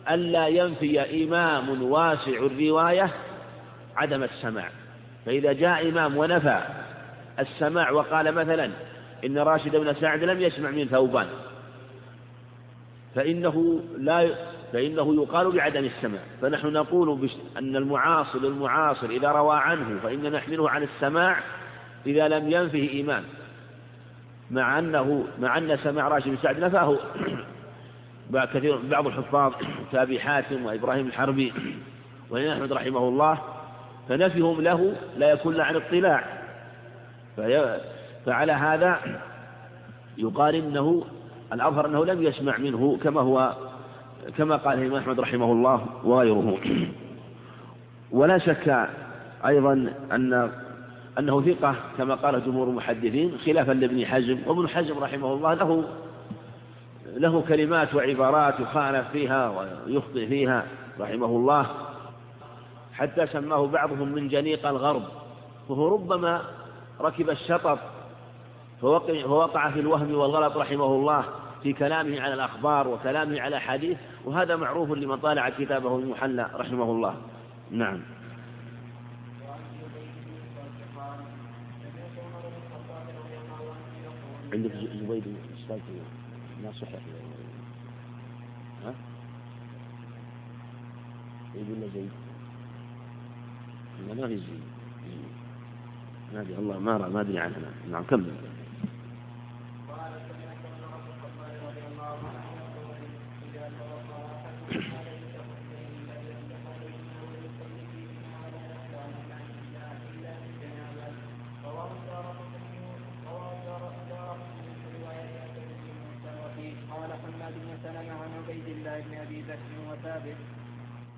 ألا 0.10 0.48
ينفي 0.48 1.24
إمام 1.24 1.84
واسع 1.84 2.32
الرواية 2.32 3.10
عدم 3.96 4.24
السماع. 4.24 4.70
فإذا 5.26 5.54
جاء 5.54 5.90
إمام 5.90 6.18
ونفى 6.18 6.62
السماع 7.40 7.92
وقال 7.92 8.32
مثلا 8.32 8.72
إن 9.26 9.38
راشد 9.38 9.76
بن 9.76 9.94
سعد 9.94 10.24
لم 10.24 10.42
يسمع 10.42 10.70
من 10.70 10.86
ثوبان 10.86 11.28
فإنه 13.16 13.82
لا 13.98 14.30
فإنه 14.74 15.16
يقال 15.16 15.52
بعدم 15.52 15.86
السماع. 15.86 16.22
فنحن 16.42 16.68
نقول 16.68 17.30
أن 17.58 17.76
المعاصر 17.76 18.40
المعاصر 18.40 19.10
إذا 19.10 19.32
روى 19.32 19.58
عنه 19.58 20.00
فإن 20.04 20.32
نحمله 20.32 20.70
عن 20.70 20.84
السماع 20.84 21.44
إذا 22.06 22.28
لم 22.28 22.52
ينفه 22.52 23.02
إمام 23.02 23.24
مع 24.52 24.80
أنه 24.80 25.28
مع 25.40 25.58
أن 25.58 25.78
سماع 25.84 26.08
راشد 26.08 26.28
بن 26.28 26.38
سعد 26.38 26.60
نفاه. 26.60 26.98
كثير 28.34 28.78
بعض 28.78 29.08
الحفاظ 29.08 29.54
كأبي 29.92 30.20
حاتم 30.20 30.66
وإبراهيم 30.66 31.08
الحربي 31.08 31.54
وإمام 32.30 32.52
أحمد 32.52 32.74
رحمه 32.74 33.00
الله 33.00 33.40
فنفيهم 34.10 34.62
له 34.62 34.96
لا 35.18 35.32
يكون 35.32 35.62
عن 35.62 35.76
اطلاع. 35.76 36.24
فعلى 38.26 38.52
هذا 38.52 39.00
يقال 40.18 40.56
إنه 40.56 41.04
الأظهر 41.54 41.86
أنه 41.86 42.06
لم 42.06 42.24
يسمع 42.24 42.58
منه 42.58 42.98
كما 43.04 43.22
هو 43.22 43.54
كما 44.38 44.56
قال 44.56 44.80
الإمام 44.80 45.02
أحمد 45.02 45.20
رحمه 45.20 45.52
الله 45.52 45.86
وغيره. 46.04 46.58
ولا 48.12 48.38
شك 48.38 48.90
أيضا 49.46 49.94
أن 50.12 50.52
أنه 51.20 51.42
ثقة 51.42 51.76
كما 51.98 52.16
قال 52.16 52.46
جمهور 52.46 52.68
المحدثين 52.68 53.38
خلافا 53.46 53.72
لابن 53.72 54.06
حزم 54.06 54.38
وابن 54.48 54.70
حزم 54.70 55.00
رحمه 55.00 55.34
الله 55.34 55.54
له 55.54 55.84
له 57.16 57.42
كلمات 57.42 57.96
وعبارات 57.96 58.60
يخالف 58.60 59.08
فيها 59.12 59.50
ويخطئ 59.50 60.28
فيها 60.28 60.66
رحمه 61.00 61.26
الله. 61.26 61.68
حتى 62.94 63.28
سماه 63.28 63.68
بعضهم 63.68 64.12
من 64.12 64.28
جنيق 64.28 64.68
الغرب. 64.68 65.04
فهو 65.68 65.88
ربما 65.88 66.42
ركب 67.02 67.30
الشطط 67.30 67.80
فوقع 68.82 69.72
في 69.72 69.80
الوهم 69.80 70.16
والغلط 70.16 70.58
رحمه 70.58 70.86
الله 70.86 71.26
في 71.64 71.74
كلامه 71.74 72.22
على 72.22 72.34
الأخبار 72.34 72.88
وكلامه 72.88 73.42
على 73.42 73.60
حديث 73.60 73.98
وهذا 74.26 74.56
معروف 74.56 74.92
لمن 74.92 75.18
طالع 75.18 75.50
كتابه 75.50 75.96
المحلى 75.96 76.50
رحمه 76.54 76.84
الله. 76.84 77.16
نعم. 77.72 78.00
عندك 84.54 84.72
زبيد 84.72 85.38
ما 86.64 86.72
صحح 86.72 87.00
ها؟ 88.84 88.94
يقول 91.56 91.82
له 91.82 91.90
زيد. 91.94 92.12
ما 94.18 94.28
في 94.28 94.38
زيد. 94.38 94.78
ما 96.34 96.42
ادري 96.42 96.56
الله 96.56 96.80
ما 96.80 96.98
ما 96.98 97.22
أدري 97.22 97.40
عنها 97.40 97.72
نعم 97.92 98.04
كمل 98.04 98.34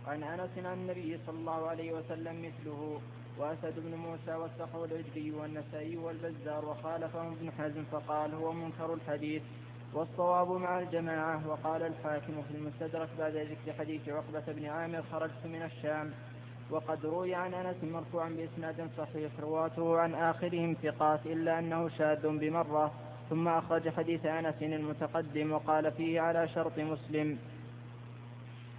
عن 0.08 0.24
انس 0.24 0.66
عن 0.66 0.74
النبي 0.74 1.19
صلى 1.30 1.40
الله 1.40 1.68
عليه 1.68 1.92
وسلم 1.94 2.42
مثله 2.42 3.02
وأسد 3.38 3.74
بن 3.78 3.96
موسى 3.96 4.34
والسخو 4.34 4.86
العجلي 4.86 5.32
والنسائي 5.32 5.98
والبزار 5.98 6.66
وخالفهم 6.66 7.32
ابن 7.32 7.52
حزم 7.52 7.84
فقال 7.92 8.34
هو 8.34 8.54
منكر 8.54 8.94
الحديث. 8.94 9.42
والصواب 9.94 10.52
مع 10.52 10.80
الجماعة 10.80 11.48
وقال 11.48 11.82
الحاكم 11.84 12.42
في 12.42 12.58
المستدرك 12.58 13.10
بعد 13.20 13.36
ذكر 13.36 13.74
حديث 13.80 14.10
عقبة 14.10 14.54
بن 14.54 14.66
عامر 14.66 15.04
خرجت 15.12 15.46
من 15.46 15.62
الشام. 15.62 16.12
وقد 16.72 17.06
روي 17.06 17.36
عن 17.36 17.54
أنس 17.54 17.84
مرفوعا 17.84 18.30
بإسناد 18.30 18.90
صحيح 18.98 19.32
رواته 19.40 20.00
عن 20.00 20.16
آخرهم 20.16 20.76
ثقات 20.84 21.26
إلا 21.26 21.60
أنه 21.60 21.90
شاذ 21.90 22.28
بمرة. 22.28 22.92
ثم 23.30 23.48
أخرج 23.48 23.90
حديث 23.90 24.26
أنس 24.26 24.56
المتقدم 24.62 25.52
وقال 25.52 25.92
فيه 25.92 26.22
على 26.22 26.48
شرط 26.48 26.80
مسلم. 26.80 27.38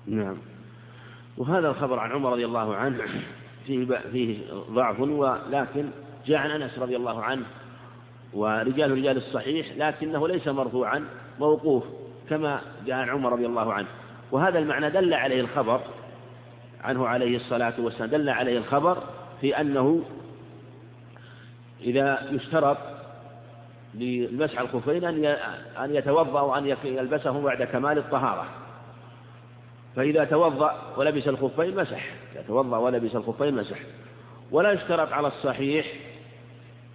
نعم. 0.07 0.60
وهذا 1.41 1.69
الخبر 1.69 1.99
عن 1.99 2.13
عمر 2.13 2.33
رضي 2.33 2.45
الله 2.45 2.77
عنه 2.77 3.03
فيه 3.67 3.87
فيه 4.13 4.39
ضعف 4.71 5.01
ولكن 5.01 5.91
جاء 6.27 6.39
عن 6.39 6.51
أنس 6.51 6.79
رضي 6.79 6.97
الله 6.97 7.23
عنه 7.23 7.45
ورجال 8.33 8.91
رجال 8.91 9.17
الصحيح 9.17 9.67
لكنه 9.77 10.29
ليس 10.29 10.49
مرفوعا 10.49 11.05
موقوف 11.39 11.85
كما 12.31 12.61
جاء 12.87 12.97
عن 12.97 13.09
عمر 13.09 13.33
رضي 13.33 13.47
الله 13.47 13.73
عنه. 13.73 13.87
وهذا 14.33 14.59
المعنى 14.59 14.91
دل 14.91 15.15
عليه 15.15 15.41
الخبر 15.41 15.81
عنه 16.85 17.07
عليه 17.07 17.37
الصلاة 17.37 17.75
والسلام 17.79 18.11
دل 18.11 18.29
عليه 18.29 18.59
الخبر 18.59 19.03
في 19.41 19.61
أنه 19.61 20.03
إذا 21.81 22.29
يشترط 22.31 22.79
لمسح 23.95 24.61
الخفين 24.61 25.05
أن 25.79 25.95
يتوضأ 25.95 26.41
وأن 26.41 26.77
يلبسه 26.85 27.43
بعد 27.43 27.63
كمال 27.63 27.99
الطهارة. 27.99 28.60
فإذا 29.97 30.25
توضأ 30.25 30.95
ولبس 30.97 31.29
الخفين 31.29 31.77
مسح. 31.77 32.13
إذا 32.33 32.43
توضأ 32.43 32.77
ولبس 32.77 33.17
الخفين 33.17 33.55
مسح. 33.55 33.79
ولا 34.51 34.73
يشترط 34.73 35.13
على 35.13 35.29
الصحيح 35.29 35.87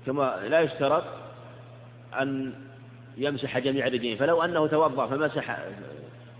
كما 0.06 0.39
لا 0.48 0.62
يشترط 0.62 1.04
أن 2.22 2.54
يمسح 3.18 3.60
جميع 3.60 3.88
الرجلين 3.88 4.18
فلو 4.18 4.43
أنه 4.43 4.68
توضأ 4.68 5.08
فمسح 5.08 5.58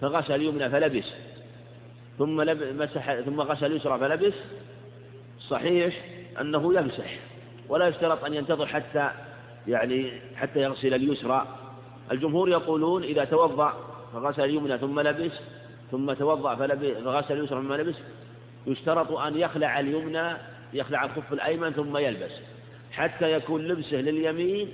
فغسل 0.02 0.36
اليمنى 0.36 0.70
فلبس. 0.70 1.14
ثم 2.18 2.36
مسح 2.80 3.14
ثم 3.20 3.42
غسل 3.42 3.66
اليسرى 3.66 4.00
فلبس. 4.00 4.34
صحيح 5.40 6.06
أنه 6.42 6.74
يمسح. 6.74 7.20
ولا 7.70 7.88
يشترط 7.88 8.26
أن 8.26 8.34
ينتظر 8.34 8.68
حتى 8.68 9.10
يعني 9.68 10.22
حتى 10.36 10.60
يغسل 10.60 10.94
اليسرى. 10.94 11.48
الجمهور 12.12 12.50
يقولون 12.50 13.04
إذا 13.04 13.26
توضأ 13.26 13.74
فغسل 14.14 14.44
اليمنى 14.44 14.78
ثم 14.78 15.00
لبس. 15.00 15.32
ثم 15.92 16.14
توضأ 16.14 16.56
فغسل 16.56 17.38
اليسرى 17.38 17.62
ثم 17.62 17.74
لبس 17.74 17.96
يشترط 18.68 19.12
أن 19.12 19.38
يخلع 19.38 19.80
اليمنى 19.80 20.38
يخلع 20.74 21.06
الخف 21.06 21.34
الأيمن 21.34 21.72
ثم 21.72 21.98
يلبس 21.98 22.32
حتى 22.92 23.32
يكون 23.32 23.62
لبسه 23.62 23.98
لليمين 23.98 24.70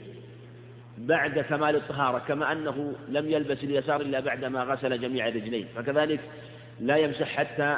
بعد 0.97 1.39
كمال 1.39 1.76
الطهارة 1.76 2.20
كما 2.20 2.51
أنه 2.51 2.93
لم 3.09 3.30
يلبس 3.30 3.64
اليسار 3.64 4.01
إلا 4.01 4.20
بعدما 4.20 4.64
غسل 4.64 5.01
جميع 5.01 5.28
الرجلين 5.28 5.68
فكذلك 5.76 6.20
لا 6.80 6.97
يمسح 6.97 7.36
حتى 7.36 7.78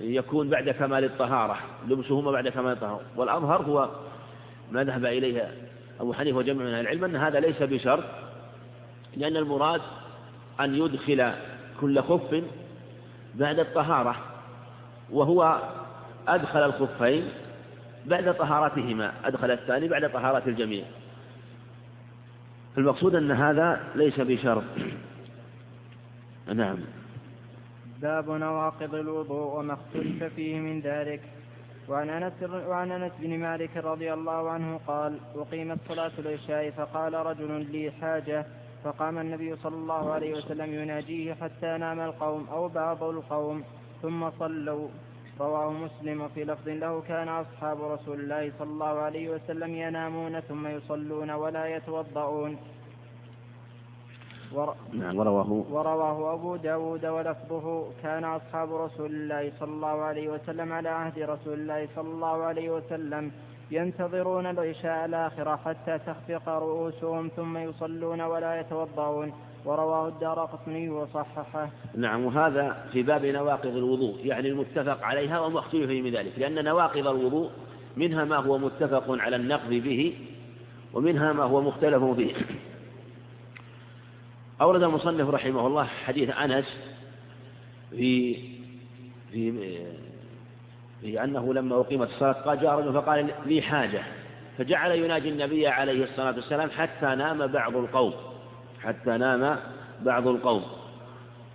يكون 0.00 0.48
بعد 0.48 0.70
كمال 0.70 1.04
الطهارة 1.04 1.58
لبسهما 1.88 2.30
بعد 2.30 2.48
كمال 2.48 2.72
الطهارة. 2.72 3.00
والأظهر 3.16 3.62
هو 3.62 3.90
ما 4.72 4.84
ذهب 4.84 5.04
إليه 5.04 5.54
أبو 6.00 6.12
حنيفة 6.12 6.38
وجمع 6.38 6.64
من 6.64 6.80
العلم 6.80 7.04
أن 7.04 7.16
هذا 7.16 7.40
ليس 7.40 7.62
بشرط 7.62 8.04
لأن 9.16 9.36
المراد 9.36 9.80
أن 10.60 10.74
يدخل 10.74 11.32
كل 11.80 12.02
خف 12.02 12.42
بعد 13.34 13.58
الطهارة 13.58 14.16
وهو 15.10 15.62
أدخل 16.28 16.58
الخفين 16.58 17.28
بعد 18.06 18.34
طهارتهما 18.34 19.12
أدخل 19.24 19.50
الثاني 19.50 19.88
بعد 19.88 20.12
طهارة 20.12 20.42
الجميع. 20.46 20.84
المقصود 22.78 23.14
أن 23.14 23.30
هذا 23.30 23.80
ليس 23.94 24.20
بشرط. 24.20 24.64
نعم. 26.54 26.78
باب 28.02 28.30
نواقض 28.30 28.94
الوضوء 28.94 29.58
وما 29.58 29.72
اختلف 29.74 30.24
فيه 30.24 30.60
من 30.60 30.80
ذلك. 30.80 31.20
وعن 31.88 32.10
أنس 32.10 32.32
وعن 32.42 32.92
أنس 32.92 33.12
بن 33.20 33.38
مالك 33.38 33.76
رضي 33.76 34.12
الله 34.12 34.50
عنه 34.50 34.80
قال 34.86 35.18
أقيمت 35.36 35.78
صلاة 35.88 36.12
العشاء 36.18 36.70
فقال 36.70 37.14
رجل 37.14 37.66
لي 37.72 37.90
حاجة 37.90 38.46
فقام 38.84 39.18
النبي 39.18 39.56
صلى 39.56 39.76
الله 39.76 40.12
عليه 40.12 40.32
وسلم 40.38 40.74
يناجيه 40.74 41.34
حتى 41.34 41.78
نام 41.78 42.00
القوم 42.00 42.46
أو 42.52 42.68
بعض 42.68 43.02
القوم 43.02 43.64
ثم 44.02 44.30
صلوا. 44.30 44.88
رواه 45.40 45.70
مسلم 45.70 46.22
وفي 46.22 46.44
لفظ 46.44 46.68
له 46.68 47.00
كان 47.00 47.28
أصحاب 47.28 47.82
رسول 47.82 48.20
الله 48.20 48.52
صلى 48.58 48.70
الله 48.70 48.94
عليه 49.06 49.26
وسلم 49.34 49.74
ينامون 49.74 50.40
ثم 50.40 50.66
يصلون 50.66 51.30
ولا 51.30 51.64
يتوضؤون. 51.76 52.52
نعم 54.92 55.16
ورواه. 55.18 55.50
ورواه 55.70 56.34
أبو 56.34 56.56
داود 56.56 57.06
ولفظه 57.06 57.66
كان 58.02 58.24
أصحاب 58.24 58.74
رسول 58.74 59.10
الله 59.10 59.52
صلى 59.60 59.72
الله 59.78 59.96
عليه 60.02 60.28
وسلم 60.28 60.72
على 60.72 60.88
عهد 60.88 61.18
رسول 61.18 61.54
الله 61.60 61.88
صلى 61.96 62.10
الله 62.10 62.36
عليه 62.42 62.70
وسلم. 62.70 63.32
ينتظرون 63.70 64.46
العشاء 64.46 65.04
الآخرة 65.04 65.56
حتى 65.56 65.98
تخفق 65.98 66.48
رؤوسهم 66.48 67.30
ثم 67.36 67.56
يصلون 67.56 68.20
ولا 68.20 68.60
يتوضؤون. 68.60 69.32
ورواه 69.64 70.08
الدار 70.08 70.44
قطني 70.44 70.90
وصححه. 70.90 71.70
نعم 71.96 72.24
وهذا 72.24 72.88
في 72.92 73.02
باب 73.02 73.26
نواقض 73.26 73.76
الوضوء 73.76 74.26
يعني 74.26 74.48
المتفق 74.48 75.04
عليها 75.04 75.40
وما 75.40 75.58
اختلف 75.58 75.90
من 75.90 76.10
ذلك 76.10 76.32
لأن 76.38 76.64
نواقض 76.64 77.06
الوضوء 77.06 77.50
منها 77.96 78.24
ما 78.24 78.36
هو 78.36 78.58
متفق 78.58 79.04
على 79.08 79.36
النقض 79.36 79.70
به 79.70 80.18
ومنها 80.94 81.32
ما 81.32 81.44
هو 81.44 81.60
مختلف 81.60 82.02
به. 82.02 82.34
أورد 84.60 84.82
المصنف 84.82 85.28
رحمه 85.28 85.66
الله 85.66 85.84
حديث 85.84 86.30
أنس 86.30 86.66
في 87.90 88.34
في 89.32 89.82
في 91.00 91.24
أنه 91.24 91.54
لما 91.54 91.80
أقيمت 91.80 92.08
الصلاة 92.08 92.32
قال 92.32 92.60
جاء 92.60 92.74
رجل 92.78 92.92
فقال 92.92 93.30
لي 93.46 93.62
حاجة. 93.62 94.02
فجعل 94.58 94.90
يناجي 94.90 95.28
النبي 95.28 95.68
عليه 95.68 96.04
الصلاة 96.04 96.34
والسلام 96.34 96.70
حتى 96.70 97.06
نام 97.06 97.46
بعض 97.46 97.76
القوم 97.76 98.12
حتى 98.82 99.10
نام 99.10 99.56
بعض 100.02 100.28
القوم. 100.28 100.62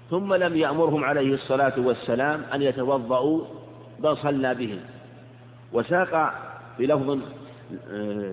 ثم 0.10 0.34
لم 0.34 0.56
يأمرهم 0.56 1.04
عليه 1.04 1.34
الصلاة 1.34 1.74
والسلام 1.78 2.44
أن 2.54 2.62
يتوضأوا 2.62 3.42
بل 4.00 4.18
صلى 4.18 4.56
بهم. 4.56 4.80
وساق 5.74 6.34
في 6.78 6.86
لفظ 6.86 7.20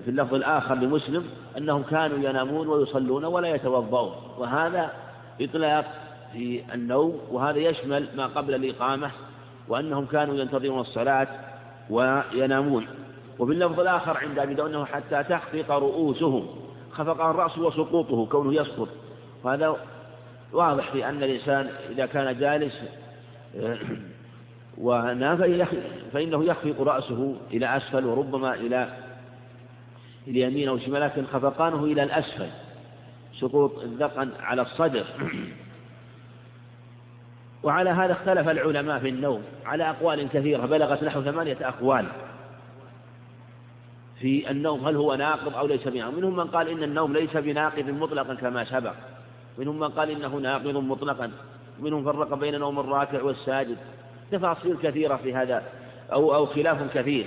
في 0.04 0.08
اللفظ 0.08 0.34
الآخر 0.34 0.74
لمسلم 0.74 1.24
أنهم 1.58 1.82
كانوا 1.82 2.18
ينامون 2.18 2.68
ويصلون 2.68 3.24
ولا 3.24 3.54
يتوضؤون. 3.54 4.12
وهذا 4.38 4.92
إطلاق 5.40 5.84
في 6.32 6.62
النوم 6.74 7.20
وهذا 7.30 7.58
يشمل 7.58 8.08
ما 8.16 8.26
قبل 8.26 8.54
الإقامة 8.54 9.10
وأنهم 9.70 10.06
كانوا 10.06 10.34
ينتظرون 10.34 10.80
الصلاة 10.80 11.28
وينامون. 11.90 12.86
وفي 13.38 13.52
اللفظ 13.52 13.80
الآخر 13.80 14.16
عند 14.16 14.38
أبي 14.38 14.62
أنه 14.62 14.84
حتى 14.84 15.24
تخفق 15.24 15.70
رؤوسهم 15.70 16.46
خفق 16.92 17.24
الرأس 17.24 17.58
وسقوطه 17.58 18.26
كونه 18.26 18.54
يسقط. 18.54 18.88
وهذا 19.44 19.76
واضح 20.52 20.92
في 20.92 21.08
أن 21.08 21.22
الإنسان 21.22 21.70
إذا 21.90 22.06
كان 22.06 22.38
جالس 22.38 22.74
ونام 24.78 25.66
فإنه 26.12 26.44
يخفق 26.44 26.80
رأسه 26.80 27.36
إلى 27.52 27.76
أسفل 27.76 28.06
وربما 28.06 28.54
إلى 28.54 28.96
اليمين 30.28 30.68
أو 30.68 30.74
الشمال 30.74 31.00
لكن 31.00 31.26
خفقانه 31.26 31.84
إلى 31.84 32.02
الأسفل. 32.02 32.48
سقوط 33.40 33.78
الذقن 33.78 34.30
على 34.40 34.62
الصدر. 34.62 35.04
وعلى 37.62 37.90
هذا 37.90 38.12
اختلف 38.12 38.48
العلماء 38.48 38.98
في 38.98 39.08
النوم 39.08 39.42
على 39.64 39.90
أقوال 39.90 40.28
كثيرة 40.28 40.66
بلغت 40.66 41.04
نحو 41.04 41.22
ثمانية 41.22 41.58
أقوال 41.60 42.06
في 44.20 44.50
النوم 44.50 44.86
هل 44.86 44.96
هو 44.96 45.14
ناقض 45.14 45.56
أو 45.56 45.66
ليس 45.66 45.88
بناقض؟ 45.88 46.18
منهم 46.18 46.36
من 46.36 46.44
قال 46.44 46.68
إن 46.68 46.82
النوم 46.82 47.12
ليس 47.12 47.36
بناقض 47.36 47.88
مطلقا 47.88 48.34
كما 48.34 48.64
سبق. 48.64 48.94
منهم 49.58 49.78
من 49.78 49.88
قال 49.88 50.10
إنه 50.10 50.36
ناقض 50.36 50.76
مطلقا. 50.76 51.30
منهم 51.80 52.04
فرق 52.04 52.34
بين 52.34 52.58
نوم 52.58 52.80
الراكع 52.80 53.22
والساجد. 53.22 53.76
تفاصيل 54.32 54.76
كثيرة 54.82 55.16
في 55.16 55.34
هذا 55.34 55.62
أو 56.12 56.34
أو 56.34 56.46
خلاف 56.46 56.94
كثير. 56.94 57.26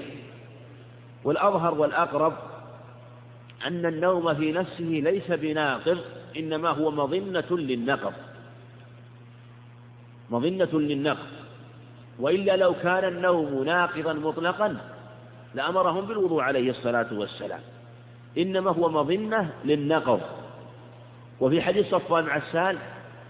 والأظهر 1.24 1.74
والأقرب 1.74 2.34
أن 3.68 3.86
النوم 3.86 4.34
في 4.34 4.52
نفسه 4.52 4.84
ليس 4.84 5.32
بناقض 5.32 5.98
إنما 6.38 6.70
هو 6.70 6.92
مظنة 6.92 7.58
للنقض. 7.58 8.14
مظنة 10.34 10.70
للنقض 10.74 11.28
وإلا 12.20 12.56
لو 12.56 12.74
كان 12.84 13.06
النوم 13.06 13.64
ناقضا 13.64 14.14
مطلقا 14.14 14.78
لأمرهم 15.56 16.06
بالوضوء 16.06 16.42
عليه 16.42 16.70
الصلاة 16.70 17.08
والسلام. 17.12 17.60
إنما 18.38 18.72
هو 18.72 18.90
مظنة 18.90 19.50
للنقض. 19.66 20.22
وفي 21.40 21.62
حديث 21.62 21.92
صفوان 21.92 22.30
عسان 22.30 22.78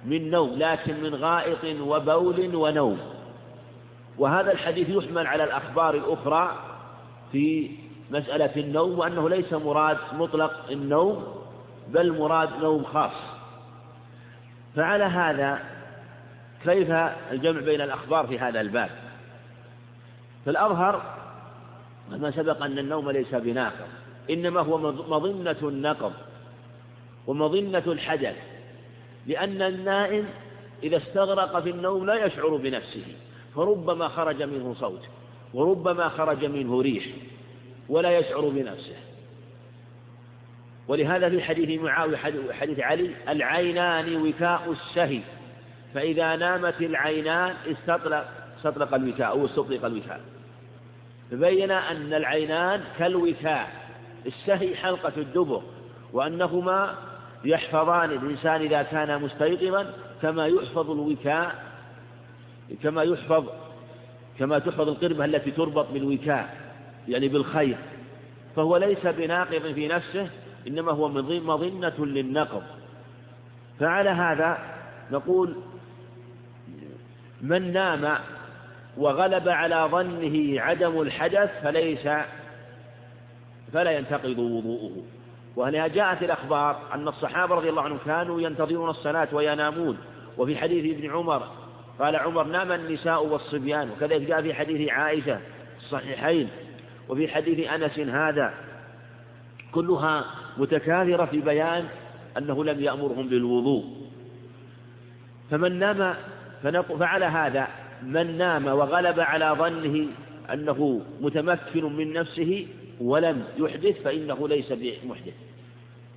من 0.06 0.32
نوم 0.32 0.50
لكن 0.58 1.04
من 1.04 1.16
غائط 1.16 1.82
وبول 1.82 2.56
ونوم. 2.56 3.00
وهذا 4.18 4.52
الحديث 4.52 4.90
يحمل 4.90 5.28
على 5.28 5.44
الأخبار 5.44 5.96
الأخرى 5.96 6.60
في 7.32 7.72
مسألة 8.12 8.52
النوم 8.58 9.00
وأنه 9.00 9.30
ليس 9.30 9.54
مراد 9.54 9.98
مطلق 10.14 10.54
النوم 10.72 11.24
بل 11.88 12.20
مراد 12.20 12.50
نوم 12.62 12.84
خاص. 12.84 13.14
فعلى 14.76 15.04
هذا 15.04 15.73
كيف 16.64 16.92
الجمع 17.32 17.60
بين 17.60 17.82
الأخبار 17.82 18.28
في 18.28 18.40
هذا 18.40 18.62
الباب؟ 18.62 18.90
فالأظهر 20.46 21.16
ما 22.12 22.32
سبق 22.32 22.64
أن 22.64 22.80
النوم 22.80 23.12
ليس 23.12 23.36
بناقض 23.36 23.88
إنما 24.30 24.60
هو 24.60 24.78
مظنة 24.92 25.56
النقض 25.62 26.14
ومظنة 27.28 27.84
الحدث 27.88 28.36
لأن 29.28 29.62
النائم 29.62 30.26
إذا 30.84 30.98
استغرق 30.98 31.60
في 31.60 31.70
النوم 31.70 32.06
لا 32.06 32.26
يشعر 32.26 32.56
بنفسه 32.56 33.06
فربما 33.56 34.08
خرج 34.08 34.44
منه 34.44 34.76
صوت 34.80 35.02
وربما 35.54 36.10
خرج 36.10 36.46
منه 36.46 36.82
ريح 36.82 37.06
ولا 37.90 38.18
يشعر 38.18 38.50
بنفسه. 38.50 38.96
ولهذا 40.88 41.30
في 41.30 41.42
حديث 41.42 41.82
معاوية 41.82 42.18
حديث 42.52 42.80
علي 42.80 43.16
العينان 43.30 44.16
وكاء 44.16 44.72
السهي. 44.72 45.22
فإذا 45.94 46.36
نامت 46.36 46.82
العينان 46.82 47.54
استطلق 47.68 48.26
استطلق 48.58 48.94
الوكاء 48.96 49.30
أو 49.30 49.46
استطلق 49.46 49.86
الوكاء 49.86 50.22
فبين 51.32 51.72
أن 51.72 52.14
العينان 52.14 52.82
كالوكاء 53.00 53.72
السهي 54.26 54.76
حلقة 54.76 55.14
الدبر 55.18 55.62
وأنهما 56.14 56.96
يحفظان 57.46 58.12
الإنسان 58.12 58.62
إذا 58.62 58.84
كان 58.84 59.22
مستيقظا 59.22 59.94
كما 60.22 60.48
يحفظ 60.48 60.92
الوكاء 60.92 61.64
كما 62.84 63.04
يحفظ 63.04 63.46
كما 64.40 64.60
تحفظ 64.60 64.90
القربة 64.90 65.26
التي 65.26 65.52
تربط 65.52 65.92
بالوكاء 65.92 66.58
يعني 67.08 67.28
بالخير. 67.28 67.78
فهو 68.56 68.78
ليس 68.78 69.06
بناقض 69.06 69.74
في 69.74 69.88
نفسه 69.88 70.30
إنما 70.68 70.92
هو 70.92 71.10
مظنة 71.10 72.06
للنقض. 72.06 72.64
فعلى 73.80 74.10
هذا 74.10 74.58
نقول 75.12 75.56
من 77.44 77.74
نام 77.74 78.18
وغلب 78.98 79.50
على 79.50 79.88
ظنه 79.92 80.62
عدم 80.62 81.02
الحدث 81.02 81.64
فليس 81.64 82.08
فلا 83.74 83.92
ينتقض 83.92 84.40
وضوءه. 84.40 84.92
وهنا 85.56 85.88
جاءت 85.88 86.24
الأخبار 86.24 86.80
أن 86.94 87.08
الصحابة 87.08 87.56
رضي 87.56 87.70
الله 87.70 87.82
عنهم 87.82 88.00
كانوا 88.06 88.42
ينتظرون 88.42 88.90
الصلاة 88.90 89.28
وينامون. 89.32 89.98
وفي 90.38 90.58
حديث 90.58 90.98
ابن 90.98 91.12
عمر 91.12 91.48
قال 92.00 92.16
عمر 92.16 92.44
نام 92.44 92.72
النساء 92.72 93.26
والصبيان. 93.26 93.90
وكذلك 93.90 94.22
جاء 94.22 94.42
في 94.42 94.54
حديث 94.54 94.90
عائشة 94.90 95.40
الصحيحين. 95.78 96.50
وفي 97.10 97.28
حديث 97.28 97.70
أنس 97.70 98.00
هذا. 98.00 98.54
كلها 99.72 100.26
متكاثرة 100.58 101.26
في 101.26 101.42
بيان 101.42 101.86
أنه 102.38 102.64
لم 102.64 102.82
يأمرهم 102.82 103.30
بالوضوء. 103.30 103.84
فمن 105.52 105.80
نام 105.80 106.16
فعل 106.72 107.24
هذا 107.24 107.68
من 108.04 108.38
نام 108.38 108.68
وغلب 108.68 109.20
على 109.20 109.56
ظنه 109.60 110.08
أنه 110.54 111.02
متمكن 111.22 111.94
من 111.94 112.14
نفسه 112.14 112.68
ولم 113.02 113.44
يحدث 113.58 114.02
فإنه 114.02 114.48
ليس 114.48 114.72
بمحدث. 114.72 115.34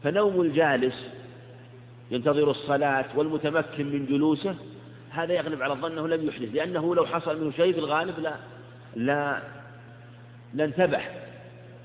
فنوم 0.02 0.40
الجالس 0.40 1.06
ينتظر 2.10 2.50
الصلاة 2.50 3.04
والمتمكن 3.14 3.86
من 3.86 4.06
جلوسه 4.06 4.54
هذا 5.10 5.34
يغلب 5.34 5.62
على 5.62 5.86
أنه 5.86 6.08
لم 6.08 6.28
يحدث 6.28 6.54
لأنه 6.54 6.94
لو 6.94 7.06
حصل 7.06 7.40
منه 7.40 7.50
شيء 7.50 7.72
في 7.72 7.78
الغالب 7.78 8.18
لا 8.18 8.34
لا 8.96 9.42
لانتبه 10.54 11.00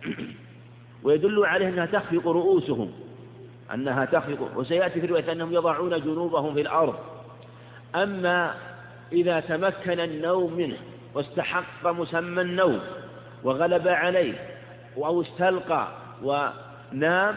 ويدل 1.03 1.45
عليه 1.45 1.67
أنها 1.67 1.85
تخفق 1.85 2.27
رؤوسهم 2.27 2.91
أنها 3.73 4.05
تخفق 4.05 4.57
وسيأتي 4.57 5.01
في 5.01 5.07
رواية 5.07 5.31
أنهم 5.31 5.53
يضعون 5.53 6.01
جنوبهم 6.01 6.53
في 6.53 6.61
الأرض. 6.61 6.95
أما 7.95 8.55
إذا 9.11 9.39
تمكن 9.39 9.99
النوم 9.99 10.53
منه 10.53 10.77
واستحق 11.13 11.87
مسمى 11.87 12.41
النوم 12.41 12.79
وغلب 13.43 13.87
عليه 13.87 14.33
أو 14.97 15.21
استلقى 15.21 15.87
ونام 16.23 17.35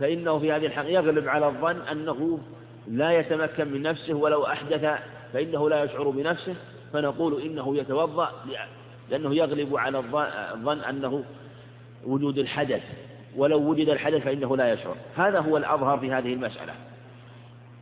فإنه 0.00 0.38
في 0.38 0.52
هذه 0.52 0.66
الحق 0.66 0.86
يغلب 0.86 1.28
على 1.28 1.46
الظن 1.46 1.80
أنه 1.80 2.40
لا 2.88 3.12
يتمكن 3.12 3.72
من 3.72 3.82
نفسه 3.82 4.14
ولو 4.14 4.46
أحدث 4.46 4.98
فإنه 5.32 5.70
لا 5.70 5.84
يشعر 5.84 6.10
بنفسه 6.10 6.54
فنقول 6.92 7.42
إنه 7.42 7.76
يتوضأ 7.76 8.32
لأنه 9.10 9.34
يغلب 9.34 9.76
على 9.76 9.98
الظن 9.98 10.78
أنه 10.78 11.24
وجود 12.06 12.38
الحدث 12.38 12.82
ولو 13.36 13.70
وجد 13.70 13.88
الحدث 13.88 14.22
فإنه 14.22 14.56
لا 14.56 14.72
يشعر. 14.72 14.96
هذا 15.16 15.40
هو 15.40 15.56
الأظهر 15.56 15.98
في 15.98 16.12
هذه 16.12 16.32
المسألة. 16.32 16.74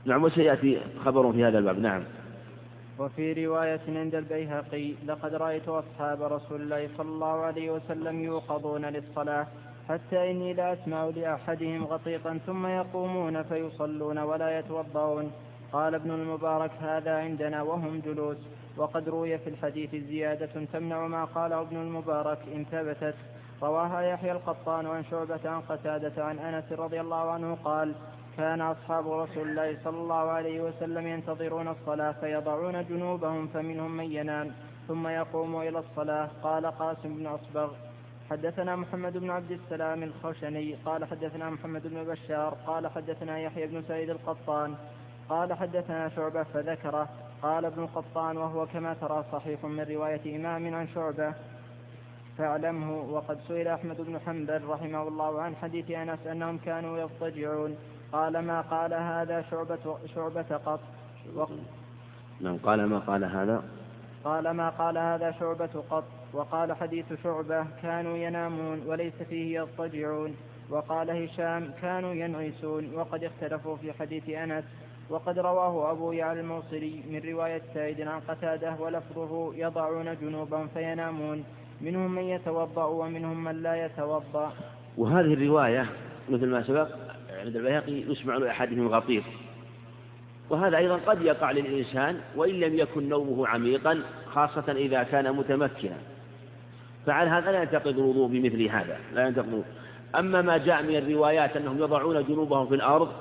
نعم 0.04 0.24
وسيأتي 0.24 0.80
خبر 1.04 1.32
في 1.32 1.44
هذا 1.44 1.58
الباب؟ 1.58 1.78
نعم. 1.78 2.02
وفي 2.98 3.46
رواية 3.46 3.80
عند 3.88 4.14
البيهقي 4.14 4.94
لقد 5.06 5.34
رأيت 5.34 5.68
أصحاب 5.68 6.22
رسول 6.22 6.62
الله 6.62 6.88
صلى 6.98 7.08
الله 7.08 7.40
عليه 7.40 7.70
وسلم 7.70 8.24
يوقظون 8.24 8.84
للصلاة 8.84 9.46
حتى 9.88 10.30
إني 10.30 10.54
لا 10.54 10.72
أسمع 10.72 11.04
لأحدهم 11.04 11.84
غطيطا 11.84 12.38
ثم 12.46 12.66
يقومون 12.66 13.42
فيصلون 13.42 14.18
ولا 14.18 14.58
يتوضؤون. 14.58 15.32
قال 15.72 15.94
ابن 15.94 16.10
المبارك 16.10 16.70
هذا 16.80 17.16
عندنا 17.18 17.62
وهم 17.62 18.02
جلوس 18.04 18.36
وقد 18.76 19.08
روي 19.08 19.38
في 19.38 19.50
الحديث 19.50 19.94
زيادة 19.94 20.64
تمنع 20.72 21.06
ما 21.06 21.24
قاله 21.24 21.60
ابن 21.60 21.76
المبارك 21.76 22.38
إن 22.54 22.64
ثبتت. 22.64 23.14
رواها 23.62 24.00
يحيى 24.00 24.32
القطان 24.32 24.86
عن 24.86 25.04
شعبة 25.10 25.50
عن 25.50 25.60
قتادة 25.60 26.24
عن 26.24 26.38
أنس 26.38 26.72
رضي 26.72 27.00
الله 27.00 27.30
عنه 27.30 27.58
قال 27.64 27.94
كان 28.36 28.60
أصحاب 28.60 29.12
رسول 29.12 29.48
الله 29.48 29.78
صلى 29.84 29.96
الله 29.96 30.30
عليه 30.30 30.60
وسلم 30.60 31.06
ينتظرون 31.06 31.68
الصلاة 31.68 32.12
فيضعون 32.12 32.86
جنوبهم 32.88 33.46
فمنهم 33.46 33.90
من 33.90 34.12
ينام 34.12 34.52
ثم 34.88 35.08
يقوم 35.08 35.60
إلى 35.60 35.78
الصلاة. 35.78 36.28
قال 36.42 36.66
قاسم 36.66 37.16
بن 37.16 37.26
أصبغ 37.26 37.72
حدثنا 38.30 38.76
محمد 38.76 39.16
بن 39.16 39.30
عبد 39.30 39.50
السلام 39.50 40.02
الخشني 40.02 40.74
قال 40.84 41.04
حدثنا 41.04 41.50
محمد 41.50 41.86
بن 41.86 42.04
بشار 42.04 42.56
قال 42.66 42.86
حدثنا 42.86 43.38
يحيى 43.38 43.66
بن 43.66 43.82
سعيد 43.88 44.10
القطان 44.10 44.74
قال 45.28 45.52
حدثنا 45.52 46.08
شعبة 46.08 46.42
فذكره. 46.42 47.08
قال 47.42 47.64
ابن 47.64 47.82
القطان 47.82 48.36
وهو 48.36 48.66
كما 48.66 48.94
ترى 48.94 49.24
صحيح 49.32 49.64
من 49.64 49.80
رواية 49.80 50.36
إمام 50.36 50.74
عن 50.74 50.88
شعبة 50.94 51.34
فاعلمه. 52.38 53.00
وقد 53.00 53.38
سئل 53.48 53.68
أحمد 53.68 54.00
بن 54.00 54.18
حنبل 54.26 54.64
رحمه 54.64 55.08
الله 55.08 55.42
عن 55.42 55.56
حديث 55.56 55.90
أنس 55.90 56.26
أنهم 56.26 56.58
كانوا 56.58 56.98
يضطجعون. 56.98 57.76
قال 58.12 58.38
ما 58.38 58.60
قال 58.60 58.94
هذا 58.94 59.44
شعبة 59.50 59.98
شعبة 60.14 60.56
قط. 60.66 60.80
نعم 62.40 62.56
قال 62.56 62.84
ما 62.84 62.98
قال 62.98 63.24
هذا؟ 63.24 63.62
قال 64.24 64.50
ما 64.50 64.68
قال 64.68 64.98
هذا 64.98 65.30
شعبة 65.40 65.84
قط. 65.90 66.04
وقال 66.32 66.72
حديث 66.72 67.12
شعبة 67.24 67.66
كانوا 67.82 68.16
ينامون 68.16 68.82
وليس 68.86 69.14
فيه 69.28 69.60
يضطجعون. 69.60 70.36
وقال 70.70 71.10
هشام 71.10 71.70
كانوا 71.82 72.14
ينعسون. 72.14 72.94
وقد 72.94 73.24
اختلفوا 73.24 73.76
في 73.76 73.92
حديث 73.92 74.28
أنس. 74.28 74.64
وقد 75.10 75.38
رواه 75.38 75.90
أبو 75.90 76.12
يعلى 76.12 76.40
الموصلي 76.40 77.02
من 77.10 77.20
رواية 77.32 77.62
سعيد 77.74 78.00
عن 78.00 78.20
قتادة 78.20 78.74
ولفظه 78.80 79.54
يضعون 79.54 80.16
جنوبا 80.20 80.66
فينامون. 80.74 81.44
منهم 81.80 82.14
من 82.14 82.22
يتوضأ 82.22 82.84
ومنهم 82.84 83.44
من 83.44 83.62
لا 83.62 83.86
يتوضأ. 83.86 84.52
وهذه 84.98 85.34
الرواية 85.34 85.86
مثل 86.28 86.46
ما 86.46 86.62
سبق 86.62 86.88
عند 87.42 87.56
البيهقي 87.56 87.92
يسمع 87.92 88.36
لأحدهم 88.36 88.88
غطير. 88.88 89.22
وهذا 90.50 90.76
أيضا 90.76 90.96
قد 90.96 91.22
يقع 91.22 91.50
للإنسان 91.50 92.20
وإن 92.36 92.60
لم 92.60 92.78
يكن 92.78 93.08
نومه 93.08 93.46
عميقا 93.46 94.02
خاصة 94.26 94.72
إذا 94.72 95.02
كان 95.02 95.32
متمكنا. 95.32 95.96
فعلى 97.06 97.30
هذا 97.30 97.52
لا 97.52 97.62
ينتقض 97.62 97.98
الوضوء 97.98 98.28
بمثل 98.28 98.62
هذا 98.62 98.98
لا 99.14 99.26
ينتقض 99.26 99.64
أما 100.18 100.42
ما 100.42 100.56
جاء 100.56 100.82
من 100.82 100.96
الروايات 100.96 101.56
أنهم 101.56 101.78
يضعون 101.78 102.24
جنوبهم 102.24 102.66
في 102.68 102.74
الأرض 102.74 103.12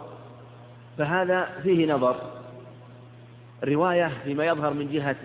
فهذا 0.97 1.49
فيه 1.63 1.93
نظر. 1.93 2.41
الرواية 3.63 4.11
فيما 4.23 4.45
يظهر 4.45 4.73
من 4.73 4.91
جهة 4.91 5.15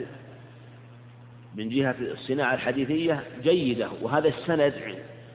من 1.55 1.69
جهة 1.69 1.95
الصناعة 2.01 2.55
الحديثية 2.55 3.23
جيدة 3.43 3.89
وهذا 4.03 4.29
السند 4.29 4.75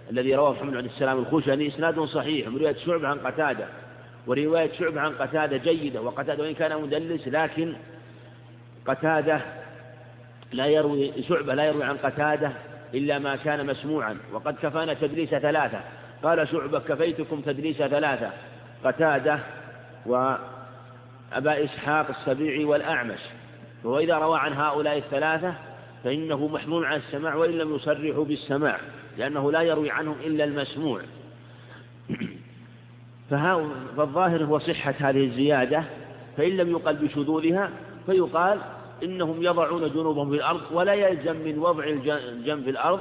الذي 0.09 0.35
رواه 0.35 0.51
محمد 0.51 0.73
بن 0.73 0.85
السلام 0.85 1.19
الخشني 1.19 1.67
إسناد 1.67 1.99
صحيح 1.99 2.47
من 2.47 2.57
رواية 2.57 2.75
شعبة 2.75 3.07
عن 3.07 3.19
قتادة 3.19 3.65
ورواية 4.27 4.71
شعبة 4.79 5.01
عن 5.01 5.11
قتادة 5.11 5.57
جيدة 5.57 6.01
وقتادة 6.01 6.43
وإن 6.43 6.53
كان 6.53 6.81
مدلس 6.81 7.27
لكن 7.27 7.75
قتادة 8.85 9.41
لا 10.53 10.65
يروي 10.65 11.23
شعبة 11.29 11.53
لا 11.53 11.65
يروي 11.65 11.83
عن 11.83 11.97
قتادة 11.97 12.51
إلا 12.93 13.19
ما 13.19 13.35
كان 13.35 13.65
مسموعا. 13.65 14.17
وقد 14.33 14.55
كفانا 14.55 14.93
تدليس 14.93 15.29
ثلاثة. 15.29 15.81
قال 16.23 16.47
شعبة 16.47 16.79
كفيتكم 16.79 17.41
تدليس 17.41 17.77
ثلاثة 17.77 18.31
قتادة 18.85 19.39
وأبا 20.05 21.63
إسحاق 21.63 22.07
السبيعي 22.09 22.65
والأعمش. 22.65 23.19
وهو 23.83 23.99
إذا 23.99 24.17
روى 24.17 24.39
عن 24.39 24.53
هؤلاء 24.53 24.97
الثلاثة 24.97 25.53
فإنه 26.03 26.47
محمول 26.47 26.85
عن 26.85 26.97
السماع 26.97 27.35
وإن 27.35 27.51
لم 27.51 27.75
يصرحوا 27.75 28.25
بالسماع. 28.25 28.79
لأنه 29.17 29.51
لا 29.51 29.61
يروي 29.61 29.91
عنهم 29.91 30.15
إلا 30.23 30.43
المسموع. 30.43 31.01
فالظاهر 33.29 34.43
هو 34.43 34.59
صحة 34.59 34.93
هذه 34.99 35.25
الزيادة 35.25 35.83
فإن 36.37 36.57
لم 36.57 36.71
يقل 36.71 36.95
بشذوذها 36.95 37.69
فيقال 38.05 38.59
إنهم 39.03 39.43
يضعون 39.43 39.93
جنوبهم 39.93 40.29
في 40.29 40.35
الأرض 40.35 40.61
ولا 40.71 40.93
يلزم 40.93 41.35
من 41.35 41.59
وضع 41.59 41.83
الجنب 41.83 42.63
في 42.63 42.69
الأرض 42.69 42.99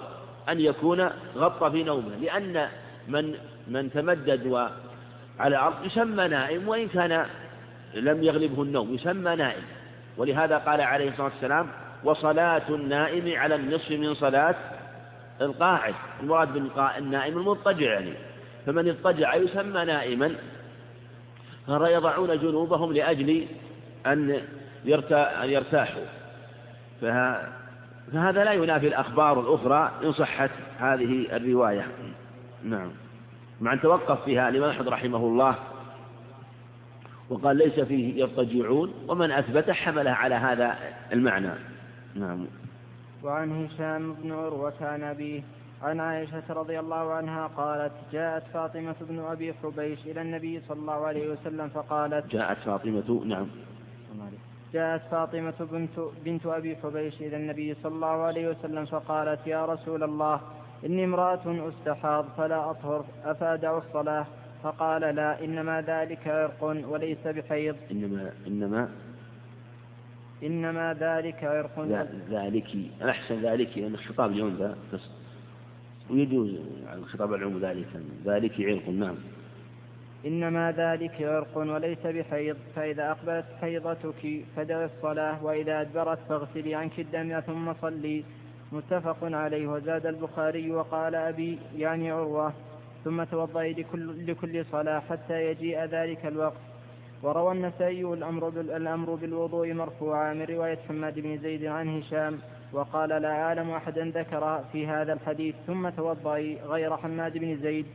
أن 0.49 0.61
يكون 0.61 1.11
غطى 1.37 1.71
في 1.71 1.83
نومه 1.83 2.17
لأن 2.17 2.69
من 3.09 3.35
من 3.69 3.91
تمدد 3.93 4.69
على 5.39 5.57
الأرض 5.57 5.85
يسمى 5.85 6.29
نائم 6.29 6.69
وإن 6.69 6.89
كان 6.89 7.27
لم 7.95 8.23
يغلبه 8.23 8.63
النوم 8.63 8.95
يسمى 8.95 9.37
نائم. 9.37 9.63
ولهذا 10.17 10.59
قال 10.59 10.81
عليه 10.81 11.09
الصلاة 11.09 11.31
والسلام 11.35 11.67
وصلاة 12.05 12.69
النائم 12.69 13.39
على 13.39 13.55
النصف 13.55 13.91
من 13.91 14.15
صلاة 14.15 14.55
القاعد 15.41 15.95
المراد 16.23 16.53
بالنائم 16.53 17.39
المضطجع 17.39 17.93
يعني. 17.93 18.13
فمن 18.67 18.89
اضطجع 18.89 19.35
يسمى 19.35 19.85
نائما. 19.85 20.35
يضعون 21.69 22.39
جنوبهم 22.39 22.93
لأجل 22.93 23.47
أن 24.07 24.41
يرتاحوا. 25.45 26.03
فهذا 27.01 28.45
لا 28.45 28.53
ينافي 28.53 28.89
الأخبار 28.89 29.41
الأخرى 29.41 29.93
إن 30.05 30.13
صحت 30.13 30.51
هذه 30.79 31.37
الرواية. 31.37 31.87
نعم. 32.65 32.91
مع 33.61 33.73
أن 33.73 33.81
توقف 33.81 34.25
فيها 34.25 34.49
الإمام 34.49 34.71
أحمد 34.71 34.89
رحمه 34.89 35.19
الله 35.19 35.55
وقال 37.31 37.57
ليس 37.57 37.81
فيه 37.81 38.21
يضطجعون 38.23 38.95
ومن 39.09 39.31
أثبت 39.31 39.71
حمله 39.71 40.11
على 40.11 40.35
هذا 40.35 40.79
المعنى. 41.13 41.51
نعم. 42.15 42.47
وعن 43.25 43.65
هشام 43.65 44.13
بن 44.13 44.33
عروة 44.33 44.75
عن 44.81 45.03
أبيه 45.03 45.43
عن 45.83 46.01
عائشة 46.01 46.43
رضي 46.51 46.81
الله 46.81 47.13
عنها 47.13 47.47
قالت 47.47 47.93
جاءت 48.13 48.43
فاطمة 48.55 48.95
بن 49.01 49.19
أبي 49.19 49.55
حبيش 49.55 49.99
إلى 50.07 50.23
النبي 50.23 50.61
صلى 50.69 50.79
الله 50.79 51.07
عليه 51.07 51.31
وسلم 51.33 51.69
فقالت 51.69 52.27
جاءت 52.27 52.59
فاطمة 52.59 53.25
نعم. 53.25 53.47
جاءت 54.73 55.03
فاطمة 55.11 55.55
بنت, 55.73 56.01
بنت 56.25 56.47
أبي 56.47 56.77
حبيش 56.77 57.21
إلى 57.21 57.37
النبي 57.37 57.75
صلى 57.83 57.93
الله 57.93 58.23
عليه 58.23 58.49
وسلم 58.49 58.85
فقالت 58.85 59.47
يا 59.47 59.67
رسول 59.67 60.03
الله 60.03 60.41
إني 60.87 61.05
امرأة 61.05 61.69
أستحاض 61.69 62.25
فلا 62.37 62.71
أطهر 62.71 63.05
أفادع 63.25 63.79
الصلاة؟ 63.79 64.27
فقال 64.63 65.03
لا 65.03 65.45
إنما 65.45 65.81
ذلك 65.81 66.29
عرق 66.29 66.65
وليس 66.89 67.27
بحيض. 67.27 67.77
إنما 67.91 68.33
إنما 68.47 68.89
إنما 70.43 70.97
ذلك 71.01 71.45
عرق. 71.45 71.81
ذلك 72.31 72.77
أحسن 73.03 73.41
ذلك 73.43 73.79
لأن 73.79 73.95
الخطاب 73.95 74.33
اليوم 74.33 74.75
بس 74.93 75.01
ويجوز 76.11 76.51
الخطاب 76.93 77.35
العموم 77.35 77.59
ذلك 77.59 77.87
ذلك 78.27 78.61
عرق 78.61 78.89
نعم. 78.89 79.15
إنما 80.27 80.73
ذلك 80.73 81.23
عرق 81.23 81.59
وليس 81.59 82.07
بحيض 82.07 82.57
فإذا 82.77 83.11
أقبلت 83.11 83.47
حيضتك 83.61 84.45
فدع 84.57 84.85
الصلاة 84.85 85.45
وإذا 85.45 85.81
أدبرت 85.81 86.19
فاغسلي 86.29 86.75
عنك 86.75 87.01
الدم 87.01 87.41
ثم 87.41 87.73
صلي. 87.83 88.25
متفق 88.73 89.19
عليه 89.23 89.67
وزاد 89.67 90.07
البخاري 90.07 90.71
وقال 90.71 91.15
أبي 91.15 91.59
يعني 91.77 92.11
عروة 92.11 92.53
ثم 93.05 93.25
توضئي 93.25 93.73
لكل, 93.73 94.27
لكل 94.27 94.65
صلاة 94.73 95.01
حتى 95.01 95.51
يجيء 95.51 95.85
ذلك 95.85 96.27
الوقت. 96.27 96.70
وروى 97.23 97.53
النسائي 97.53 98.05
الأمر, 98.05 98.49
الأمر 98.49 99.15
بالوضوء 99.15 99.73
مرفوعا 99.73 100.35
من 100.35 100.45
رواية 100.45 100.79
حماد 100.89 101.19
بن 101.19 101.39
زيد 101.39 101.65
عن 101.65 101.99
هشام 101.99 102.39
وقال 102.73 103.09
لا 103.09 103.43
أعلم 103.43 103.71
أحدا 103.71 104.13
ذكر 104.15 104.65
في 104.73 104.87
هذا 104.87 105.13
الحديث 105.13 105.55
ثم 105.67 105.89
توضئي 105.89 106.59
غير 106.67 106.97
حماد 106.97 107.39
بن 107.39 107.57
زيد 107.63 107.87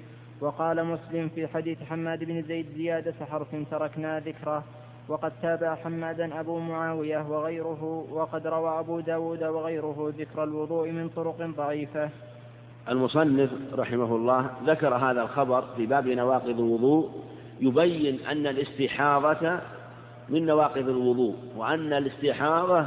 وقال 0.42 0.86
مسلم 0.86 1.30
في 1.36 1.48
حديث 1.48 1.84
حماد 1.84 2.24
بن 2.24 2.42
زيد 2.42 2.66
زيادة 2.76 3.14
حرف 3.32 3.48
تركنا 3.72 4.20
ذكره 4.20 4.64
وقد 5.08 5.32
تابع 5.42 5.76
حمادا 5.76 6.40
أبو 6.40 6.60
معاوية 6.60 7.26
وغيره 7.30 8.06
وقد 8.12 8.48
روى 8.48 8.80
أبو 8.80 9.00
داود 9.00 9.44
وغيره 9.44 10.14
ذكر 10.18 10.44
الوضوء 10.44 10.92
من 10.92 11.10
طرق 11.10 11.42
ضعيفة. 11.58 12.10
المصنف 12.90 13.50
رحمه 13.74 14.16
الله 14.16 14.50
ذكر 14.66 14.96
هذا 14.96 15.22
الخبر 15.22 15.64
في 15.78 15.86
باب 15.86 16.08
نواقض 16.08 16.60
الوضوء 16.60 17.10
يبين 17.60 18.20
أن 18.32 18.48
الاستحاضة 18.48 19.60
من 20.30 20.46
نواقض 20.46 20.90
الوضوء 20.90 21.36
وأن 21.56 21.94
الاستحاضة 21.94 22.86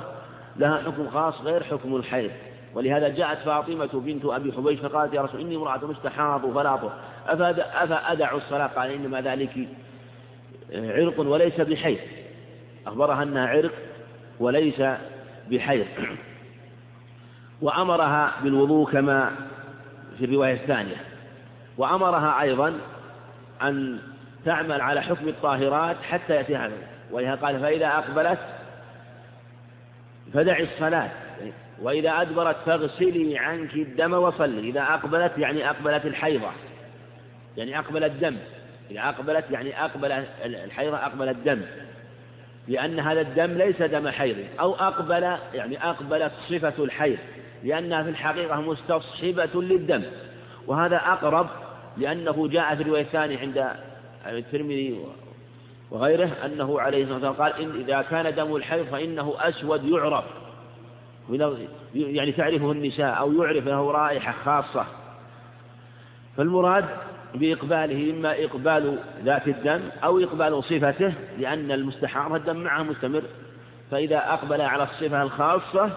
لها 0.56 0.82
حكم 0.82 1.10
خاص 1.10 1.40
غير 1.40 1.62
حكم 1.64 1.96
الحيض. 1.96 2.30
ولهذا 2.74 3.08
جاءت 3.08 3.38
فاطمة 3.38 3.90
بنت 3.92 4.24
أبي 4.24 4.52
حبيش 4.52 4.80
فقالت 4.80 5.14
يا 5.14 5.22
رسول 5.22 5.40
إني 5.40 5.56
امرأة 5.56 5.86
مستحاض 5.86 6.54
فلا 6.54 6.90
أفأدع 7.84 8.34
الصلاة؟ 8.34 8.66
قال 8.66 8.90
إنما 8.90 9.20
ذلك 9.20 9.68
عرق 10.74 11.20
وليس 11.20 11.60
بحيض. 11.60 11.98
أخبرها 12.86 13.22
أنها 13.22 13.46
عرق 13.46 13.72
وليس 14.40 14.82
بحيض. 15.50 15.86
وأمرها 17.62 18.32
بالوضوء 18.42 18.92
كما 18.92 19.30
في 20.18 20.24
الرواية 20.24 20.54
الثانية. 20.54 21.04
وأمرها 21.78 22.40
أيضا 22.42 22.78
أن 23.62 23.98
تعمل 24.48 24.80
على 24.80 25.02
حكم 25.02 25.28
الطاهرات 25.28 25.96
حتى 26.02 26.34
يأتيها 26.34 26.70
ولهذا 27.10 27.34
قال 27.34 27.60
فإذا 27.60 27.86
أقبلت 27.86 28.38
فدعي 30.34 30.62
الصلاة. 30.62 31.10
وإذا 31.82 32.10
أدبرت 32.10 32.56
فاغسلي 32.66 33.38
عنك 33.38 33.74
الدم 33.74 34.12
وصلي. 34.12 34.70
إذا 34.70 34.82
أقبلت 34.82 35.38
يعني 35.38 35.70
أقبلت 35.70 36.06
الحيضة 36.06 36.50
يعني 37.56 37.78
أقبل 37.78 38.04
الدم. 38.04 38.36
إذا 38.90 39.00
أقبلت 39.00 39.44
يعني 39.50 39.84
أقبل 39.84 40.12
الحيضة 40.44 40.96
أقبل 40.96 41.28
الدم. 41.28 41.62
لأن 42.68 43.00
هذا 43.00 43.20
الدم 43.20 43.52
ليس 43.52 43.82
دم 43.82 44.08
حيض. 44.08 44.36
أو 44.60 44.74
أقبل 44.74 45.22
يعني 45.54 45.84
أقبلت 45.84 46.32
صفة 46.48 46.84
الحيض. 46.84 47.18
لأنها 47.64 48.02
في 48.02 48.08
الحقيقة 48.08 48.60
مستصحبة 48.60 49.62
للدم. 49.62 50.02
وهذا 50.66 50.96
أقرب 50.96 51.46
لأنه 51.96 52.48
جاء 52.48 52.74
في 52.74 52.82
الرواية 52.82 53.02
الثانية 53.02 53.38
عند 53.38 53.87
الترمذي 54.26 55.00
وغيره 55.90 56.30
أنه 56.44 56.80
عليه 56.80 57.02
الصلاة 57.02 57.14
والسلام 57.14 57.34
قال 57.34 57.62
إن 57.62 57.80
إذا 57.80 58.02
كان 58.02 58.34
دم 58.34 58.56
الحيض 58.56 58.86
فإنه 58.86 59.34
أسود 59.38 59.84
يعرف. 59.84 60.24
يعني 61.94 62.32
تعرفه 62.32 62.72
النساء 62.72 63.18
أو 63.18 63.42
يعرف 63.42 63.66
له 63.66 63.90
رائحة 63.90 64.34
خاصة. 64.44 64.86
فالمراد 66.36 66.84
بإقباله 67.34 68.10
إما 68.10 68.44
إقبال 68.44 68.98
ذات 69.24 69.48
الدم 69.48 69.80
أو 70.04 70.18
إقبال 70.18 70.64
صفته 70.64 71.14
لأن 71.38 71.72
المستحاضة 71.72 72.36
الدم 72.36 72.56
معه 72.56 72.82
مستمر. 72.82 73.22
فإذا 73.90 74.18
أقبل 74.32 74.60
على 74.60 74.82
الصفة 74.82 75.22
الخاصة 75.22 75.90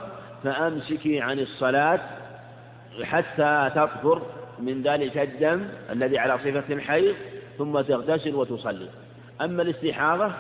فأمسكي 0.44 1.22
عن 1.22 1.40
الصلاة 1.40 2.00
حتى 3.04 3.72
تطهر 3.76 4.22
من 4.60 4.82
ذلك 4.82 5.18
الدم 5.18 5.68
الذي 5.90 6.18
على 6.18 6.38
صفة 6.38 6.74
الحيض. 6.74 7.16
ثم 7.62 7.82
تغتسل 7.82 8.36
وتصلي. 8.36 8.90
أما 9.42 9.62
الاستحاضة 9.62 10.32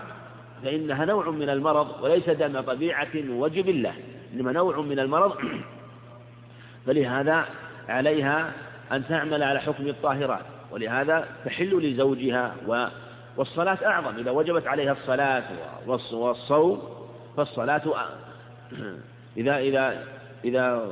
فإنها 0.63 1.05
نوع 1.05 1.29
من 1.29 1.49
المرض 1.49 2.03
وليس 2.03 2.29
دم 2.29 2.61
طبيعة 2.61 3.29
وجبلة 3.29 3.93
إنما 4.33 4.51
نوع 4.51 4.81
من 4.81 4.99
المرض. 4.99 5.33
فلهذا 6.85 7.45
عليها 7.89 8.51
أن 8.91 9.07
تعمل 9.07 9.43
على 9.43 9.59
حكم 9.59 9.87
الطاهرات. 9.87 10.41
ولهذا 10.71 11.27
تحل 11.45 11.79
لزوجها 11.79 12.55
والصلاة 13.37 13.77
أعظم. 13.85 14.17
إذا 14.17 14.31
وجبت 14.31 14.67
عليها 14.67 14.91
الصلاة 14.91 15.43
والصوم 16.11 16.81
فالصلاة 17.37 17.81
إذا 19.37 19.57
إذا 19.57 20.03
إذا 20.45 20.91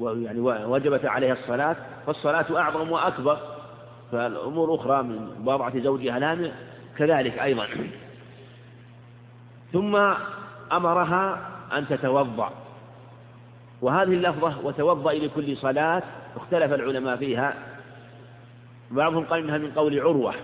يعني 0.00 0.40
وجبت 0.40 1.04
عليها 1.04 1.32
الصلاة 1.32 1.76
فالصلاة 2.06 2.58
أعظم 2.58 2.90
وأكبر. 2.90 3.51
فالأمور 4.12 4.74
أخرى 4.74 5.02
من 5.02 5.28
بضعة 5.38 5.78
زوجها 5.78 6.18
لا 6.18 6.50
كذلك 6.98 7.38
أيضا. 7.38 7.66
ثم 9.72 9.96
أمرها 10.72 11.48
أن 11.72 11.88
تتوضأ. 11.88 12.52
وهذه 13.82 14.12
اللفظة 14.12 14.66
وتوضأ 14.66 15.12
لكل 15.12 15.56
صلاة 15.56 16.02
اختلف 16.36 16.72
العلماء 16.72 17.16
فيها. 17.16 17.54
بعضهم 18.90 19.24
قال 19.24 19.42
إنها 19.42 19.58
من 19.58 19.70
قول 19.70 20.00
عروة 20.00 20.34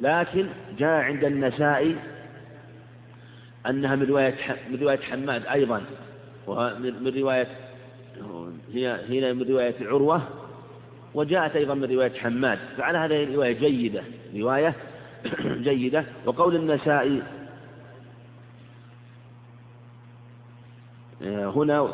لكن 0.00 0.46
جاء 0.78 1.02
عند 1.02 1.24
النسائي 1.24 1.96
أنها 3.66 3.96
من 3.96 4.06
رواية 4.06 4.34
من 4.70 4.80
رواية 4.80 5.00
حماد 5.00 5.46
أيضا 5.46 5.82
ومن 6.46 7.12
رواية 7.16 7.46
هي 8.72 9.00
هنا 9.08 9.32
من 9.32 9.42
رواية 9.42 9.74
عروة 9.80 10.22
وجاءت 11.14 11.56
أيضا 11.56 11.74
من 11.74 11.84
رواية 11.84 12.18
حماد 12.18 12.58
فعلى 12.78 12.98
هذه 12.98 13.34
رواية 13.34 13.52
جيدة 13.52 14.02
رواية 14.36 14.74
جيدة. 15.68 16.04
وقول 16.26 16.56
النسائي 16.56 17.22
آه، 21.22 21.46
هنا 21.46 21.88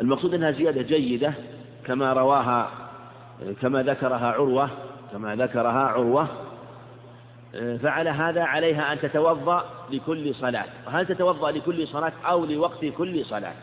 المقصود 0.00 0.34
أنها 0.34 0.50
زيادة 0.50 0.82
جيدة 0.82 1.34
كما 1.86 2.12
رواها 2.12 2.70
كما 3.62 3.82
ذكرها 3.82 4.32
عروة 4.32 4.70
كما 5.12 5.36
ذكرها 5.36 5.80
عروة. 5.80 6.28
آه، 7.54 7.76
فعلى 7.76 8.10
هذا 8.10 8.42
عليها 8.42 8.92
أن 8.92 9.00
تتوضأ 9.00 9.64
لكل 9.90 10.34
صلاة. 10.34 10.66
هل 10.86 11.06
تتوضأ 11.06 11.50
لكل 11.50 11.88
صلاة 11.88 12.12
أو 12.24 12.44
لوقت 12.44 12.84
كل 12.84 13.24
صلاة؟ 13.24 13.54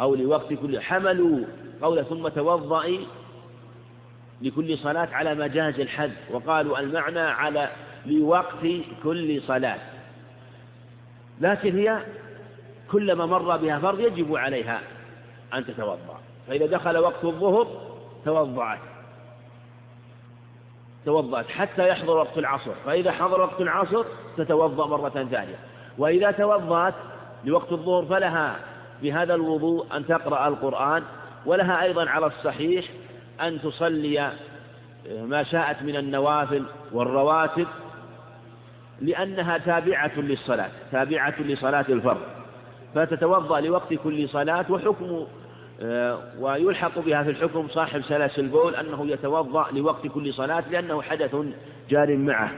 أو 0.00 0.14
لوقت 0.14 0.52
كل 0.52 0.80
حملوا 0.80 1.44
قول 1.82 2.04
ثم 2.04 2.28
توضئي 2.28 3.06
لكل 4.42 4.78
صلاة 4.78 5.08
على 5.12 5.34
مجاز 5.34 5.80
الحد 5.80 6.12
وقالوا 6.30 6.78
المعنى 6.78 7.20
على 7.20 7.70
لوقت 8.06 8.66
كل 9.02 9.42
صلاة. 9.42 9.78
لكن 11.40 11.78
هي 11.78 12.02
كلما 12.92 13.26
مر 13.26 13.56
بها 13.56 13.78
فرض 13.78 14.00
يجب 14.00 14.36
عليها 14.36 14.80
أن 15.54 15.66
تتوضأ. 15.66 16.20
فإذا 16.48 16.66
دخل 16.66 16.98
وقت 16.98 17.24
الظهر 17.24 17.66
توضأت. 18.24 18.78
توضأت 21.04 21.48
حتى 21.48 21.88
يحضر 21.88 22.16
وقت 22.16 22.38
العصر. 22.38 22.74
فإذا 22.86 23.12
حضر 23.12 23.40
وقت 23.40 23.60
العصر 23.60 24.04
تتوضأ 24.36 24.86
مرة 24.86 25.08
ثانية. 25.30 25.58
وإذا 25.98 26.30
توضأت 26.30 26.94
لوقت 27.44 27.72
الظهر 27.72 28.04
فلها 28.04 28.69
بهذا 29.02 29.34
الوضوء 29.34 29.96
أن 29.96 30.06
تقرأ 30.06 30.48
القرآن 30.48 31.02
ولها 31.46 31.82
أيضا 31.82 32.10
على 32.10 32.26
الصحيح 32.26 32.84
أن 33.42 33.60
تصلي 33.60 34.32
ما 35.22 35.42
شاءت 35.42 35.82
من 35.82 35.96
النوافل 35.96 36.64
والرواتب 36.92 37.66
لأنها 39.00 39.58
تابعة 39.58 40.20
للصلاة 40.20 40.70
تابعة 40.92 41.42
لصلاة 41.42 41.84
الفرض 41.88 42.20
فتتوضأ 42.94 43.60
لوقت 43.60 43.94
كل 43.94 44.28
صلاة 44.28 44.72
وحكم 44.72 45.26
آه، 45.82 46.18
ويلحق 46.38 46.98
بها 46.98 47.22
في 47.22 47.30
الحكم 47.30 47.68
صاحب 47.68 48.02
سلاسل 48.02 48.44
البول 48.44 48.74
أنه 48.74 49.06
يتوضأ 49.06 49.66
لوقت 49.72 50.06
كل 50.06 50.34
صلاة 50.34 50.64
لأنه 50.70 51.02
حدث 51.02 51.36
جار 51.90 52.16
معه 52.16 52.52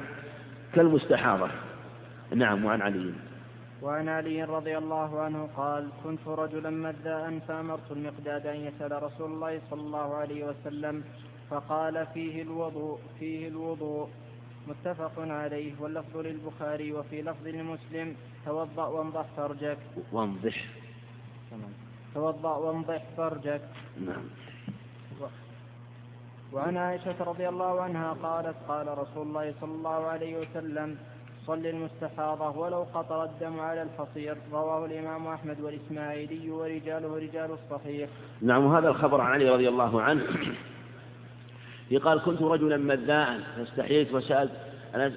كالمستحاضة. 0.74 1.49
نعم 2.34 2.64
وعن 2.64 2.82
علي. 2.82 3.12
وعن 3.83 4.09
علي 4.09 4.45
رضي 4.45 4.78
الله 4.78 5.20
عنه 5.20 5.49
قال 5.57 5.91
كنت 6.05 6.28
رجلا 6.28 6.70
مذاء 6.70 7.39
فأمرت 7.49 7.93
المقداد 7.93 8.47
أن 8.47 8.57
يسأل 8.57 9.03
رسول 9.03 9.33
الله 9.33 9.61
صلى 9.70 9.80
الله 9.80 10.14
عليه 10.14 10.45
وسلم 10.45 11.05
فقال 11.51 12.07
فيه 12.14 12.43
الوضوء 12.43 12.99
فيه 13.18 13.49
الوضوء. 13.49 14.09
متفق 14.68 15.12
عليه 15.18 15.72
واللفظ 15.80 16.16
للبخاري 16.16 16.93
وفي 16.93 17.22
لفظ 17.22 17.47
لمسلم 17.47 18.16
توضأ 18.47 18.87
وانضح 18.87 19.26
فرجك. 19.37 19.78
وانضح 20.12 20.57
توضأ 22.14 22.57
وانضح 22.57 23.03
فرجك. 23.16 23.62
نعم. 24.07 24.24
وعن 26.53 26.76
عائشة 26.76 27.24
رضي 27.24 27.49
الله 27.49 27.80
عنها 27.80 28.12
قالت 28.12 28.57
قال 28.68 28.99
رسول 28.99 29.26
الله 29.26 29.55
صلى 29.61 29.74
الله 29.74 30.07
عليه 30.07 30.33
وسلم 30.41 30.99
صل 31.47 31.66
المستحاضة 31.66 32.59
ولو 32.59 32.86
قطر 32.95 33.24
الدم 33.24 33.61
على 33.61 33.82
الحصير 33.82 34.36
رواه 34.53 34.86
الإمام 34.86 35.26
أحمد 35.26 35.61
والإسماعيلي 35.61 36.51
ورجاله 36.51 37.16
رجال 37.16 37.51
الصحيح. 37.51 38.09
نعم 38.43 38.64
وهذا 38.64 38.88
الخبر 38.88 39.20
عن 39.20 39.32
علي 39.32 39.51
رضي 39.51 39.68
الله 39.68 40.03
عنه 40.03 40.22
قال 42.05 42.22
كنت 42.22 42.43
رجلا 42.43 42.76
مذاء 42.76 43.40
فاستحييت 43.57 44.14
وسألت 44.14 44.53
أنا 44.95 45.12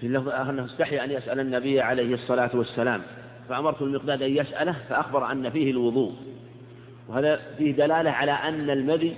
في 0.00 0.06
اللفظ 0.06 0.28
الآخر 0.28 0.50
أنه 0.50 0.64
استحي 0.64 1.04
أن 1.04 1.10
يسأل 1.10 1.40
النبي 1.40 1.80
عليه 1.80 2.14
الصلاة 2.14 2.50
والسلام 2.54 3.02
فأمرت 3.48 3.82
المقداد 3.82 4.22
أن 4.22 4.36
يسأله 4.36 4.76
فأخبر 4.88 5.32
أن 5.32 5.50
فيه 5.50 5.70
الوضوء. 5.70 6.12
وهذا 7.08 7.40
فيه 7.58 7.72
دلالة 7.72 8.10
على 8.10 8.32
أن 8.32 8.70
المذي 8.70 9.16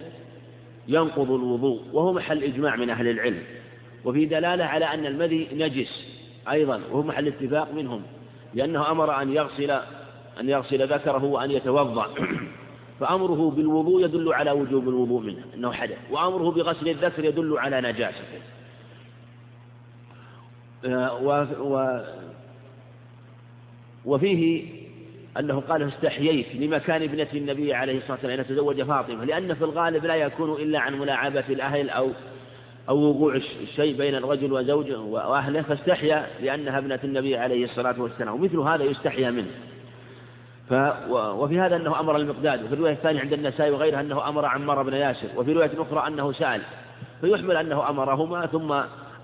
ينقض 0.89 1.31
الوضوء 1.31 1.83
وهو 1.93 2.13
محل 2.13 2.45
إجماع 2.45 2.77
من 2.77 2.91
أهل 2.91 3.09
العلم. 3.09 3.43
وفي 4.05 4.25
دلالة 4.25 4.65
على 4.65 4.85
أن 4.85 5.07
المذي 5.07 5.49
نجس 5.53 6.05
أيضا 6.51 6.81
وهو 6.91 7.03
محل 7.03 7.29
اتفاق 7.29 7.73
منهم 7.75 8.03
لأنه 8.55 8.91
أمر 8.91 9.23
أن 9.23 9.33
يغسل 9.33 9.71
أن 10.41 10.49
يغسل 10.49 10.93
ذكره 10.93 11.25
وأن 11.25 11.51
يتوضأ. 11.51 12.07
فأمره 13.01 13.51
بالوضوء 13.51 14.05
يدل 14.05 14.33
على 14.33 14.51
وجوب 14.51 14.89
الوضوء 14.89 15.23
منه 15.23 15.45
أنه 15.55 15.73
حدث. 15.73 15.99
وأمره 16.11 16.51
بغسل 16.51 16.89
الذكر 16.89 17.25
يدل 17.25 17.59
على 17.59 17.81
نجاسته. 17.81 18.41
آه، 20.85 21.15
و 21.15 21.47
و 21.61 22.03
وفيه 24.05 24.65
أنه 25.39 25.61
قال 25.61 25.83
استحييت 25.83 26.47
لمكان 26.55 27.03
ابنة 27.03 27.27
النبي 27.35 27.75
عليه 27.75 27.99
الصلاة 27.99 28.13
والسلام 28.13 28.39
أن 28.39 28.41
يتزوج 28.41 28.83
فاطمة 28.83 29.25
لأن 29.25 29.55
في 29.55 29.65
الغالب 29.65 30.07
لا 30.07 30.15
يكون 30.15 30.53
إلا 30.63 30.79
عن 30.79 30.99
ملاعبة 30.99 31.45
الأهل 31.49 31.91
أو 31.91 32.11
أو 32.89 32.99
وقوع 32.99 33.35
الشيء 33.63 33.97
بين 33.97 34.15
الرجل 34.15 34.53
وزوجه 34.53 35.01
وأهله 35.01 35.63
فاستحيا 35.63 36.27
لأنها 36.41 36.79
ابنة 36.79 37.01
النبي 37.05 37.37
عليه 37.37 37.65
الصلاة 37.65 38.01
والسلام 38.01 38.35
ومثل 38.35 38.59
هذا 38.59 38.85
يستحيا 38.85 39.31
منه. 39.31 39.51
ف 40.71 40.73
وفي 41.11 41.61
هذا 41.61 41.77
أنه 41.77 42.01
أمر 42.01 42.17
المقداد 42.17 42.65
وفي 42.65 42.75
الرواية 42.75 42.93
الثانية 42.93 43.21
عند 43.21 43.33
النسائي 43.33 43.71
وغيرها 43.71 44.01
أنه 44.01 44.29
أمر 44.29 44.45
عمار 44.45 44.83
بن 44.83 44.95
ياسر 44.95 45.29
وفي 45.37 45.53
رواية 45.53 45.71
أخرى 45.79 46.07
أنه 46.07 46.33
سأل 46.33 46.63
فيحمل 47.21 47.57
أنه 47.57 47.91
أمرهما 47.91 48.47
ثم 48.47 48.73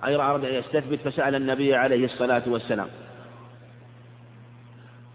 أراد 0.05 0.45
أن 0.45 0.55
يستثبت 0.55 0.99
فسأل 1.09 1.35
النبي 1.35 1.75
عليه 1.75 2.05
الصلاة 2.05 2.43
والسلام. 2.47 2.89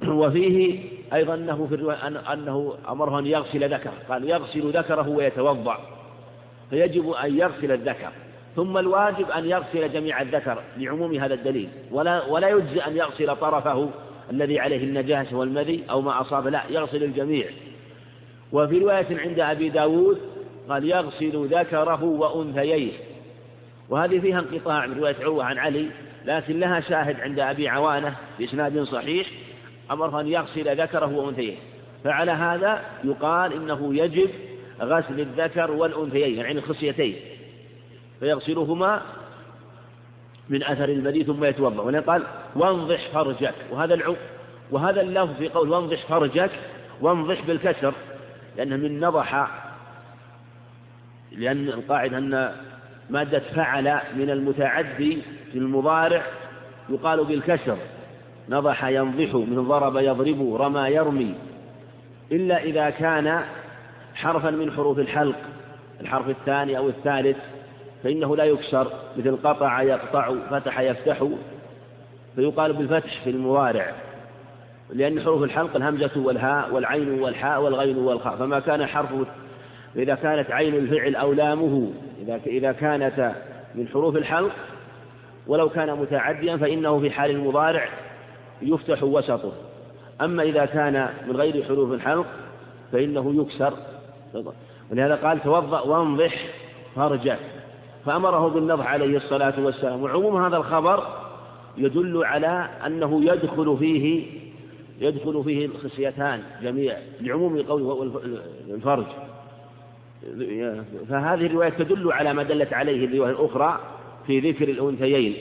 وفيه 0.08 0.84
أيضا 1.14 1.34
أنه 1.34 1.68
في 1.70 1.76
الرواية 1.76 2.08
أنه 2.34 2.74
أمره 2.90 3.20
أن 3.20 3.26
يغسل 3.26 3.74
ذكره 3.74 3.94
قال 4.10 4.30
يغسل 4.30 4.78
ذكره 4.78 5.10
ويتوضأ 5.10 5.78
فيجب 6.70 7.10
أن 7.10 7.38
يغسل 7.38 7.72
الذكر. 7.72 8.12
ثم 8.56 8.78
الواجب 8.78 9.32
أن 9.32 9.46
يغسل 9.46 9.94
جميع 9.94 10.22
الذكر 10.22 10.64
لعموم 10.78 11.16
هذا 11.16 11.34
الدليل. 11.34 11.70
ولا 11.92 12.26
ولا 12.26 12.50
يجزي 12.50 12.80
أن 12.80 12.98
يغسل 12.98 13.36
طرفه 13.36 13.90
الذي 14.32 14.60
عليه 14.60 14.84
النجاسة 14.84 15.38
والمذي 15.38 15.84
أو 15.90 16.02
ما 16.02 16.22
أصاب. 16.22 16.48
لا 16.48 16.64
يغسل 16.70 17.04
الجميع. 17.04 17.46
وفي 18.52 18.80
رواية 18.80 19.20
عند 19.20 19.40
أبي 19.40 19.70
داود 19.70 20.18
قال 20.70 20.90
يغسل 20.90 21.48
ذكره 21.48 22.04
وأنثييه. 22.04 22.92
وهذه 23.90 24.20
فيها 24.20 24.40
انقطاع 24.40 24.88
من 24.88 24.98
رواية 24.98 25.16
عروة 25.22 25.44
عن 25.44 25.58
علي 25.58 25.90
لكن 26.26 26.60
لها 26.60 26.80
شاهد 26.80 27.20
عند 27.20 27.40
أبي 27.40 27.68
عوانة 27.68 28.16
بإسناد 28.40 28.84
صحيح 28.84 29.28
أمره 29.92 30.22
أن 30.22 30.28
يغسل 30.28 30.82
ذكره 30.82 31.16
وأنثيه. 31.16 31.56
فعلى 32.04 32.32
هذا 32.32 32.82
يقال 33.04 33.54
إنه 33.54 33.96
يجب 33.96 34.30
غسل 34.82 35.20
الذكر 35.20 35.72
والأنثيين 35.72 36.38
يعني 36.38 36.52
الخصيتين. 36.52 37.16
فيغسلهما 38.24 39.02
من 40.50 40.64
أثر 40.64 40.90
المدي 40.90 41.24
ثم 41.24 41.44
يتوضأ. 41.44 41.82
وهنا 41.82 42.00
قال 42.00 42.24
وانضح 42.56 43.10
فرجك. 43.14 43.54
وهذا 43.72 43.94
العو 43.94 44.16
وهذا 44.72 45.02
اللفظ 45.02 45.34
في 45.38 45.50
قول 45.50 45.70
وانضح 45.70 46.06
فرجك 46.08 46.52
وانضح 47.02 47.42
بالكسر 47.42 47.94
لأنه 48.58 48.76
من 48.76 49.00
نضح 49.00 49.48
لأن 51.32 51.68
القاعدة 51.68 52.18
أن 52.18 52.56
مادة 53.10 53.40
فعل 53.40 54.00
من 54.16 54.30
المتعدي 54.30 55.22
في 55.52 55.58
المضارع 55.58 56.24
يقال 56.90 57.26
بالكسر. 57.26 57.78
نضح 58.50 58.86
ينضح 58.86 59.36
من 59.36 59.68
ضرب 59.68 59.98
يضرب 59.98 60.56
رمى 60.56 60.82
يرمي. 60.82 61.36
إلا 62.32 62.64
إذا 62.64 62.90
كان 62.90 63.44
حرفا 64.16 64.52
من 64.52 64.72
حروف 64.72 65.00
الحلق 65.00 65.40
الحرف 66.02 66.30
الثاني 66.30 66.78
أو 66.78 66.90
الثالث. 66.90 67.38
فإنه 68.04 68.36
لا 68.36 68.44
يكسر 68.44 68.88
مثل 69.18 69.38
قطع 69.44 69.82
يقطع 69.82 70.36
فتح 70.50 70.80
يفتح. 70.80 71.28
فيقال 72.36 72.74
بالفتح 72.74 73.24
في 73.24 73.30
المضارع 73.30 73.94
لأن 74.90 75.22
حروف 75.22 75.44
الحلق 75.44 75.76
الهمزة 75.76 76.12
والهاء 76.16 76.74
والعين 76.74 77.22
والحاء 77.22 77.62
والغين 77.62 77.98
والخاء. 77.98 78.36
فما 78.36 78.60
كان 78.60 78.86
حرف 78.86 79.10
إذا 79.96 80.16
كانت 80.16 80.52
عين 80.52 80.76
الفعل 80.76 81.16
أو 81.16 81.34
لامه 81.34 81.92
إذا 82.22 82.40
إذا 82.46 82.72
كانت 82.72 83.36
من 83.76 83.88
حروف 83.88 84.16
الحلق 84.16 84.52
ولو 85.48 85.70
كان 85.70 85.94
متعديا 85.94 86.58
فإنه 86.58 87.00
في 87.00 87.12
حال 87.12 87.32
المضارع 87.32 87.90
يفتح 88.62 89.04
وسطه. 89.04 89.52
أما 90.22 90.44
إذا 90.44 90.66
كان 90.66 91.10
من 91.28 91.36
غير 91.36 91.64
حروف 91.64 91.92
الحلق 91.92 92.26
فإنه 92.92 93.42
يكسر. 93.42 93.74
ولهذا 94.92 95.16
قال 95.16 95.44
توضأ 95.44 95.82
وانضح 95.82 96.46
فرجك 96.96 97.40
فأمره 98.06 98.48
بالنضح 98.48 98.88
عليه 98.88 99.18
الصلاة 99.18 99.54
والسلام. 99.60 100.04
وعموم 100.04 100.46
هذا 100.46 100.58
الخبر 100.58 101.04
يدل 101.78 102.26
على 102.26 102.70
أنه 102.86 103.24
يدخل 103.26 103.78
فيه 103.80 104.26
يدخل 105.02 105.44
فيه 105.44 105.66
الخصيتان 105.66 106.44
جميع 106.62 106.98
لعموم 107.22 107.62
قوله 107.62 108.22
الفرج 108.70 109.06
فهذه 111.10 111.46
الرواية 111.46 111.70
تدل 111.70 112.12
على 112.12 112.34
ما 112.34 112.44
دلت 112.44 112.74
عليه 112.74 113.06
الرواية 113.06 113.32
الأخرى 113.32 113.80
في 114.28 114.40
ذكر 114.40 114.70
الأنثيين 114.70 115.36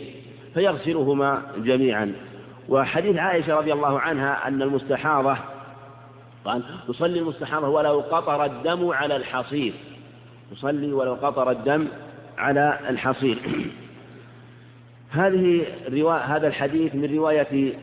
فيغسلهما 0.54 1.42
جميعا. 1.56 2.12
وحديث 2.68 3.16
عائشة 3.16 3.56
رضي 3.56 3.72
الله 3.72 4.00
عنها 4.00 4.48
أن 4.48 4.62
المستحاضة 4.62 5.36
قال 6.44 6.62
تصلي 6.88 7.18
المستحاضة 7.18 7.68
ولو 7.68 8.00
قطر 8.00 8.44
الدم 8.44 8.90
على 8.90 9.16
الحصير 9.16 9.72
تصلي 10.50 10.92
ولو 10.92 11.14
قطر 11.14 11.50
الدم 11.50 11.88
على 12.38 12.78
الحصير. 12.88 13.38
هذه 15.10 15.66
الرواية 15.88 16.20
هذا 16.20 16.46
الحديث 16.46 16.94
من 16.94 17.16
رواية 17.16 17.74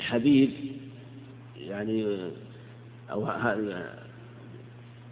حبيب 0.00 0.50
يعني 1.56 2.18
أو 3.12 3.28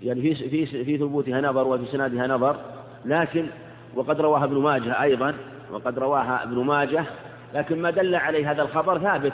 يعني 0.02 0.22
في 0.22 0.34
في 0.34 0.84
في 0.84 0.98
ثبوتها 0.98 1.40
نظر 1.40 1.68
وفي 1.68 1.86
سنادها 1.92 2.26
نظر 2.26 2.60
لكن 3.04 3.46
وقد 3.94 4.20
رواها 4.20 4.44
ابن 4.44 4.56
ماجه 4.56 5.02
أيضا 5.02 5.34
وقد 5.70 5.98
رواها 5.98 6.42
ابن 6.42 6.64
ماجه 6.64 7.04
لكن 7.54 7.82
ما 7.82 7.90
دل 7.90 8.14
عليه 8.14 8.50
هذا 8.50 8.62
الخبر 8.62 8.98
ثابت. 8.98 9.32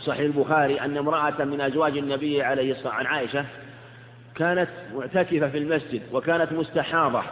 صحيح 0.00 0.20
البخاري 0.20 0.80
أن 0.80 0.96
امرأة 0.96 1.44
من 1.44 1.60
أزواج 1.60 1.98
النبي 1.98 2.42
عليه 2.42 2.72
الصلاة 2.72 2.92
عن 2.92 3.06
عائشة 3.06 3.44
كانت 4.34 4.68
معتكفة 4.94 5.48
في 5.48 5.58
المسجد 5.58 6.02
وكانت 6.12 6.52
مستحاضة. 6.52 7.22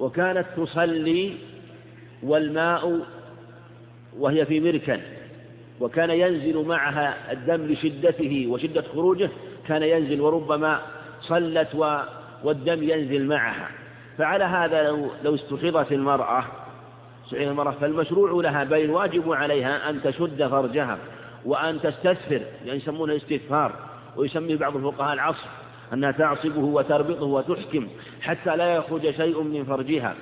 وكانت 0.00 0.46
تصلي 0.56 1.34
والماء 2.22 3.00
وهي 4.18 4.46
في 4.46 4.60
مركن 4.60 5.00
وكان 5.80 6.10
ينزل 6.10 6.66
معها 6.66 7.32
الدم 7.32 7.66
لشدته 7.66 8.46
وشدة 8.48 8.82
خروجه 8.82 9.30
كان 9.68 9.82
ينزل 9.82 10.20
وربما 10.20 10.80
صلت 11.20 11.74
والدم 12.44 12.82
ينزل 12.82 13.26
معها. 13.26 13.68
فعلى 14.18 14.44
هذا 14.44 14.82
لو, 14.82 15.10
لو 15.24 15.34
استحضت 15.34 15.92
المرأة 15.92 16.44
استحضت 17.24 17.48
المرأة 17.48 17.70
فالمشروع 17.70 18.42
لها 18.42 18.64
بل 18.64 18.80
الواجب 18.80 19.32
عليها 19.32 19.90
أن 19.90 20.02
تشد 20.02 20.46
فرجها 20.48 20.98
وأن 21.44 21.80
تستثفر 21.80 22.42
يعني 22.64 22.78
يسمونه 22.78 23.16
استثفار 23.16 23.72
ويسميه 24.16 24.56
بعض 24.56 24.76
الفقهاء 24.76 25.12
العصر 25.12 25.48
أنها 25.92 26.10
تعصبه 26.10 26.64
وتربطه 26.64 27.26
وتحكم 27.26 27.88
حتى 28.22 28.56
لا 28.56 28.74
يخرج 28.74 29.10
شيء 29.10 29.42
من 29.42 29.64
فرجها. 29.64 30.14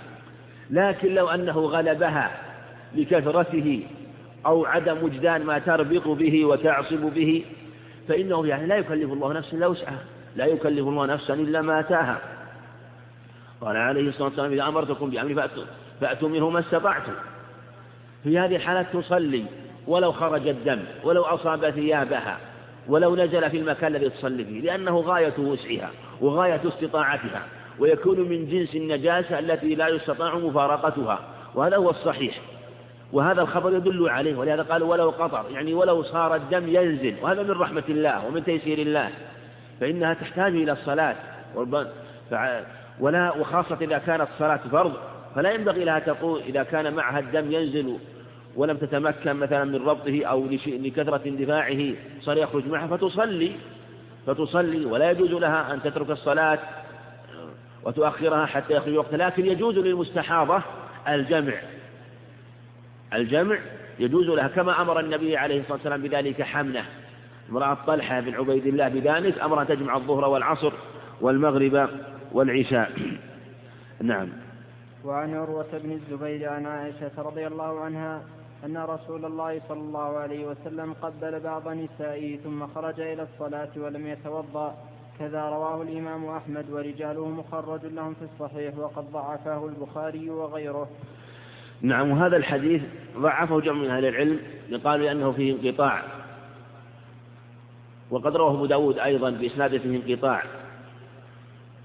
لكن 0.70 1.14
لو 1.14 1.28
أنه 1.28 1.58
غلبها 1.58 2.30
لكثرته 2.94 3.86
أو 4.46 4.64
عدم 4.64 5.02
وجدان 5.02 5.42
ما 5.42 5.58
تربط 5.58 6.08
به 6.08 6.44
وتعصب 6.44 7.00
به 7.00 7.44
فإنه 8.08 8.46
يعني 8.46 8.66
لا 8.66 8.76
يكلف 8.76 9.12
الله 9.12 9.32
نفسا 9.32 9.56
إلا 9.56 9.66
وسعها 9.66 10.04
لا 10.36 10.46
يكلف 10.46 10.88
الله 10.88 11.06
نفسا 11.06 11.34
إلا 11.34 11.62
ما 11.62 11.80
أتاها. 11.80 12.20
قال 13.60 13.76
عليه 13.76 14.08
الصلاة 14.08 14.24
والسلام 14.24 14.52
إذا 14.52 14.68
أمرتكم 14.68 15.10
بأمر 15.10 15.34
فأتوا, 15.34 15.64
فأتوا 16.00 16.28
منه 16.28 16.50
ما 16.50 16.60
استطعتم. 16.60 17.12
في 18.24 18.38
هذه 18.38 18.56
الحالة 18.56 18.82
تصلي 18.82 19.44
ولو 19.86 20.12
خرج 20.12 20.48
الدم 20.48 20.80
ولو 21.04 21.22
أصاب 21.22 21.70
ثيابها 21.70 22.38
ولو 22.88 23.16
نزل 23.16 23.50
في 23.50 23.56
المكان 23.56 23.96
الذي 23.96 24.10
تصلي 24.10 24.44
فيه 24.44 24.60
لأنه 24.60 25.00
غاية 25.00 25.34
وسعها 25.38 25.90
وغاية 26.20 26.60
استطاعتها 26.68 27.42
ويكون 27.78 28.20
من 28.20 28.46
جنس 28.46 28.74
النجاسة 28.74 29.38
التي 29.38 29.74
لا 29.74 29.88
يستطاع 29.88 30.38
مفارقتها 30.38 31.20
وهذا 31.54 31.76
هو 31.76 31.90
الصحيح. 31.90 32.40
وهذا 33.12 33.42
الخبر 33.42 33.76
يدل 33.76 34.08
عليه 34.08 34.36
ولهذا 34.36 34.62
قال 34.62 34.82
ولو 34.82 35.10
قطر 35.10 35.44
يعني 35.50 35.74
ولو 35.74 36.02
صار 36.02 36.34
الدم 36.34 36.68
ينزل 36.68 37.14
وهذا 37.22 37.42
من 37.42 37.50
رحمة 37.50 37.84
الله 37.88 38.26
ومن 38.26 38.44
تيسير 38.44 38.78
الله 38.78 39.10
فإنها 39.80 40.14
تحتاج 40.14 40.52
إلى 40.52 40.72
الصلاة. 40.72 41.16
ولا 43.00 43.32
وخاصة 43.36 43.78
إذا 43.80 43.98
كانت 43.98 44.28
صلاة 44.38 44.60
فرض 44.72 44.92
فلا 45.34 45.52
ينبغي 45.52 45.84
لها 45.84 45.98
تقول 45.98 46.40
إذا 46.40 46.62
كان 46.62 46.94
معها 46.94 47.18
الدم 47.18 47.52
ينزل 47.52 47.98
ولم 48.56 48.76
تتمكن 48.76 49.32
مثلا 49.32 49.64
من 49.64 49.88
ربطه 49.88 50.24
أو 50.24 50.46
لكثرة 50.66 51.20
اندفاعه 51.26 51.94
صار 52.20 52.36
يخرج 52.36 52.68
معها 52.68 52.86
فتصلي 52.86 53.52
فتصلي 54.26 54.84
ولا 54.84 55.10
يجوز 55.10 55.30
لها 55.30 55.74
أن 55.74 55.82
تترك 55.82 56.10
الصلاة 56.10 56.58
وتؤخرها 57.84 58.46
حتى 58.46 58.74
يخرج 58.74 58.96
وقتها 58.96 59.16
لكن 59.16 59.46
يجوز 59.46 59.78
للمستحاضة 59.78 60.62
الجمع. 61.08 61.54
الجمع 63.14 63.58
يجوز 63.98 64.26
لها 64.26 64.48
كما 64.48 64.82
أمر 64.82 65.00
النبي 65.00 65.36
عليه 65.36 65.60
الصلاة 65.60 65.74
والسلام 65.74 66.02
بذلك 66.02 66.42
حمنة 66.42 66.84
امرأة 67.50 67.78
طلحة 67.86 68.20
بن 68.20 68.34
عبيد 68.34 68.66
الله 68.66 68.88
بذلك 68.88 69.40
أمرها 69.40 69.64
تجمع 69.64 69.96
الظهر 69.96 70.28
والعصر 70.28 70.72
والمغرب 71.20 71.88
والعشاء. 72.32 72.92
نعم. 74.00 74.28
وعن 75.04 75.34
عروة 75.34 75.78
بن 75.78 75.92
الزبير 75.92 76.48
عن 76.48 76.66
عائشة 76.66 77.10
رضي 77.18 77.46
الله 77.46 77.80
عنها 77.80 78.22
أن 78.64 78.76
رسول 78.76 79.24
الله 79.24 79.60
صلى 79.68 79.80
الله 79.80 80.18
عليه 80.18 80.46
وسلم 80.46 80.92
قبل 81.02 81.40
بعض 81.40 81.68
نسائه 81.68 82.36
ثم 82.36 82.66
خرج 82.66 83.00
إلى 83.00 83.22
الصلاة 83.22 83.68
ولم 83.76 84.06
يتوضأ. 84.06 84.74
كذا 85.18 85.42
رواه 85.42 85.82
الإمام 85.82 86.26
أحمد 86.26 86.70
ورجاله 86.70 87.28
مخرج 87.28 87.86
لهم 87.86 88.14
في 88.14 88.24
الصحيح 88.34 88.78
وقد 88.78 89.12
ضعفه 89.12 89.66
البخاري 89.66 90.30
وغيره. 90.30 90.88
نعم 91.82 92.10
وهذا 92.10 92.36
الحديث 92.36 92.82
ضعفه 93.16 93.60
جمع 93.60 93.82
من 93.82 93.90
أهل 93.90 94.04
العلم 94.04 94.40
قالوا 94.84 95.06
لأنه 95.06 95.32
فيه 95.32 95.52
انقطاع. 95.52 96.02
وقد 98.10 98.36
رواه 98.36 98.54
أبو 98.54 98.66
داود 98.66 98.98
أيضا 98.98 99.30
بإسناد 99.30 99.76
فيه 99.76 99.96
انقطاع. 99.96 100.42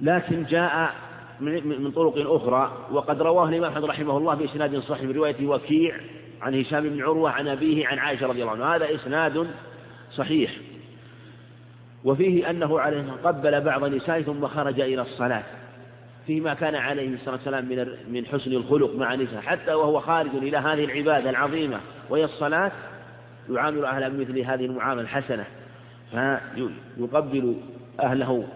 لكن 0.02 0.46
جاء 0.46 0.94
من 1.42 1.92
طرق 1.92 2.14
أخرى 2.18 2.72
وقد 2.92 3.22
رواه 3.22 3.50
الإمام 3.50 3.72
أحمد 3.72 3.86
رحمه 3.86 4.18
الله 4.18 4.36
بإسناد 4.36 4.80
صحيح 4.80 5.04
من 5.04 5.12
رواية 5.12 5.48
وكيع 5.48 5.96
عن 6.44 6.60
هشام 6.60 6.90
بن 6.90 7.02
عروة 7.02 7.30
عن 7.30 7.48
أبيه 7.48 7.88
عن 7.88 8.00
عائشة 8.00 8.28
رضي 8.28 8.42
الله 8.42 8.52
عنها. 8.52 8.76
هذا 8.76 8.96
إسناد 8.96 9.48
صحيح. 10.16 10.52
وفيه 12.04 12.50
أنه 12.50 12.80
عليه 12.80 13.12
قبل 13.24 13.62
بعض 13.62 13.86
نسائه 13.86 14.24
ثم 14.24 14.48
خرج 14.48 14.82
إلى 14.82 15.02
الصلاة. 15.02 15.44
فيما 16.28 16.54
كان 16.54 16.76
عليه 16.76 17.14
الصلاة 17.14 17.36
والسلام 17.36 17.66
من 17.66 17.88
من 18.14 18.26
حسن 18.26 18.52
الخلق 18.52 18.96
مع 18.96 19.16
نساء 19.16 19.42
حتى 19.42 19.74
وهو 19.74 20.00
خارج 20.00 20.36
إلى 20.36 20.58
هذه 20.58 20.84
العبادة 20.86 21.30
العظيمة. 21.30 21.80
وهي 22.10 22.24
الصلاة 22.24 22.72
يعامل 23.50 23.86
أهلها 23.86 24.10
بمثل 24.10 24.40
هذه 24.40 24.66
المعاملة 24.66 25.02
الحسنة. 25.02 25.46
فيقبل 26.12 27.56
أهله. 28.00 28.48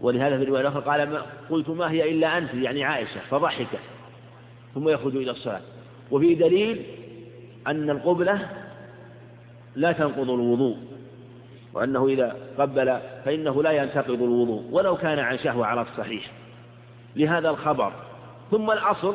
ولهذا 0.00 0.36
في 0.36 0.42
الرواية 0.42 0.60
الأخرى 0.60 0.82
قال 0.82 1.10
ما 1.10 1.26
قلت 1.50 1.68
ما 1.70 1.90
هي 1.90 2.12
إلا 2.12 2.38
أنت. 2.38 2.54
يعني 2.54 2.84
عائشة 2.84 3.20
فضحكت. 3.30 3.80
ثم 4.74 4.88
يخرج 4.88 5.16
إلى 5.16 5.30
الصلاة. 5.30 5.60
وفي 6.10 6.34
دليل 6.34 6.82
أن 7.66 7.90
القبلة 7.90 8.48
لا 9.76 9.92
تنقض 9.92 10.30
الوضوء 10.30 10.76
وأنه 11.74 12.06
إذا 12.06 12.36
قبل 12.58 12.98
فإنه 13.24 13.62
لا 13.62 13.70
ينتقض 13.70 14.22
الوضوء 14.22 14.64
ولو 14.70 14.96
كان 14.96 15.18
عن 15.18 15.38
شهوة 15.38 15.66
على 15.66 15.80
الصحيح 15.80 16.30
لهذا 17.16 17.50
الخبر 17.50 17.92
ثم 18.50 18.70
الأصل 18.70 19.14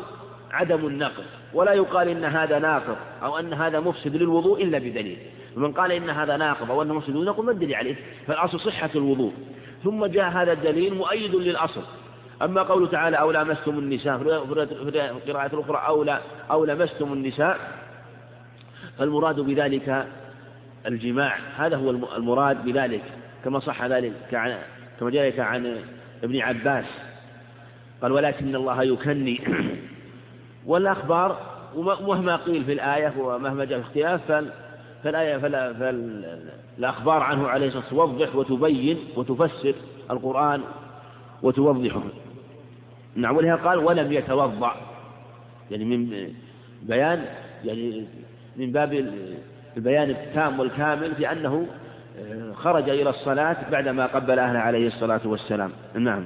عدم 0.52 0.88
النقض 0.88 1.24
ولا 1.54 1.74
يقال 1.74 2.08
إن 2.08 2.26
هذا 2.26 2.60
ناقض 2.60 2.96
أو 3.24 3.40
أن 3.40 3.54
هذا 3.54 3.80
مفسد 3.80 4.16
للوضوء 4.16 4.64
إلا 4.64 4.78
بدليل 4.78 5.18
ومن 5.58 5.72
قال 5.72 5.92
إن 5.92 6.10
هذا 6.10 6.38
ناقض 6.38 6.72
أو 6.72 6.82
أنه 6.82 6.94
مفسد 6.94 7.16
نقول 7.16 7.46
ما 7.46 7.52
الدليل 7.52 7.76
عليه 7.76 7.96
فالأصل 8.28 8.60
صحة 8.60 8.90
الوضوء 8.96 9.34
ثم 9.84 10.06
جاء 10.06 10.30
هذا 10.30 10.52
الدليل 10.52 10.94
مؤيد 10.96 11.36
للأصل 11.36 11.82
أما 12.42 12.62
قوله 12.62 12.88
تعالى 12.88 13.18
أو 13.18 13.32
لامستم 13.32 13.80
النساء 13.80 14.18
في 14.18 14.24
القراءة 14.24 15.56
الأخرى 15.56 15.78
أو 15.88 16.06
أو 16.52 16.66
لمستم 16.66 17.14
النساء 17.14 17.83
فالمراد 18.98 19.40
بذلك 19.40 20.08
الجماع. 20.88 21.38
هذا 21.58 21.78
هو 21.78 21.90
المراد 21.90 22.66
بذلك. 22.66 23.04
كما 23.46 23.60
صح 23.60 23.86
ذلك 23.86 24.14
كما 25.00 25.10
جاء 25.10 25.42
عن 25.42 25.78
ابن 26.24 26.40
عباس. 26.40 26.86
قال 28.02 28.12
ولكن 28.12 28.56
الله 28.56 28.84
يكني 28.84 29.42
والأخبار 30.66 31.54
ومهما 31.76 32.36
قيل 32.36 32.64
في 32.64 32.74
الآية 32.74 33.14
ومهما 33.18 33.66
جاء 33.66 33.82
في 33.82 33.86
اختلاف 33.86 34.46
فالآية 35.04 35.38
فلا 35.38 35.74
فالأخبار 35.74 37.24
عنه 37.24 37.48
عليه 37.48 37.68
الصلاة 37.68 37.84
والسلام. 37.84 38.18
توضح 38.18 38.36
وتبين 38.36 38.98
وتفسر 39.16 39.76
القرآن 40.12 40.62
وتوضحه. 41.42 42.04
نعم 43.16 43.38
ولها 43.38 43.56
قال 43.56 43.78
ولم 43.78 44.12
يتوضأ. 44.12 44.76
يعني 45.72 45.86
من 45.86 46.34
بيان 46.84 47.26
يعني 47.66 48.06
من 48.58 48.72
باب 48.72 48.94
البيان 49.78 50.10
التام 50.10 50.60
والكامل 50.60 51.16
في 51.16 51.32
أنه 51.32 51.68
آه، 52.20 52.54
خرج 52.54 52.90
إلى 52.90 53.10
الصلاة 53.10 53.70
بعدما 53.72 54.06
قبل 54.06 54.40
أهله 54.40 54.60
عليه 54.60 54.88
الصلاة 54.88 55.22
والسلام. 55.26 55.72
نعم. 55.96 56.26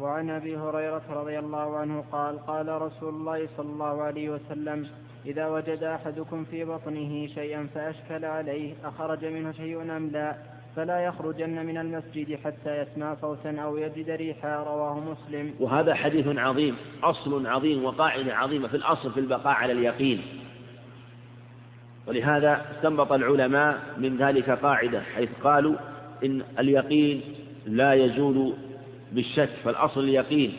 وعن 0.00 0.30
أبي 0.30 0.56
هريرة 0.56 1.02
رضي 1.10 1.38
الله 1.38 1.76
عنه 1.76 2.04
قال 2.12 2.46
قال 2.46 2.82
رسول 2.82 3.14
الله 3.14 3.48
صلى 3.56 3.66
الله 3.66 4.02
عليه 4.02 4.30
وسلم 4.30 4.88
إذا 5.26 5.46
وجد 5.46 5.82
أحدكم 5.82 6.44
في 6.44 6.64
بطنه 6.64 7.26
شيئا 7.26 7.68
فأشكل 7.74 8.24
عليه 8.24 8.74
أخرج 8.84 9.24
منه 9.24 9.52
شيء 9.52 9.96
أم 9.96 10.10
لا؟ 10.10 10.36
فلا 10.76 11.00
يخرجن 11.00 11.66
من 11.66 11.78
المسجد 11.78 12.38
حتى 12.44 12.82
يسمع 12.82 13.14
صوتا 13.20 13.60
أو 13.60 13.76
يجد 13.76 14.10
ريحا 14.10 14.56
رواه 14.56 15.00
مسلم. 15.00 15.54
وهذا 15.60 15.94
حديث 15.94 16.26
عظيم 16.26 16.76
أصل 17.02 17.46
عظيم 17.46 17.84
وقاعدة 17.84 18.34
عظيمة 18.34 18.68
في 18.68 18.76
الأصل 18.76 19.12
في 19.12 19.20
البقاء 19.20 19.54
على 19.54 19.72
اليقين. 19.72 20.22
ولهذا 22.08 22.66
استنبط 22.76 23.12
العلماء 23.12 23.78
من 23.98 24.16
ذلك 24.16 24.50
قاعدة 24.50 25.00
حيث 25.00 25.28
قالوا 25.44 25.76
إن 26.24 26.42
اليقين 26.58 27.20
لا 27.66 27.94
يزول 27.94 28.54
بالشك 29.12 29.48
فالأصل 29.64 30.00
اليقين 30.00 30.52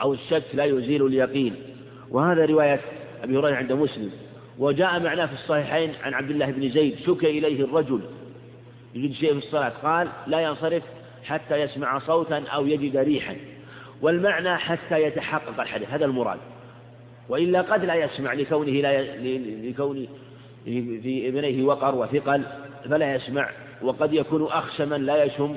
أو 0.00 0.14
الشك 0.14 0.44
لا 0.54 0.64
يزيل 0.64 1.06
اليقين. 1.06 1.54
وهذا 2.10 2.44
رواية 2.44 2.80
أبي 3.22 3.38
هريرة 3.38 3.56
عند 3.56 3.72
مسلم. 3.72 4.10
وجاء 4.58 5.00
معناه 5.00 5.26
في 5.26 5.32
الصحيحين 5.32 5.92
عن 6.02 6.14
عبد 6.14 6.30
الله 6.30 6.50
بن 6.50 6.70
زيد 6.70 6.98
شك 6.98 7.24
إليه 7.24 7.64
الرجل 7.64 8.00
يجد 8.94 9.12
شيء 9.12 9.32
في 9.32 9.46
الصلاة 9.46 9.72
قال 9.82 10.08
لا 10.26 10.40
ينصرف 10.40 10.82
حتى 11.24 11.60
يسمع 11.60 11.98
صوتا 11.98 12.44
أو 12.54 12.66
يجد 12.66 12.96
ريحا. 12.96 13.36
والمعنى 14.02 14.56
حتى 14.56 15.02
يتحقق 15.02 15.60
الحدث 15.60 15.90
هذا 15.90 16.04
المراد. 16.04 16.38
وإلا 17.28 17.60
قد 17.60 17.84
لا 17.84 17.94
يسمع 17.94 18.32
لكونه 18.32 18.72
لا 18.72 19.16
لكون 19.68 20.06
في 21.02 21.28
ابنيه 21.28 21.64
وقر 21.64 21.94
وثقل 21.94 22.42
فلا 22.90 23.14
يسمع 23.14 23.50
وقد 23.82 24.12
يكون 24.12 24.42
أخشما 24.42 24.94
لا 24.94 25.24
يشم 25.24 25.56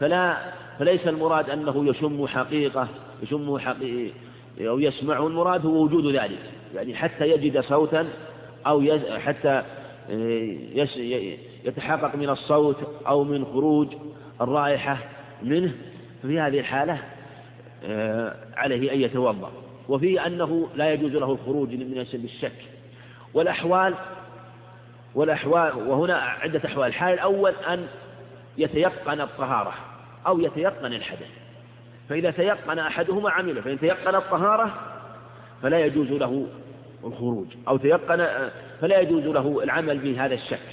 فلا 0.00 0.36
فليس 0.78 1.08
المراد 1.08 1.50
أنه 1.50 1.90
يشم 1.90 2.26
حقيقة 2.26 2.88
يشم 3.22 3.58
حقيقة 3.58 4.14
أو 4.60 4.78
يسمع 4.78 5.26
المراد 5.26 5.66
هو 5.66 5.82
وجود 5.82 6.16
ذلك 6.16 6.38
يعني 6.74 6.94
حتى 6.94 7.30
يجد 7.30 7.60
صوتا 7.60 8.08
أو 8.66 8.98
حتى 9.18 9.62
آه، 10.10 10.86
يتحقق 11.64 12.16
من 12.16 12.28
الصوت 12.28 12.76
أو 13.06 13.24
من 13.24 13.44
خروج 13.44 13.88
الرائحة 14.40 14.98
منه 15.42 15.72
في 16.22 16.40
هذه 16.40 16.58
الحالة 16.58 16.98
آه، 17.84 18.36
عليه 18.56 18.92
أن 18.92 19.00
يتوضأ. 19.00 19.52
وفيه 19.92 20.26
أنه 20.26 20.68
لا 20.74 20.92
يجوز 20.92 21.12
له 21.12 21.32
الخروج 21.32 21.68
من 21.68 22.06
بالشك. 22.12 22.52
والأحوال 23.34 23.94
والأحوال 25.14 25.88
وهنا 25.88 26.16
عدة 26.16 26.60
أحوال. 26.64 26.88
الحال 26.88 27.14
الأول 27.14 27.52
أن 27.70 27.86
يتيقن 28.58 29.20
الطهارة 29.20 29.74
أو 30.26 30.40
يتيقن 30.40 30.92
الحدث. 30.92 31.28
فإذا 32.08 32.30
تيقن 32.30 32.78
أحدهما 32.78 33.30
عمله 33.30 33.60
فإن 33.60 33.80
تيقن 33.80 34.14
الطهارة 34.14 34.74
فلا 35.62 35.78
يجوز 35.78 36.08
له 36.08 36.46
الخروج. 37.04 37.46
أو 37.68 37.76
تيقن 37.76 38.28
فلا 38.80 39.00
يجوز 39.00 39.24
له 39.24 39.62
العمل 39.62 39.98
بهذا 39.98 40.34
الشك. 40.34 40.68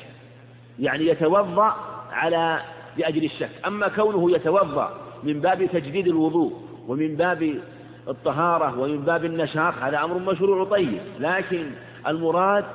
يعني 0.79 1.07
يتوضأ 1.07 1.75
على 2.11 2.61
لأجل 2.97 3.23
الشك. 3.23 3.49
أما 3.67 3.87
كونه 3.87 4.31
يتوضأ 4.31 5.01
من 5.23 5.41
باب 5.41 5.65
تجديد 5.65 6.07
الوضوء 6.07 6.61
ومن 6.87 7.15
باب 7.15 7.61
الطهارة 8.07 8.79
ومن 8.79 9.01
باب 9.01 9.25
النشاط 9.25 9.73
هذا 9.81 10.03
أمر 10.03 10.17
مشروع 10.17 10.65
طيب 10.65 11.01
لكن 11.19 11.71
المراد 12.07 12.65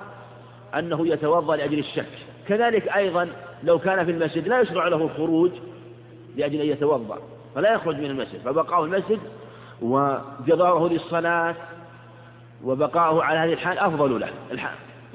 أنه 0.79 1.09
يتوضأ 1.09 1.57
لأجل 1.57 1.79
الشك. 1.79 2.09
كذلك 2.49 2.89
أيضا 2.89 3.29
لو 3.65 3.79
كان 3.79 4.05
في 4.05 4.11
المسجد 4.11 4.49
لا 4.49 4.61
يشرع 4.61 4.89
له 4.89 4.97
الخروج 4.97 5.51
لأجل 6.37 6.61
أن 6.61 6.67
يتوضأ 6.67 7.19
فلا 7.55 7.73
يخرج 7.73 7.97
من 7.97 8.07
المسجد 8.07 8.41
فبقاؤه 8.45 8.85
المسجد 8.85 9.21
وجداره 9.83 10.89
للصلاة 10.89 11.55
وبقاؤه 12.65 13.25
على 13.25 13.39
هذه 13.39 13.53
الحال 13.53 13.79
أفضل 13.79 14.21
له. 14.21 14.31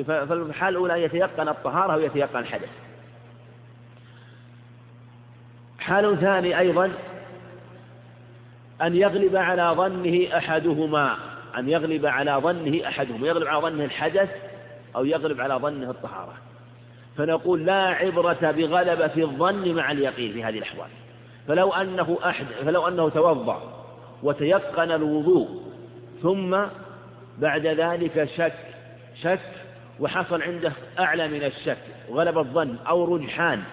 فالحال 0.03 0.69
الأولى 0.69 1.03
يتيقن 1.03 1.47
الطهارة 1.47 1.95
ويتيقن 1.95 2.39
الحدث. 2.39 2.69
حال 5.79 6.19
ثاني 6.19 6.59
أيضا 6.59 6.91
أن 8.81 8.95
يغلب 8.95 9.35
على 9.35 9.73
ظنه 9.77 10.37
أحدهما 10.37 11.17
أن 11.57 11.69
يغلب 11.69 12.05
على 12.05 12.31
ظنه 12.31 12.87
أحدهما 12.87 13.27
يغلب 13.27 13.47
على 13.47 13.61
ظنه 13.61 13.85
الحدث 13.85 14.29
أو 14.95 15.05
يغلب 15.05 15.41
على 15.41 15.53
ظنه 15.53 15.89
الطهارة. 15.89 16.33
فنقول 17.17 17.65
لا 17.65 17.83
عبرة 17.83 18.51
بغلبة 18.51 19.23
الظن 19.23 19.75
مع 19.75 19.91
اليقين 19.91 20.33
في 20.33 20.43
هذه 20.43 20.57
الأحوال. 20.57 20.89
فلو 21.47 21.71
أنه 21.71 22.17
أحد 22.25 22.45
فلو 22.65 22.87
أنه 22.87 23.09
توضأ 23.09 23.85
وتيقن 24.23 24.91
الوضوء 24.91 25.61
ثم 26.21 26.57
بعد 27.37 27.67
ذلك 27.67 28.29
شك 28.37 28.53
شك 29.23 29.39
وحصل 29.99 30.41
عنده 30.41 30.71
أعلى 30.99 31.27
من 31.27 31.43
الشك 31.43 31.77
غلب 32.11 32.37
الظن 32.37 32.75
أو 32.87 33.15
رجحان 33.15 33.63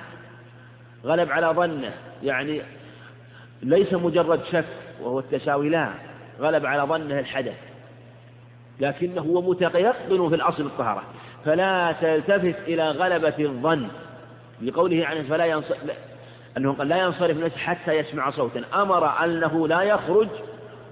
غلب 1.04 1.30
على 1.30 1.46
ظنه 1.46 1.94
يعني 2.22 2.62
ليس 3.62 3.92
مجرد 3.92 4.40
شك 4.52 4.64
وهو 5.02 5.18
التساوي 5.18 5.68
لا 5.68 5.90
غلب 6.40 6.66
على 6.66 6.82
ظنه 6.82 7.18
الحدث 7.18 7.56
لكنه 8.80 9.20
هو 9.20 9.42
متيقن 9.42 10.28
في 10.28 10.34
الأصل 10.34 10.66
الطهارة 10.66 11.02
فلا 11.44 11.92
تلتفت 11.92 12.56
إلى 12.68 12.90
غلبة 12.90 13.34
الظن 13.38 13.88
لقوله 14.62 15.06
عنه 15.06 15.22
فلا 15.22 15.46
ينصرف 15.46 15.78
أنه 16.56 16.72
قال 16.72 16.88
لا 16.88 16.96
ينصرف 16.96 17.36
نفسه 17.36 17.58
حتى 17.58 17.92
يسمع 17.92 18.30
صوتا 18.30 18.64
أمر 18.74 19.24
أنه 19.24 19.68
لا 19.68 19.82
يخرج 19.82 20.28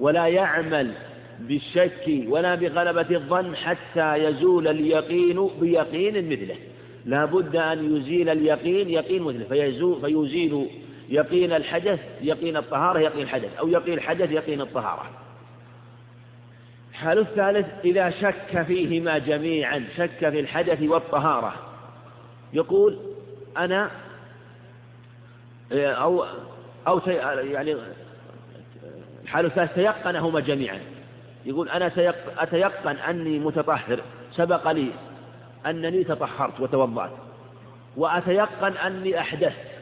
ولا 0.00 0.26
يعمل 0.26 0.92
بالشك 1.40 2.24
ولا 2.28 2.54
بغلبة 2.54 3.16
الظن 3.16 3.56
حتى 3.56 4.14
يزول 4.14 4.68
اليقين 4.68 5.50
بيقين 5.60 6.28
مثله 6.28 6.56
لا 7.06 7.24
بد 7.24 7.56
أن 7.56 7.96
يزيل 7.96 8.28
اليقين 8.28 8.90
يقين 8.90 9.22
مثله 9.22 9.44
فيزول 9.48 10.00
فيزيل 10.00 10.66
يقين 11.08 11.52
الحدث 11.52 12.00
يقين 12.20 12.56
الطهارة 12.56 12.98
يقين 12.98 13.22
الحدث 13.22 13.56
أو 13.58 13.68
يقين 13.68 13.94
الحدث 13.94 14.30
يقين 14.30 14.60
الطهارة. 14.60 15.10
الحال 16.90 17.18
الثالث 17.18 17.66
إذا 17.84 18.10
شك 18.10 18.62
فيهما 18.62 19.18
جميعا 19.18 19.84
شك 19.96 20.30
في 20.30 20.40
الحدث 20.40 20.82
والطهارة. 20.82 21.54
يقول 22.52 22.98
أنا 23.58 23.90
أو 25.72 26.24
أو 26.86 27.00
يعني 27.38 27.76
الحال 29.22 29.46
الثالث 29.46 29.74
تيقنهما 29.74 30.40
جميعا. 30.40 30.80
يقول 31.44 31.68
أنا 31.68 31.90
أتيقن 32.38 32.96
أني 32.96 33.38
متطهر 33.38 34.00
سبق 34.32 34.72
لي 34.72 34.90
أنني 35.66 36.04
تطهرت 36.04 36.60
وتوضأت. 36.60 37.10
وأتيقن 37.96 38.72
أني 38.76 39.20
أحدثت. 39.20 39.73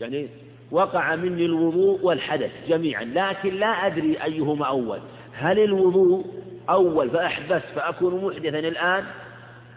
يعني 0.00 0.28
وقع 0.72 1.16
مني 1.16 1.44
الوضوء 1.44 2.00
والحدث 2.02 2.50
جميعا 2.68 3.04
لكن 3.04 3.54
لا 3.54 3.86
أدري 3.86 4.22
أيهما 4.24 4.66
أول. 4.66 4.98
هل 5.32 5.58
الوضوء 5.58 6.26
أول 6.70 7.10
فأحدث 7.10 7.74
فأكون 7.74 8.24
محدثا 8.24 8.58
الآن؟ 8.58 9.04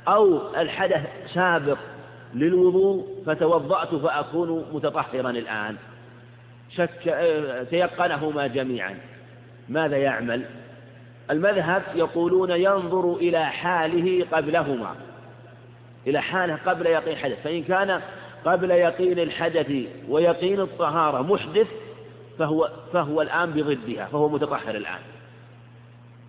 أو 0.07 0.55
الحدث 0.55 1.01
سابق 1.33 1.77
للوضوء 2.33 3.23
فتوضأت 3.25 3.95
فأكون 3.95 4.65
متطهرا 4.73 5.29
الآن؟ 5.29 5.75
شك 6.69 7.17
تيقنهما 7.69 8.47
جميعا. 8.47 8.97
ماذا 9.69 9.97
يعمل؟ 9.97 10.45
المذهب 11.31 11.83
يقولون 11.95 12.51
ينظر 12.51 13.15
إلى 13.15 13.45
حاله 13.45 14.25
قبلهما. 14.31 14.95
إلى 16.07 16.21
حاله 16.21 16.59
قبل 16.65 16.85
يقين 16.85 17.13
الحدث. 17.13 17.43
فإن 17.43 17.63
كان 17.63 18.01
قبل 18.45 18.71
يقين 18.71 19.19
الحدث 19.19 19.71
ويقين 20.09 20.59
الطهارة 20.59 21.21
محدث 21.21 21.67
فهو 22.39 22.69
فهو 22.93 23.21
الآن 23.21 23.51
بضدها 23.51 24.05
فهو 24.05 24.29
متطهر 24.29 24.75
الآن. 24.75 24.99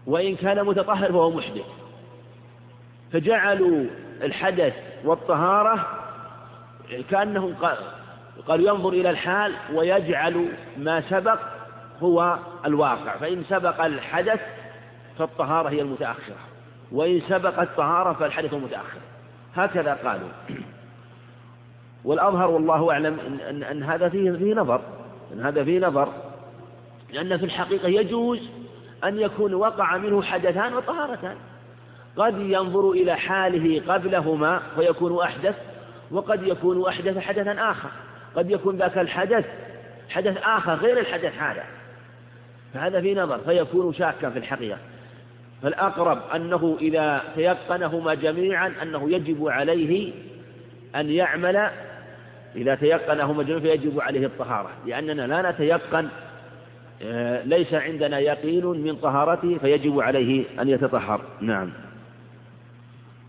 وإن 0.06 0.36
كان 0.36 0.64
متطهر 0.64 1.12
فهو 1.12 1.30
محدث. 1.30 1.66
فجعلوا 3.12 3.84
الحدث 4.22 4.74
والطهارة 5.04 5.86
كأنهم 7.10 7.54
قالوا 8.48 8.68
ينظر 8.68 8.88
إلى 8.88 9.10
الحال 9.10 9.54
ويجعل 9.74 10.48
ما 10.76 11.00
سبق 11.00 11.38
هو 12.02 12.38
الواقع. 12.64 13.16
فإن 13.16 13.44
سبق 13.48 13.84
الحدث 13.84 14.40
فالطهارة 15.18 15.68
هي 15.68 15.80
المتأخرة 15.80 16.36
وإن 16.92 17.20
سبق 17.28 17.60
الطهارة 17.60 18.12
فالحدث 18.12 18.54
المتأخر 18.54 18.98
هكذا 19.54 19.94
قالوا. 19.94 20.28
والأظهر 22.06 22.50
والله 22.50 22.92
أعلم 22.92 23.40
أن, 23.50 23.62
أن, 23.62 23.82
هذا 23.82 24.08
فيه 24.08 24.30
فيه 24.30 24.54
نظر 24.54 24.80
أن 25.32 25.40
هذا 25.40 25.64
فيه 25.64 25.80
نظر. 25.80 26.12
لأن 27.12 27.38
في 27.38 27.44
الحقيقة 27.44 27.88
يجوز 27.88 28.50
أن 29.04 29.18
يكون 29.18 29.54
وقع 29.54 29.96
منه 29.96 30.22
حدثان 30.22 30.74
وطهارتان. 30.74 31.36
قد 32.16 32.38
ينظر 32.38 32.90
إلى 32.90 33.16
حاله 33.16 33.82
قبلهما 33.94 34.60
فيكون 34.76 35.22
أحدث 35.22 35.54
وقد 36.10 36.42
يكون 36.42 36.88
أحدث 36.88 37.18
حدثا 37.18 37.70
آخر. 37.70 37.88
قد 38.36 38.50
يكون 38.50 38.76
ذاك 38.76 38.98
الحدث 38.98 39.44
حدث 40.08 40.36
آخر 40.42 40.74
غير 40.74 40.98
الحدث 40.98 41.38
هذا. 41.38 41.64
فهذا 42.74 43.00
في 43.00 43.14
نظر 43.14 43.38
فيكون 43.38 43.94
شاكا 43.94 44.30
في 44.30 44.38
الحقيقة. 44.38 44.78
فالأقرب 45.62 46.18
أنه 46.34 46.76
إذا 46.80 47.22
تيقنهما 47.34 48.14
جميعا 48.14 48.72
أنه 48.82 49.10
يجب 49.10 49.48
عليه 49.48 50.12
أن 50.96 51.10
يعمل 51.10 51.70
إذا 52.56 52.74
تيقنهما 52.74 53.42
جميعا 53.42 53.60
فيجب 53.60 54.00
عليه 54.00 54.26
الطهارة 54.26 54.70
لأننا 54.86 55.26
لا 55.26 55.50
نتيقن 55.50 56.08
آه، 57.02 57.44
ليس 57.44 57.74
عندنا 57.74 58.18
يقين 58.18 58.66
من 58.66 58.96
طهارته 58.96 59.58
فيجب 59.58 60.00
عليه 60.00 60.44
أن 60.60 60.68
يتطهر. 60.68 61.20
نعم. 61.40 61.70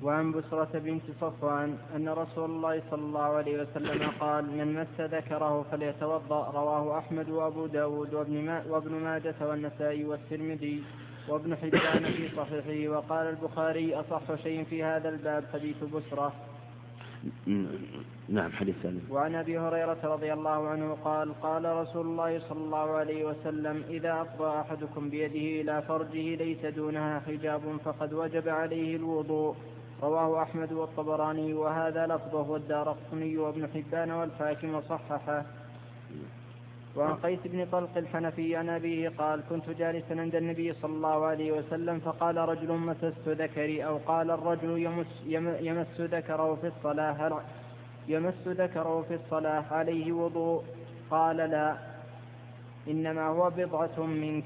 وعن 0.03 0.31
بسرة 0.31 0.69
بنت 0.73 1.01
صفوان 1.21 1.77
أن 1.95 2.09
رسول 2.09 2.49
الله 2.49 2.81
صلى 2.91 3.01
الله 3.01 3.21
عليه 3.21 3.61
وسلم 3.61 4.11
قال 4.19 4.45
من 4.45 4.73
مس 4.73 5.01
ذكره 5.01 5.65
فليتوضأ. 5.71 6.51
رواه 6.51 6.97
أحمد 6.97 7.29
وأبو 7.29 7.65
داود 7.65 8.13
وابن, 8.13 8.61
وابن 8.69 8.91
ماجة 8.91 9.35
والنسائي 9.41 10.05
والترمذي 10.05 10.83
وابن 11.29 11.55
حبان 11.55 12.03
في 12.03 12.29
صحيحه 12.37 12.97
وقال 12.97 13.27
البخاري 13.27 13.95
أصح 13.95 14.43
شيء 14.43 14.63
في 14.69 14.83
هذا 14.83 15.09
الباب 15.09 15.43
حديث 15.53 15.83
بسرة. 15.83 16.33
نعم 18.29 18.51
حديث 18.51 18.75
ثاني 18.83 18.99
وعن 19.11 19.35
أبي 19.35 19.59
هريرة 19.59 19.97
رضي 20.03 20.33
الله 20.33 20.67
عنه 20.67 20.97
قال 21.03 21.41
قال 21.41 21.65
رسول 21.65 22.05
الله 22.05 22.39
صلى 22.49 22.59
الله 22.59 22.89
عليه 22.91 23.25
وسلم 23.25 23.83
إذا 23.89 24.21
افضى 24.21 24.59
أحدكم 24.59 25.09
بيده 25.09 25.61
إلى 25.61 25.81
فرجه 25.81 26.35
ليس 26.35 26.65
دونها 26.65 27.19
حجاب 27.19 27.61
فقد 27.85 28.13
وجب 28.13 28.49
عليه 28.49 28.95
الوضوء. 28.95 29.55
رواه 30.03 30.43
أحمد 30.43 30.71
والطبراني 30.73 31.53
وهذا 31.53 32.07
لفظه 32.07 32.49
والدار 32.49 32.97
وابن 33.13 33.67
حبان 33.73 34.11
والحاكم 34.11 34.75
وصححه 34.75 35.45
وعن 36.97 37.13
قيس 37.13 37.39
بن 37.45 37.65
طلق 37.71 37.97
الحنفي 37.97 38.55
عن 38.55 38.69
أبيه 38.69 39.09
قال 39.09 39.41
كنت 39.49 39.69
جالسا 39.69 40.13
عند 40.13 40.35
النبي 40.35 40.73
صلى 40.73 40.91
الله 40.91 41.25
عليه 41.25 41.51
وسلم 41.51 41.99
فقال 41.99 42.37
رجل 42.37 42.71
مسست 42.71 43.27
ذكري. 43.27 43.85
أو 43.85 43.97
قال 43.97 44.31
الرجل 44.31 44.77
يمس, 44.77 45.07
يمس 45.61 46.01
ذكره 46.01 46.55
في 46.55 46.67
الصلاة. 46.67 47.41
يمس 48.07 48.47
ذكره 48.47 49.05
في 49.07 49.15
الصلاة 49.15 49.63
عليه 49.71 50.11
وضوء. 50.11 50.63
قال 51.11 51.37
لا 51.37 51.77
إنما 52.87 53.27
هو 53.27 53.49
بضعة 53.49 53.99
منك. 53.99 54.43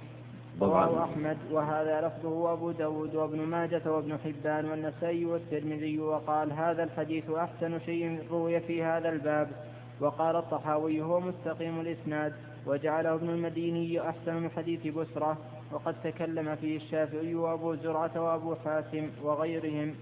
رواه 0.61 1.03
أحمد. 1.03 1.38
وهذا 1.52 2.02
لفظه 2.02 2.53
أبو 2.53 2.72
داود 2.72 3.15
وابن 3.15 3.40
ماجة 3.40 3.82
وابن 3.86 4.18
حبان 4.18 4.65
والنسائي 4.65 5.26
والترمذي 5.26 5.99
وقال 5.99 6.52
هذا 6.52 6.84
الحديث 6.84 7.30
أحسن 7.30 7.80
شيء 7.80 8.23
روي 8.32 8.60
في 8.60 8.84
هذا 8.84 9.10
الباب. 9.10 9.70
وقال 10.02 10.36
الطحاوي 10.36 11.02
هو 11.02 11.19
مستقيم 11.19 11.80
الإسناد 11.80 12.34
وجعله 12.65 13.14
ابن 13.14 13.30
المديني 13.30 14.10
أحسن 14.10 14.36
من 14.36 14.49
حديث 14.49 14.88
بسرة 14.88 15.38
وقد 15.72 15.95
تكلم 16.03 16.56
فيه 16.56 16.78
الشافعي 16.78 17.36
وأبو 17.36 17.76
زرعة 17.76 18.22
وأبو 18.22 18.56
حاتم 18.56 19.10
وغيرهم. 19.23 19.95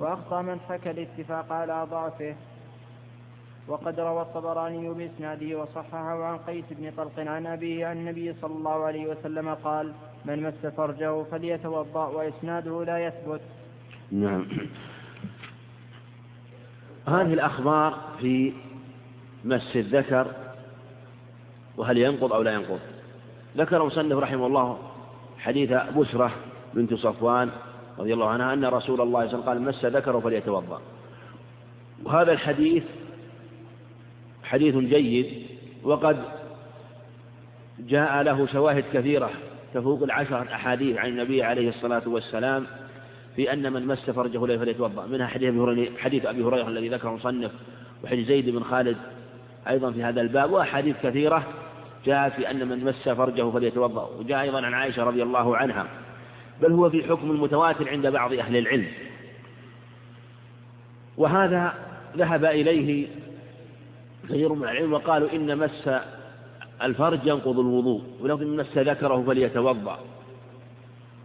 وأخطأ 0.00 0.42
من 0.42 0.60
حكى 0.60 0.90
الاتفاق 0.90 1.52
على 1.52 1.86
ضعفه. 1.90 2.34
وقد 3.68 4.00
روى 4.00 4.22
الطبراني 4.22 4.88
بإسناده 4.88 5.58
وصححه 5.58 6.24
عن 6.24 6.38
قيس 6.38 6.64
بن 6.70 6.92
طلق 6.96 7.18
عن 7.18 7.46
أبيه 7.46 7.86
عن 7.86 7.96
النبي 7.96 8.34
صلى 8.42 8.54
الله 8.54 8.84
عليه 8.84 9.06
وسلم 9.06 9.54
قال 9.54 9.92
من 10.24 10.42
مس 10.42 10.72
فرجه 10.72 11.22
فليتوضأ 11.22 12.06
وإسناده 12.06 12.84
لا 12.84 13.06
يثبت. 13.06 13.40
نعم. 14.10 14.46
هذه 17.06 17.32
الأخبار 17.32 17.98
في 18.20 18.52
مس 19.44 19.76
الذكر 19.76 20.26
وهل 21.76 21.98
ينقض 21.98 22.32
أو 22.32 22.42
لا 22.42 22.52
ينقض. 22.52 22.78
ذكر 23.56 23.84
مصنف 23.84 24.18
رحمه 24.18 24.46
الله 24.46 24.78
حديث 25.38 25.72
بشرة 25.72 26.32
بنت 26.74 26.94
صفوان 26.94 27.50
رضي 27.98 28.14
الله 28.14 28.28
عنها 28.28 28.52
أن 28.52 28.64
رسول 28.64 29.00
الله 29.00 29.28
صلى 29.28 29.34
الله 29.34 29.50
عليه 29.50 29.60
وسلم 29.60 29.62
قال 29.62 29.62
مس 29.62 29.84
ذكره 29.84 30.20
فليتوضأ. 30.20 30.80
وهذا 32.04 32.32
الحديث 32.32 32.82
حديث 34.44 34.76
جيد 34.76 35.46
وقد 35.82 36.22
جاء 37.78 38.22
له 38.22 38.46
شواهد 38.46 38.84
كثيرة 38.92 39.30
تفوق 39.74 40.02
العشر 40.02 40.42
أحاديث 40.42 40.96
عن 40.96 41.08
النبي 41.08 41.42
عليه 41.42 41.68
الصلاة 41.68 42.02
والسلام 42.06 42.66
في 43.36 43.52
أن 43.52 43.72
من 43.72 43.86
مس 43.86 44.10
فرجه 44.10 44.38
فليتوضأ. 44.56 45.06
منها 45.06 45.26
حديث 45.98 46.26
أبي 46.26 46.42
هريرة 46.42 46.68
الذي 46.68 46.88
ذكره 46.88 47.10
مصنف 47.10 47.50
وحديث 48.04 48.28
زيد 48.28 48.50
بن 48.50 48.62
خالد 48.62 48.96
أيضا 49.68 49.92
في 49.92 50.02
هذا 50.02 50.20
الباب 50.20 50.52
وأحاديث 50.52 50.96
كثيرة 51.02 51.46
جاءت 52.06 52.32
في 52.32 52.50
أن 52.50 52.68
من 52.68 52.84
مس 52.84 53.08
فرجه 53.08 53.50
فليتوضأ. 53.50 54.10
وجاء 54.18 54.40
أيضا 54.40 54.66
عن 54.66 54.74
عائشة 54.74 55.04
رضي 55.04 55.22
الله 55.22 55.56
عنها. 55.56 55.86
بل 56.62 56.72
هو 56.72 56.90
في 56.90 57.04
حكم 57.04 57.30
المتواتر 57.30 57.88
عند 57.88 58.06
بعض 58.06 58.32
أهل 58.32 58.56
العلم. 58.56 58.88
وهذا 61.16 61.74
ذهب 62.16 62.44
إليه 62.44 63.08
كثير 64.28 64.52
من 64.52 64.62
العلم 64.62 64.92
وقالوا 64.92 65.32
إن 65.32 65.58
مس 65.58 65.90
الفرج 66.82 67.26
ينقض 67.26 67.58
الوضوء 67.58 68.02
ولو 68.20 68.36
إن 68.36 68.56
مس 68.56 68.78
ذكره 68.78 69.24
فليتوضأ. 69.26 69.98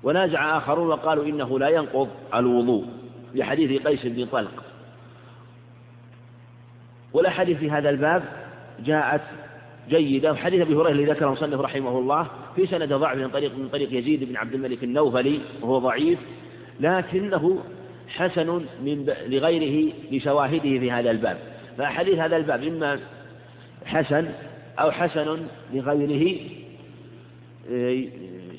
ونازع 0.04 0.58
آخرون 0.58 0.88
وقالوا 0.88 1.26
إنه 1.26 1.60
لا 1.60 1.70
ينقض 1.70 2.10
الوضوء 2.36 2.86
لحديث 3.36 3.82
قيس 3.82 4.06
بن 4.06 4.26
طلق. 4.26 4.64
والأحاديث 7.14 7.58
في 7.58 7.72
هذا 7.72 7.90
الباب 7.90 8.24
جاءت 8.86 9.22
جيدة 9.90 10.32
وحديث 10.32 10.62
أبي 10.62 10.76
هريرة 10.76 10.90
الذي 10.90 11.06
ذكره 11.06 11.28
المصنف 11.28 11.60
رحمه 11.60 12.00
الله 12.00 12.28
في 12.56 12.68
سند 12.68 12.94
ضعف 12.94 13.18
من 13.18 13.30
طريق 13.30 13.58
من 13.58 13.70
طريق 13.70 13.94
يزيد 13.94 14.24
بن 14.24 14.38
عبد 14.38 14.54
الملك 14.54 14.84
النوفلي 14.84 15.40
وهو 15.62 15.78
ضعيف 15.78 16.20
لكنه 16.80 17.64
حسن 18.08 18.66
من 18.84 19.14
لغيره 19.28 19.94
لشواهده 20.12 20.60
في 20.80 20.92
هذا 20.92 21.12
الباب. 21.12 21.38
فأحاديث 21.78 22.20
هذا 22.20 22.38
الباب 22.38 22.64
إما 22.64 23.00
حسن 23.86 24.30
أو 24.80 24.92
حسن 24.92 25.48
لغيره 25.74 26.40
آه، 27.72 28.04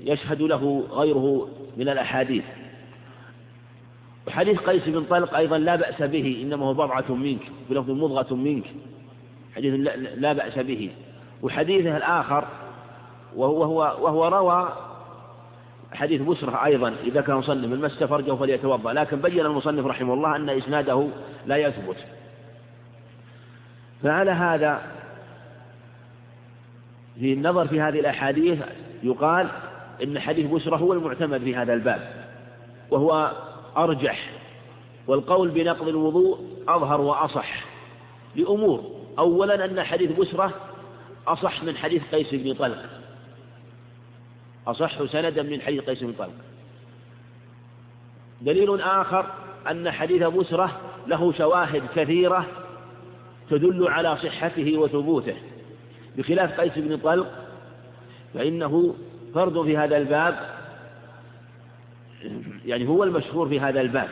يشهد 0.05 0.43
له 0.43 0.85
غيره 0.91 1.49
من 1.77 1.89
الأحاديث. 1.89 2.45
وحديث 4.29 4.59
قيس 4.59 4.89
بن 4.89 5.05
طلق 5.05 5.35
أيضا 5.35 5.59
لا 5.59 5.77
بأس 5.77 6.03
به 6.03 6.43
إنما 6.43 6.67
هو 6.67 6.75
بضعة 6.75 7.15
منك 7.15 7.41
بلفظ 7.71 7.91
مضغة 7.91 8.35
منك. 8.35 8.65
حديث 9.57 9.75
لا 10.17 10.33
بأس 10.33 10.59
به. 10.59 10.91
وحديثه 11.43 11.97
الآخر 11.97 12.45
وهو, 13.37 13.61
وهو, 13.61 13.79
وهو 13.79 14.29
روى 14.29 14.73
حديث 15.93 16.23
بسرة 16.23 16.65
أيضا 16.65 16.95
إذا 17.05 17.21
كان 17.21 17.37
مصنف 17.37 17.65
من 17.65 17.81
مس 17.81 18.03
فرجه 18.03 18.35
فليتوضأ. 18.35 18.93
لكن 18.93 19.17
بين 19.17 19.47
المصنف 19.47 19.87
رحمه 19.87 20.15
الله 20.15 20.37
أن 20.37 20.51
إسناده 20.51 21.09
لا 21.47 21.57
يثبت. 21.57 21.97
فعلى 24.03 24.31
هذا 24.31 24.83
في 27.21 27.33
النظر 27.33 27.69
في 27.69 27.81
هذه 27.81 28.01
الأحاديث 28.01 28.59
يقال 29.03 29.49
إن 30.03 30.19
حديث 30.19 30.47
بسرة 30.47 30.77
هو 30.77 30.93
المعتمد 30.93 31.41
في 31.41 31.57
هذا 31.57 31.75
الباب. 31.75 32.29
وهو 32.91 33.33
أرجح 33.77 34.31
والقول 35.07 35.51
بنقض 35.51 35.89
الوضوء 35.89 36.39
أظهر 36.69 37.01
وأصح 37.01 37.65
لأمور. 38.37 38.99
أولا 39.19 39.65
أن 39.65 39.83
حديث 39.85 40.13
بسرة 40.13 40.55
أصح 41.27 41.63
من 41.63 41.77
حديث 41.77 42.03
قيس 42.13 42.35
بن 42.35 42.55
طلق. 42.55 42.85
أصح 44.67 45.05
سندا 45.05 45.43
من 45.43 45.61
حديث 45.61 45.85
قيس 45.85 46.03
بن 46.03 46.13
طلق. 46.13 46.35
دليل 48.43 48.81
آخر 48.81 49.27
أن 49.71 49.91
حديث 49.91 50.23
بسرة 50.23 50.81
له 51.07 51.33
شواهد 51.33 51.83
كثيرة 51.95 52.47
تدل 53.51 53.89
على 53.89 54.17
صحته 54.17 54.79
وثبوته. 54.79 55.37
بخلاف 56.17 56.61
قيس 56.61 56.73
بن 56.77 56.97
طلق 56.97 57.27
فإنه 58.35 58.95
فرد 59.35 59.63
في 59.63 59.77
هذا 59.77 59.97
الباب 59.97 60.58
يعني 62.65 62.89
هو 62.89 63.05
المشهور 63.05 63.49
في 63.49 63.61
هذا 63.61 63.81
الباب. 63.81 64.09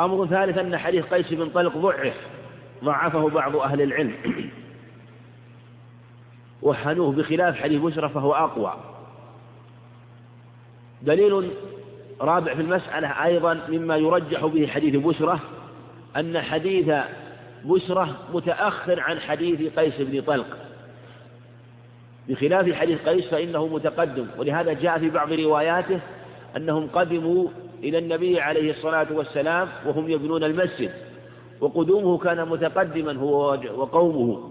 أمر 0.00 0.26
ثالث 0.26 0.58
أن 0.58 0.76
حديث 0.76 1.04
قيس 1.04 1.32
بن 1.32 1.48
طلق 1.48 1.76
ضعف 1.76 2.14
ضعفه 2.84 3.28
بعض 3.28 3.56
أهل 3.56 3.82
العلم. 3.82 4.14
وحنوه 6.62 7.12
بخلاف 7.12 7.56
حديث 7.56 7.80
بشرى 7.82 8.08
فهو 8.08 8.32
أقوى. 8.32 8.74
دليل 11.02 11.50
رابع 12.20 12.54
في 12.54 12.62
المسألة 12.62 13.24
أيضا 13.24 13.60
مما 13.68 13.96
يرجح 13.96 14.46
به 14.46 14.66
حديث 14.66 14.96
بشرة 14.96 15.40
أن 16.16 16.40
حديث 16.40 16.94
بشرة 17.64 18.16
متأخر 18.32 19.00
عن 19.00 19.20
حديث 19.20 19.78
قيس 19.78 19.94
بن 20.00 20.22
طلق. 20.22 20.67
بخلاف 22.28 22.72
حديث 22.72 22.98
قيس 23.08 23.28
فإنه 23.28 23.66
متقدم 23.66 24.26
ولهذا 24.38 24.72
جاء 24.72 24.98
في 24.98 25.10
بعض 25.10 25.32
رواياته 25.32 26.00
أنهم 26.56 26.86
قدموا 26.86 27.48
إلى 27.82 27.98
النبي 27.98 28.40
عليه 28.40 28.70
الصلاة 28.70 29.06
والسلام 29.10 29.68
وهم 29.86 30.10
يبنون 30.10 30.44
المسجد 30.44 30.90
وقدومه 31.60 32.18
كان 32.18 32.48
متقدما 32.48 33.12
هو 33.12 33.58
وقومه 33.74 34.50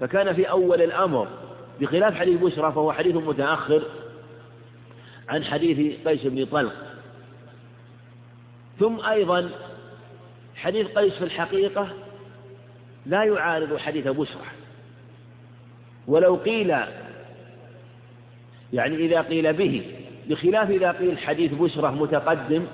فكان 0.00 0.32
في 0.32 0.50
أول 0.50 0.82
الأمر 0.82 1.28
بخلاف 1.80 2.14
حديث 2.14 2.40
بشرى 2.40 2.72
فهو 2.72 2.92
حديث 2.92 3.16
متأخر 3.16 3.82
عن 5.28 5.44
حديث 5.44 6.08
قيس 6.08 6.22
بن 6.24 6.44
طلق. 6.44 6.72
ثم 8.80 9.00
أيضا 9.00 9.50
حديث 10.56 10.86
قيس 10.86 11.12
في 11.12 11.24
الحقيقة 11.24 11.88
لا 13.06 13.24
يعارض 13.24 13.76
حديث 13.76 14.08
بشرى 14.08 14.46
ولو 16.08 16.36
قيل 16.36 16.76
يعني 18.72 18.96
إذا 18.96 19.20
قيل 19.20 19.52
به 19.52 19.82
بخلاف 20.28 20.70
إذا 20.70 20.92
قيل 20.92 21.18
حديث 21.18 21.52
بشرة 21.52 21.90
متقدم 21.90 22.66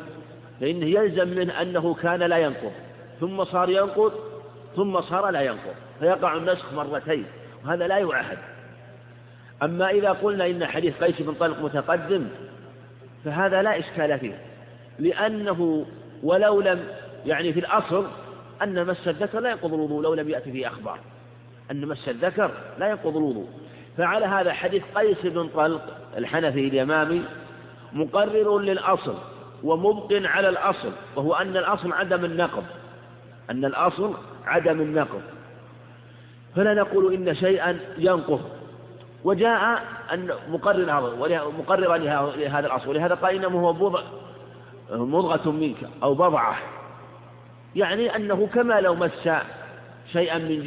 فإنه 0.61 0.87
يلزم 0.87 1.29
منه 1.29 1.63
أنه 1.63 1.95
كان 1.95 2.23
لا 2.23 2.37
ينقض 2.37 2.73
ثم 3.21 3.45
صار 3.45 3.71
ينقض 3.71 4.13
ثم 4.77 5.01
صار 5.01 5.31
لا 5.31 5.41
ينقض 5.41 5.75
فيقع 6.01 6.37
النسخ 6.37 6.73
مرتين 6.73 7.25
وهذا 7.65 7.87
لا 7.87 7.99
يعهد. 7.99 8.39
أما 9.63 9.91
إذا 9.91 10.13
قلنا 10.13 10.47
إن 10.47 10.67
حديث 10.67 11.03
قيس 11.03 11.23
بن 11.23 11.35
طلق 11.35 11.59
متقدم 11.59 12.29
فهذا 13.25 13.63
لا 13.63 13.79
إشكال 13.79 14.19
فيه 14.19 14.39
لأنه 14.99 15.87
ولو 16.23 16.61
لم 16.61 16.85
يعني 17.27 17.53
في 17.53 17.61
الأصل 17.61 18.07
أن 18.63 18.87
مس 18.87 19.09
الذكر 19.09 19.41
لا 19.41 19.51
ينقض 19.51 19.75
الوضوء 19.75 20.03
لو 20.03 20.15
لم 20.15 20.29
يأتي 20.29 20.53
فيه 20.53 20.67
أخبار. 20.67 20.99
أن 21.71 21.87
مس 21.89 22.09
الذكر 22.09 22.51
لا 22.79 22.91
ينقض 22.91 23.17
الوضوء. 23.17 23.49
فعلى 23.99 24.27
هذا 24.27 24.53
حديث 24.53 24.83
قيس 24.95 25.19
بن 25.25 25.49
طلق 25.49 25.83
الحنفي 26.17 26.69
اليمامي 26.69 27.25
مقرر 27.93 28.59
للأصل 28.59 29.15
ومبق 29.63 30.13
على 30.13 30.49
الأصل 30.49 30.93
وهو 31.17 31.35
أن 31.35 31.57
الأصل 31.57 31.93
عدم 31.93 32.25
النقض. 32.25 32.65
أن 33.51 33.65
الأصل 33.65 34.15
عدم 34.45 34.81
النقض. 34.81 35.23
فلا 36.57 36.75
نقول 36.75 37.15
إن 37.15 37.35
شيئا 37.35 37.79
ينقض. 37.99 38.41
وجاء 39.25 39.83
أن 40.13 40.31
مقرر 40.49 41.17
مقررا 41.59 41.97
لهذا 41.97 42.67
الأصل 42.67 42.89
ولهذا 42.89 43.15
قال 43.15 43.35
إنما 43.35 43.61
هو 43.61 43.73
بضع 43.73 44.01
مضغة 44.91 45.51
منك 45.51 45.77
أو 46.03 46.15
بضعة. 46.15 46.57
يعني 47.77 48.17
أنه 48.17 48.49
كما 48.55 48.81
لو 48.81 48.95
مس 48.95 49.29
شيئا 50.13 50.39
من 50.39 50.63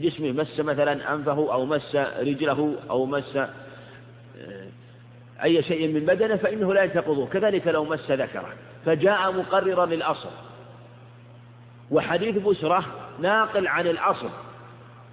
جسمه 0.00 0.32
مس 0.32 0.60
مثلا 0.60 1.14
أنفه 1.14 1.52
أو 1.52 1.66
مس 1.66 1.96
رجله 1.96 2.74
أو 2.90 3.06
مس 3.06 3.36
آه، 3.36 4.68
أي 5.42 5.62
شيء 5.62 5.88
من 5.88 6.00
بدنه 6.00 6.36
فإنه 6.36 6.74
لا 6.74 6.82
ينتقضه. 6.82 7.26
كذلك 7.26 7.66
لو 7.66 7.84
مس 7.84 8.10
ذكره. 8.10 8.52
فجاء 8.86 9.32
مقررا 9.32 9.86
للأصل. 9.86 10.28
وحديث 11.90 12.36
بشرة 12.36 12.84
ناقل 13.20 13.66
عن 13.66 13.86
الأصل. 13.86 14.30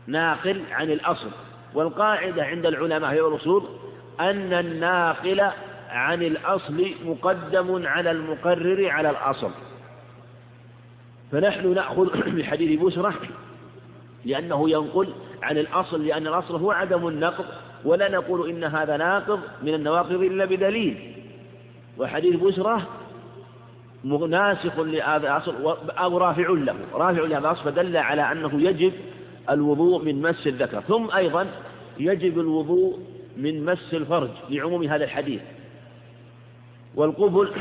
ناقل 0.07 0.63
عن 0.71 0.91
الأصل. 0.91 1.29
والقاعدة 1.73 2.43
عند 2.43 2.65
العلماء 2.65 3.11
هي 3.11 3.19
الأصول 3.19 3.63
أن 4.19 4.53
الناقل 4.53 5.41
عن 5.89 6.23
الأصل 6.23 6.91
مقدم 7.05 7.87
على 7.87 8.11
المقرر 8.11 8.89
على 8.89 9.09
الأصل. 9.09 9.51
فنحن 11.31 11.73
نأخذ 11.73 12.07
بحديث 12.37 12.79
بشرة 12.79 13.13
لأنه 14.25 14.69
ينقل 14.69 15.07
عن 15.43 15.57
الأصل 15.57 16.05
لأن 16.05 16.27
الأصل 16.27 16.55
هو 16.55 16.71
عدم 16.71 17.07
النقض 17.07 17.45
ولا 17.85 18.11
نقول 18.11 18.49
إن 18.49 18.63
هذا 18.63 18.97
ناقض 18.97 19.39
من 19.63 19.73
النواقض 19.73 20.21
إلا 20.21 20.45
بدليل. 20.45 21.13
وحديث 21.97 22.35
بشرة 22.35 22.87
ناسخ 24.03 24.79
لهذا 24.79 25.27
الأصل 25.27 25.77
أو 25.89 26.17
رافع 26.17 26.49
له. 26.49 26.75
رافع 26.93 27.21
لهذا 27.21 27.37
الأصل 27.37 27.63
فدل 27.63 27.97
على 27.97 28.31
أنه 28.31 28.61
يجب 28.61 28.93
الوضوء 29.49 30.03
من 30.03 30.21
مس 30.21 30.47
الذكر. 30.47 30.81
ثم 30.81 31.11
أيضا 31.11 31.47
يجب 31.99 32.39
الوضوء 32.39 32.99
من 33.37 33.65
مس 33.65 33.93
الفرج 33.93 34.29
لعموم 34.49 34.83
هذا 34.83 35.03
الحديث. 35.03 35.41
والقبل 36.95 37.51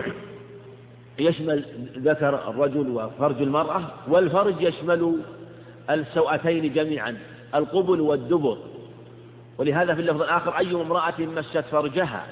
يشمل 1.19 1.65
ذكر 1.99 2.51
الرجل 2.51 2.91
وفرج 2.91 3.43
المرأة 3.43 3.83
والفرج 4.09 4.63
يشمل 4.63 5.21
السوأتين 5.91 6.73
جميعا 6.73 7.19
القبل 7.55 8.01
والدبر. 8.01 8.59
ولهذا 9.59 9.95
في 9.95 10.01
اللفظ 10.01 10.23
الآخر 10.23 10.59
أي 10.59 10.75
امرأة 10.75 11.15
مست 11.19 11.65
فرجها 11.71 12.27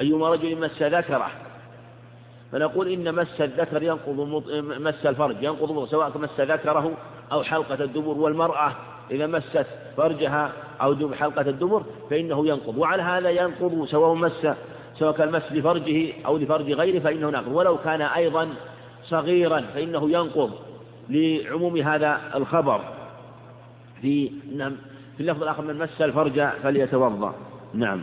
أيما 0.00 0.28
رجل 0.28 0.60
مس 0.60 0.82
ذكره. 0.82 1.30
فنقول 2.52 2.88
إن 2.88 3.14
مس 3.14 3.40
الذكر 3.40 3.82
ينقض 3.82 4.44
مس 4.80 5.06
الفرج 5.06 5.42
ينقض 5.42 5.88
سواء 5.88 6.18
مس 6.18 6.40
ذكره 6.40 6.92
أو 7.32 7.42
حلقة 7.42 7.84
الدبر. 7.84 8.18
والمرأة 8.18 8.72
إذا 9.10 9.26
مست 9.26 9.66
فرجها 9.96 10.52
أو 10.82 11.14
حلقة 11.14 11.48
الدبر 11.48 11.82
فإنه 12.10 12.48
ينقض. 12.48 12.78
وعلى 12.78 13.02
هذا 13.02 13.30
ينقض 13.30 13.86
سواء 13.90 14.14
مس 14.14 14.46
سواء 14.98 15.12
كان 15.12 15.32
مس 15.32 15.52
لفرجه 15.52 16.12
أو 16.26 16.36
لفرج 16.36 16.72
غيره 16.72 16.98
فإنه 16.98 17.30
ناقض. 17.30 17.52
ولو 17.52 17.78
كان 17.78 18.02
أيضا 18.02 18.48
صغيرا 19.04 19.60
فإنه 19.74 20.10
ينقض. 20.10 20.50
لعموم 21.08 21.76
هذا 21.76 22.20
الخبر. 22.34 22.80
في 24.02 24.30
في 25.16 25.20
اللفظ 25.20 25.42
الآخر 25.42 25.62
من 25.62 25.78
مس 25.78 26.02
الفرج 26.02 26.48
فليتوضأ. 26.62 27.34
نعم. 27.74 28.00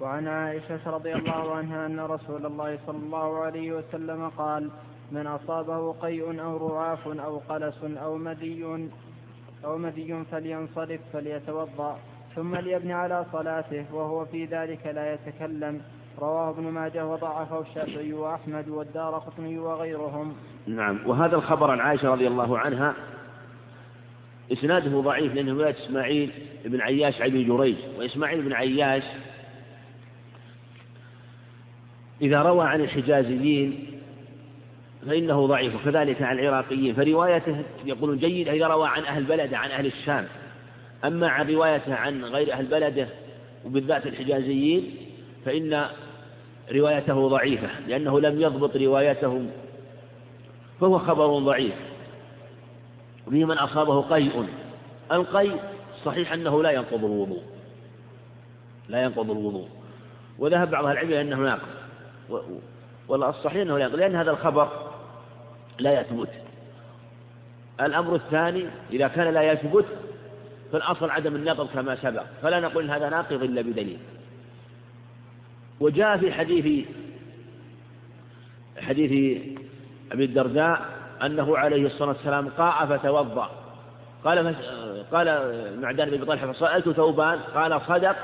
وعن 0.00 0.28
عائشة 0.28 0.90
رضي 0.90 1.12
الله 1.12 1.54
عنها 1.54 1.86
أن 1.86 2.00
رسول 2.00 2.46
الله 2.46 2.78
صلى 2.86 2.96
الله 2.98 3.38
عليه 3.38 3.72
وسلم 3.72 4.28
قال 4.28 4.70
من 5.12 5.26
أصابه 5.26 5.92
قيء 5.92 6.42
أو 6.42 6.68
رعاف 6.68 7.08
أو 7.08 7.38
قلس 7.38 7.84
أو 7.84 8.16
مذي 8.16 8.88
أو 9.64 9.78
مذي 9.78 10.24
فلينصرف 10.30 11.00
فليتوضأ 11.12 11.98
ثم 12.36 12.56
ليبني 12.56 12.92
على 12.92 13.26
صلاته 13.32 13.84
وهو 13.92 14.24
في 14.24 14.44
ذلك 14.44 14.86
لا 14.86 15.14
يتكلم. 15.14 15.80
رواه 16.18 16.50
ابن 16.50 16.62
ماجه 16.62 17.06
وضعفه 17.06 17.60
الشافعي 17.60 18.12
وأحمد 18.12 18.68
والدار 18.68 19.14
قطني 19.14 19.58
وغيرهم. 19.58 20.34
نعم. 20.66 20.98
وهذا 21.06 21.36
الخبر 21.36 21.70
عن 21.70 21.80
عائشة 21.80 22.08
رضي 22.08 22.28
الله 22.28 22.58
عنها 22.58 22.94
إسناده 24.52 25.00
ضعيف 25.00 25.34
لأنه 25.34 25.52
رواية 25.52 25.76
إسماعيل 25.86 26.32
بن 26.64 26.80
عياش 26.80 27.22
عن 27.22 27.30
جريج. 27.30 27.76
وإسماعيل 27.98 28.42
بن 28.42 28.52
عياش 28.52 29.02
إذا 32.22 32.42
روى 32.42 32.68
عن 32.68 32.80
الحجازيين 32.80 34.00
فإنه 35.06 35.46
ضعيف 35.46 35.74
وكذلك 35.74 36.22
عن 36.22 36.38
العراقيين. 36.38 36.94
فروايته 36.94 37.62
يقولون 37.84 38.18
جيد 38.18 38.48
إذا 38.48 38.66
روى 38.66 38.88
عن 38.88 39.02
أهل 39.02 39.24
بلده 39.24 39.58
عن 39.58 39.70
أهل 39.70 39.86
الشام. 39.86 40.26
أما 41.04 41.28
عن 41.28 41.50
روايته 41.50 41.94
عن 41.94 42.24
غير 42.24 42.52
أهل 42.52 42.66
بلده 42.66 43.08
وبالذات 43.64 44.06
الحجازيين 44.06 45.01
فإن 45.44 45.86
روايته 46.72 47.28
ضعيفة 47.28 47.68
لأنه 47.86 48.20
لم 48.20 48.40
يضبط 48.40 48.76
روايته 48.76 49.46
فهو 50.80 50.98
خبر 50.98 51.38
ضعيف. 51.38 51.74
به 53.26 53.44
من 53.44 53.58
أصابه 53.58 54.02
قيء. 54.02 54.48
القيء 55.12 55.60
صحيح 56.04 56.32
أنه 56.32 56.62
لا 56.62 56.70
ينقض 56.70 57.04
الوضوء. 57.04 57.42
لا 58.88 59.02
ينقض 59.02 59.30
الوضوء. 59.30 59.68
وذهب 60.38 60.70
بعض 60.70 60.86
العلم 60.86 61.08
إلى 61.08 61.20
أنه 61.20 61.36
ناقض 61.36 61.68
والصحيح 63.08 63.62
أنه 63.62 63.78
لا 63.78 63.84
ينقض 63.84 63.98
لأن 63.98 64.16
هذا 64.16 64.30
الخبر 64.30 64.68
لا 65.78 66.00
يثبت. 66.00 66.28
الأمر 67.80 68.14
الثاني 68.14 68.66
إذا 68.92 69.08
كان 69.08 69.34
لا 69.34 69.52
يثبت 69.52 69.86
فالأصل 70.72 71.10
عدم 71.10 71.36
النقض 71.36 71.68
كما 71.68 71.96
سبق. 71.96 72.24
فلا 72.42 72.60
نقول 72.60 72.90
هذا 72.90 73.08
ناقض 73.08 73.42
إلا 73.42 73.62
بدليل. 73.62 73.98
وجاء 75.82 76.18
في 76.18 76.32
حديث 76.32 76.86
حديث 78.78 79.42
أبي 80.12 80.24
الدرداء 80.24 80.80
أنه 81.22 81.58
عليه 81.58 81.86
الصلاة 81.86 82.08
والسلام 82.08 82.48
قاء 82.48 82.86
فتوضأ. 82.86 83.50
قال 84.24 84.54
قال 85.12 85.26
معدان 85.80 86.10
بن 86.10 86.24
طلحة 86.24 86.52
فسألت 86.52 86.88
ثوبان 86.88 87.38
قال 87.38 87.80
صدق 87.80 88.16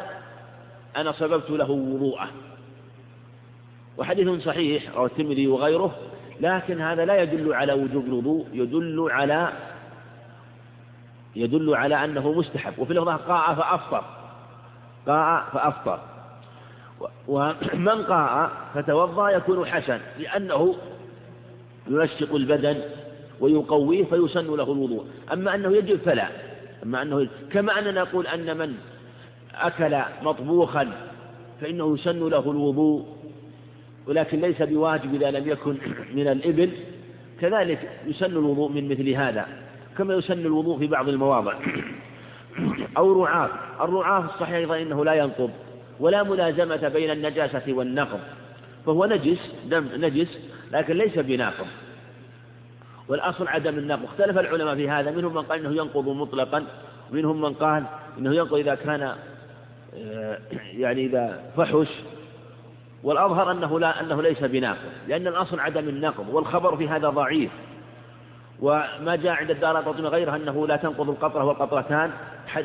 أنا 0.97 1.13
صببت 1.13 1.51
له 1.51 1.71
وضوءه. 1.71 2.29
وحديث 3.99 4.45
صحيح 4.45 4.95
رواه 4.97 5.07
الترمذي 5.07 5.47
وغيره 5.47 5.97
لكن 6.41 6.81
هذا 6.81 7.05
لا 7.05 7.23
يدل 7.23 7.55
على 7.55 7.73
وجوب 7.73 8.05
الوضوء 8.05 8.47
يدل 8.53 9.09
على 9.11 9.53
يدل 11.37 11.75
على 11.75 12.05
أنه 12.05 12.33
مستحب. 12.33 12.79
وفي 12.79 12.91
اللفظة 12.91 13.17
قاء 13.17 13.55
فأفطر 13.55 14.05
قاء 15.07 15.49
فأفطر. 15.53 16.01
ومن 17.29 18.03
قاء 18.09 18.51
فتوضأ 18.75 19.31
يكون 19.31 19.67
حسن 19.67 19.99
لأنه 20.19 20.75
ينشط 21.89 22.33
البدن 22.35 22.81
ويقويه 23.41 24.05
فيسن 24.05 24.47
له 24.47 24.73
الوضوء. 24.73 25.07
أما 25.33 25.55
أنه 25.55 25.77
يجب 25.77 25.99
فلا. 25.99 26.29
أما 26.85 27.03
أنه 27.03 27.21
يجب. 27.21 27.31
كما 27.53 27.79
أننا 27.79 28.03
نقول 28.03 28.27
أن 28.27 28.59
من 28.59 28.75
أكل 29.55 29.99
مطبوخا 30.23 30.93
فإنه 31.61 31.95
يسن 31.95 32.29
له 32.29 32.51
الوضوء 32.51 33.07
ولكن 34.07 34.41
ليس 34.41 34.63
بواجب 34.63 35.15
إذا 35.15 35.31
لم 35.31 35.49
يكن 35.49 35.77
من 36.15 36.29
الإبل. 36.29 36.71
كذلك 37.41 37.91
يسن 38.07 38.33
الوضوء 38.33 38.73
من 38.73 38.89
مثل 38.89 39.09
هذا 39.09 39.47
كما 39.99 40.15
يسن 40.15 40.39
الوضوء 40.39 40.79
في 40.79 40.87
بعض 40.87 41.09
المواضع. 41.09 41.55
أو 42.97 43.25
رعاف 43.25 43.51
الرعاف 43.81 44.35
الصحيح 44.35 44.55
أيضا 44.55 44.83
إنه 44.83 45.05
لا 45.05 45.15
ينقض. 45.15 45.51
ولا 46.01 46.23
ملازمة 46.23 46.89
بين 46.89 47.11
النجاسة 47.11 47.63
والنقض 47.69 48.21
فهو 48.87 49.05
نجس 49.05 49.39
دم 49.67 49.89
نجس 49.95 50.39
لكن 50.73 50.97
ليس 50.97 51.19
بناقض 51.19 51.67
والأصل 53.09 53.49
عدم 53.49 53.79
النقض 53.79 54.05
اختلف 54.05 54.39
العلماء 54.39 54.75
في 54.75 54.91
هذا. 54.91 55.11
منهم 55.11 55.35
من 55.35 55.43
قال 55.43 55.59
إنه 55.59 55.77
ينقض 55.77 56.09
مطلقا 56.09 56.67
ومنهم 57.11 57.41
من 57.41 57.55
قال 57.55 57.85
إنه 58.19 58.35
ينقض 58.35 58.55
إذا 58.55 58.75
كان 58.75 59.15
آه، 59.97 60.39
يعني 60.73 61.07
إذا 61.07 61.41
فحش. 61.57 61.89
والأظهر 63.03 63.51
أنه 63.51 63.81
لا 63.81 64.01
أنه 64.01 64.23
ليس 64.23 64.45
بناقض 64.45 64.91
لأن 65.09 65.27
الأصل 65.27 65.61
عدم 65.61 65.89
النقض 65.89 66.29
والخبر 66.29 66.77
في 66.77 66.89
هذا 66.89 67.09
ضعيف. 67.09 67.51
وما 68.61 69.17
جاء 69.17 69.33
عند 69.33 69.51
الدار 69.51 69.77
قطن 69.77 70.07
غيره 70.07 70.37
أنه 70.37 70.67
لا 70.67 70.77
تنقض 70.77 71.11
القطرة 71.11 71.45
والقطرتان 71.45 72.11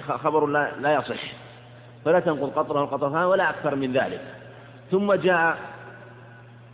خبر 0.08 0.46
لا, 0.46 0.72
لا 0.82 0.94
يصح. 0.94 1.53
فلا 2.06 2.20
تنقض 2.20 2.50
قطرة 2.50 2.82
والقطرتان 2.82 3.24
ولا 3.24 3.50
أكثر 3.50 3.76
من 3.76 3.94
ذلك. 3.94 4.22
ثم 4.92 5.14
جاء 5.14 5.58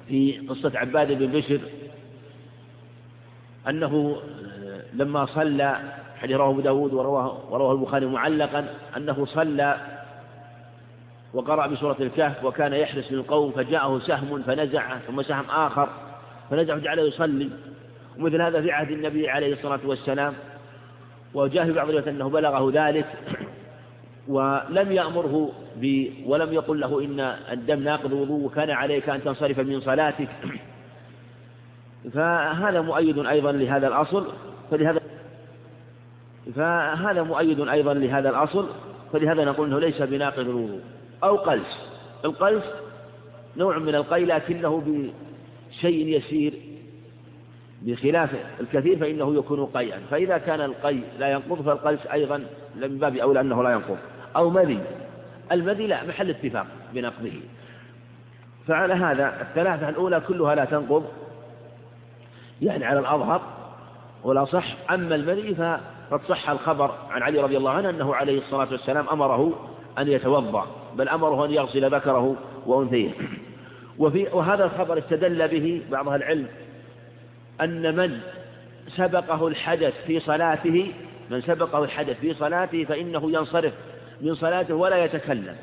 في 0.08 0.48
قصة 0.50 0.72
عباد 0.76 1.12
بن 1.12 1.28
بشر 1.28 1.60
أنه 3.68 4.22
لما 4.94 5.26
صلى 5.26 5.80
حديث 6.22 6.38
رواه 6.38 6.50
أبو 6.50 6.62
داود 6.62 6.94
ورواه, 6.94 7.38
ورواه 7.50 7.72
البخاري 7.72 8.06
معلقا 8.06 8.66
أنه 8.98 9.26
صلى 9.26 9.78
وقرأ 11.34 11.68
بسورة 11.68 11.96
الكهف 12.00 12.44
وكان 12.44 12.74
يحرس 12.74 13.12
للقوم 13.12 13.52
فجاءه 13.52 14.00
سهم 14.00 14.44
فنزعه 14.44 15.00
ثم 15.00 15.22
سهم 15.22 15.46
آخر 15.50 15.90
فنزعه 16.50 16.78
جعله 16.78 17.02
يصلي. 17.02 17.50
ومثل 18.18 18.42
هذا 18.42 18.62
في 18.62 18.72
عهد 18.72 18.92
النبي 18.92 19.30
عليه 19.30 19.54
الصلاة 19.54 19.80
والسلام. 19.86 20.34
وجاء 21.34 21.66
في 21.66 21.72
بعض 21.72 21.86
الروايات 21.86 22.08
أنه 22.08 22.30
بلغه 22.30 22.72
ذلك. 22.74 23.06
ولم 24.30 24.92
يأمره 24.92 25.52
ب 25.76 26.08
ولم 26.26 26.54
يقل 26.54 26.80
له 26.80 27.04
إن 27.04 27.20
الدم 27.52 27.80
ناقض 27.80 28.14
وضوء 28.14 28.46
وكان 28.46 28.70
عليك 28.70 29.10
أن 29.10 29.24
تنصرف 29.24 29.60
من 29.60 29.82
صلاتك. 29.82 30.30
فهذا 32.14 32.82
مؤيد 32.82 33.26
أيضا 33.26 33.52
لهذا 33.52 33.88
الأصل. 33.88 34.28
فلهذا 34.72 35.00
فهذا 36.56 37.24
مؤيد 37.24 37.68
أيضا 37.68 37.94
لهذا 37.94 38.30
الأصل. 38.30 38.70
فلهذا 39.14 39.46
نقول 39.46 39.68
أنه 39.68 39.80
ليس 39.80 40.02
بناقض 40.02 40.40
الوضوء. 40.40 40.82
أو 41.24 41.36
قلس. 41.36 41.90
القلس 42.26 42.64
نوع 43.58 43.78
من 43.78 43.96
القي 43.96 44.26
لكنه 44.26 44.84
بشيء 45.72 46.08
يسير 46.08 46.54
بخلاف 47.82 48.30
الكثير 48.60 49.00
فإنه 49.00 49.36
يكون 49.36 49.66
قيئا. 49.66 50.00
فإذا 50.12 50.38
كان 50.38 50.62
القي 50.62 51.00
لا 51.20 51.32
ينقض 51.32 51.62
فالقلس 51.62 52.08
أيضا 52.08 52.46
من 52.76 52.98
باب 52.98 53.16
أولى 53.16 53.42
أنه 53.42 53.64
لا 53.64 53.72
ينقض. 53.72 53.98
أو 54.36 54.50
مذي. 54.50 54.80
المذي 55.52 55.88
لا 55.88 56.04
محل 56.04 56.30
اتفاق 56.30 56.68
بنقضه 56.94 57.42
فعلى 58.68 58.94
هذا 58.94 59.42
الثلاثة 59.42 59.90
الأولى 59.90 60.20
كلها 60.28 60.56
لا 60.56 60.66
تنقض. 60.66 61.06
يعني 62.62 62.86
على 62.86 63.00
الأظهر 63.00 63.42
والأصح 64.24 64.92
أما 64.92 65.16
المذي 65.16 65.56
فقد 65.56 66.22
صح 66.30 66.50
الخبر 66.50 66.96
عن 67.10 67.22
علي 67.22 67.42
رضي 67.42 67.58
الله 67.58 67.72
عنه 67.72 67.90
أنه 67.90 68.16
عليه 68.16 68.38
الصلاة 68.38 68.68
والسلام 68.72 69.10
أمره 69.10 69.70
أن 70.00 70.08
يتوضأ 70.08 70.68
بل 70.96 71.10
أمره 71.10 71.46
أن 71.46 71.52
يغسل 71.52 71.96
ذكره 71.96 72.36
وأنثيه. 72.66 73.12
وفي 73.98 74.28
وهذا 74.34 74.66
الخبر 74.66 74.98
استدل 74.98 75.48
به 75.48 75.82
بعض 75.92 76.08
أهل 76.10 76.24
العلم 76.24 76.48
أن 77.62 77.96
من 77.96 78.20
سبقه 78.88 79.48
الحدث 79.48 79.94
في 80.08 80.20
صلاته 80.20 80.94
من 81.30 81.42
سبقه 81.42 81.84
الحدث 81.84 82.20
في 82.20 82.34
صلاته 82.34 82.84
فإنه 82.84 83.32
ينصرف. 83.32 83.74
من 84.22 84.36
صلاته 84.36 84.76
ولا 84.76 85.06
يتكلم 85.06 85.56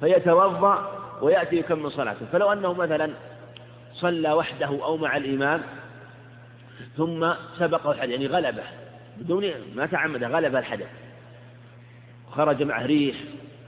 فيتوضأ 0.00 0.98
ويأتي 1.22 1.56
يكمل 1.56 1.92
صلاته. 1.92 2.26
فلو 2.32 2.52
أنه 2.52 2.72
مثلا 2.72 3.10
صلى 3.92 4.32
وحده 4.32 4.66
أو 4.66 4.96
مع 4.96 5.16
الإمام 5.16 5.62
ثم 6.96 7.32
سبقه 7.58 7.90
الحدث 7.90 8.10
يعني 8.10 8.26
غلبه 8.26 8.62
بدون 9.16 9.50
ما 9.74 9.86
تعمد 9.86 10.24
غلب 10.24 10.56
الحدث 10.56 10.88
خرج 12.30 12.62
معه 12.62 12.86
ريح 12.86 13.16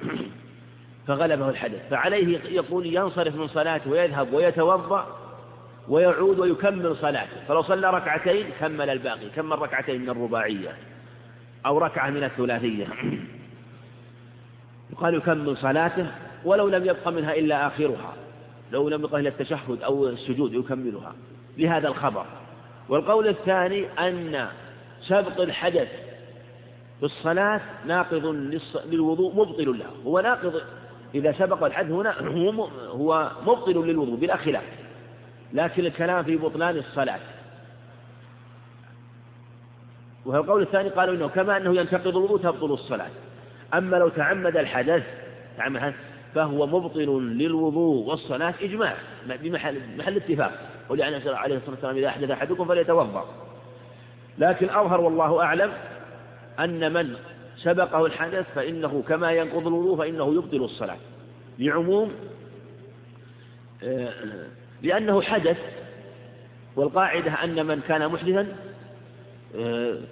فغلبه 1.06 1.48
الحدث. 1.48 1.88
فعليه 1.90 2.38
يقول 2.44 2.86
ينصرف 2.86 3.34
من 3.34 3.48
صلاته 3.48 3.90
ويذهب 3.90 4.32
ويتوضأ 4.32 5.16
ويعود 5.88 6.38
ويكمل 6.38 6.96
صلاته. 6.96 7.46
فلو 7.48 7.62
صلى 7.62 7.90
ركعتين 7.90 8.46
كمل 8.60 8.90
الباقي 8.90 9.30
كمل 9.36 9.58
ركعتين 9.58 10.00
من 10.00 10.10
الرباعية 10.10 10.76
أو 11.66 11.78
ركعة 11.78 12.10
من 12.10 12.24
الثلاثية. 12.24 12.86
يقال 15.00 15.14
يكمل 15.14 15.56
صلاته 15.56 16.06
ولو 16.44 16.68
لم 16.68 16.84
يبق 16.84 17.08
منها 17.08 17.34
إلا 17.34 17.66
آخرها. 17.66 18.14
لو 18.72 18.88
لم 18.88 19.04
يبق 19.04 19.14
إلا 19.14 19.28
التشهد 19.28 19.82
أو 19.82 20.08
السجود 20.08 20.54
يكملها. 20.54 21.14
بهذا 21.56 21.88
الخبر. 21.88 22.26
والقول 22.88 23.28
الثاني 23.28 23.86
أن 23.98 24.48
سبق 25.00 25.40
الحدث 25.40 25.88
في 26.98 27.06
الصلاة 27.06 27.60
ناقض 27.86 28.26
للوضوء 28.86 29.34
مبطل 29.34 29.78
له. 29.78 29.86
هو 30.06 30.20
ناقض 30.20 30.62
إذا 31.14 31.32
سبق 31.32 31.64
الحدث 31.64 31.90
هنا 31.90 32.14
هو 33.00 33.30
مبطل 33.46 33.86
للوضوء 33.86 34.16
بلا 34.16 34.36
خلاف 34.36 34.64
لكن 35.52 35.84
الكلام 35.84 36.24
في 36.24 36.36
بطلان 36.36 36.76
الصلاة. 36.76 37.20
القول 40.26 40.62
الثاني 40.62 40.88
قالوا 40.88 41.14
إنه 41.14 41.28
كما 41.28 41.56
أنه 41.56 41.76
ينتقض 41.76 42.16
الوضوء 42.16 42.38
تبطل 42.38 42.72
الصلاة. 42.72 43.10
أما 43.74 43.96
لو 43.96 44.08
تعمد 44.08 44.56
الحدث 44.56 45.02
تعمد 45.56 45.94
فهو 46.34 46.66
مبطل 46.66 47.22
للوضوء 47.22 48.08
والصلاة 48.08 48.54
إجماع 48.62 48.94
بمحل 49.26 49.80
محل 49.98 50.16
اتفاق. 50.16 50.52
ولأن 50.88 51.34
عليه 51.34 51.56
الصلاة 51.56 51.70
والسلام 51.70 51.96
إذا 51.96 52.08
أحدث 52.08 52.30
أحدكم 52.30 52.64
فليتوضأ. 52.64 53.24
لكن 54.38 54.70
أظهر 54.70 55.00
والله 55.00 55.42
أعلم 55.42 55.72
أن 56.60 56.92
من 56.92 57.14
سبقه 57.56 58.06
الحدث 58.06 58.46
فإنه 58.54 59.02
كما 59.08 59.32
ينقض 59.32 59.66
الوضوء 59.66 59.98
فإنه 59.98 60.34
يبطل 60.34 60.64
الصلاة. 60.64 60.98
لعموم 61.58 62.12
آه، 63.82 64.12
لأنه 64.82 65.22
حدث 65.22 65.58
والقاعدة 66.76 67.44
أن 67.44 67.66
من 67.66 67.80
كان 67.80 68.08
محدثا 68.08 68.56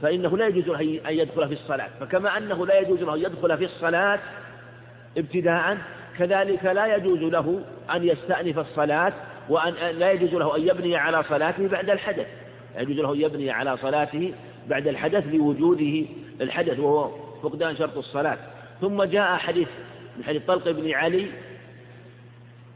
فإنه 0.03 0.37
لا 0.37 0.47
يجوز 0.47 0.69
له 0.69 0.81
أن 1.09 1.15
يدخل 1.15 1.49
في 1.49 1.55
الصلاة. 1.55 1.89
فكما 2.01 2.37
أنه 2.37 2.67
لا 2.67 2.79
يجوز 2.79 3.03
له 3.03 3.15
أن 3.15 3.21
يدخل 3.21 3.59
في 3.59 3.65
الصلاة 3.65 4.21
ابتداء 5.19 5.79
كذلك 6.19 6.65
لا 6.65 6.97
يجوز 6.97 7.19
له 7.19 7.61
أن 7.95 8.05
يستأنف 8.05 8.59
الصلاة 8.59 9.13
وأن 9.49 9.75
لا 9.99 10.13
يجوز 10.13 10.35
له 10.35 10.57
أن 10.57 10.69
يبني 10.69 10.97
على 10.97 11.23
صلاته 11.23 11.69
بعد 11.69 11.91
الحدث. 11.91 12.27
لا 12.75 12.83
يجوز 12.83 12.97
له 12.97 13.15
أن 13.15 13.21
يبني 13.21 13.51
على 13.51 13.77
صلاته 13.77 14.35
بعد 14.69 14.89
الحدث 14.89 15.25
لوجوده 15.33 16.07
الحدث 16.41 16.79
وهو 16.79 17.11
فقدان 17.43 17.77
شرط 17.77 17.97
الصلاة. 17.97 18.39
ثم 18.81 19.03
جاء 19.03 19.37
حديث 19.37 19.69
من 20.17 20.25
حديث 20.25 20.43
طلق 20.47 20.71
بن 20.71 20.93
علي 20.93 21.27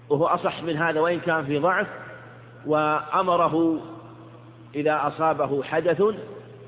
وهو 0.08 0.26
أصح 0.26 0.62
من 0.62 0.76
هذا 0.76 1.00
وإن 1.00 1.20
كان 1.20 1.44
في 1.44 1.58
ضعف 1.58 1.86
وأمره 2.66 3.80
إذا 4.74 5.00
أصابه 5.06 5.62
حدث 5.62 6.02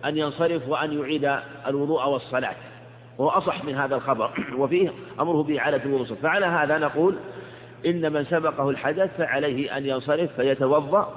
أن 0.05 0.18
ينصرف 0.18 0.68
وأن 0.68 0.98
يعيد 1.01 1.36
الوضوء 1.66 2.09
والصلاة. 2.09 2.55
وهو 3.18 3.28
أصح 3.28 3.64
من 3.64 3.74
هذا 3.74 3.94
الخبر. 3.94 4.31
وفيه 4.60 4.93
أمره 5.20 5.43
بإعادة 5.43 5.85
الوضوء 5.85 6.06
فعلى 6.06 6.47
هذا 6.47 6.78
نقول 6.78 7.16
إن 7.86 8.12
من 8.12 8.24
سبقه 8.24 8.70
الحدث 8.70 9.16
فعليه 9.16 9.76
أن 9.76 9.86
ينصرف 9.86 10.31
فيتوضأ 10.36 11.14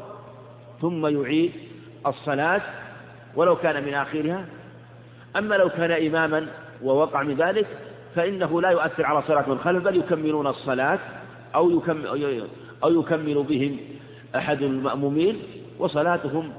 ثم 0.81 1.07
يعيد 1.21 1.51
الصلاة 2.07 2.61
ولو 3.35 3.55
كان 3.55 3.83
من 3.83 3.93
آخرها. 3.93 4.45
أما 5.37 5.55
لو 5.55 5.69
كان 5.69 5.91
إماما 5.91 6.47
ووقع 6.83 7.23
من 7.23 7.35
ذلك 7.35 7.67
فإنه 8.15 8.61
لا 8.61 8.69
يؤثر 8.69 9.05
على 9.05 9.21
صلاة 9.27 9.49
من 9.49 9.59
خلف 9.59 9.83
بل 9.83 9.97
يكملون 9.97 10.47
الصلاة 10.47 10.99
أو 11.55 11.69
يكمل, 11.69 12.07
أو 12.83 12.99
يكمل 12.99 13.43
بهم 13.43 13.77
أحد 14.35 14.61
المأمومين 14.61 15.39
وصلاتهم 15.79 16.53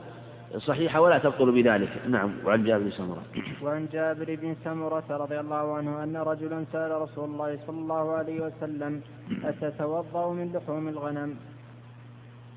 صحيحة 0.57 1.01
ولا 1.01 1.19
تبطل 1.19 1.53
بذلك. 1.53 1.89
نعم 2.09 2.31
وعن 2.45 2.65
جابر 2.65 2.85
بن 2.85 2.91
سمرة. 2.91 3.23
وعن 3.63 3.89
جابر 3.93 4.35
بن 4.43 4.57
سمرة 4.65 5.05
رضي 5.11 5.41
الله 5.41 5.77
عنه 5.77 6.03
أن 6.05 6.17
رجلا 6.17 6.65
سأل 6.73 7.03
رسول 7.03 7.25
الله 7.25 7.59
صلى 7.67 7.79
الله 7.79 8.13
عليه 8.13 8.41
وسلم 8.41 9.03
أتتوضأ 9.45 10.33
من 10.33 10.53
لحوم 10.53 10.89
الغنم؟ 10.89 11.37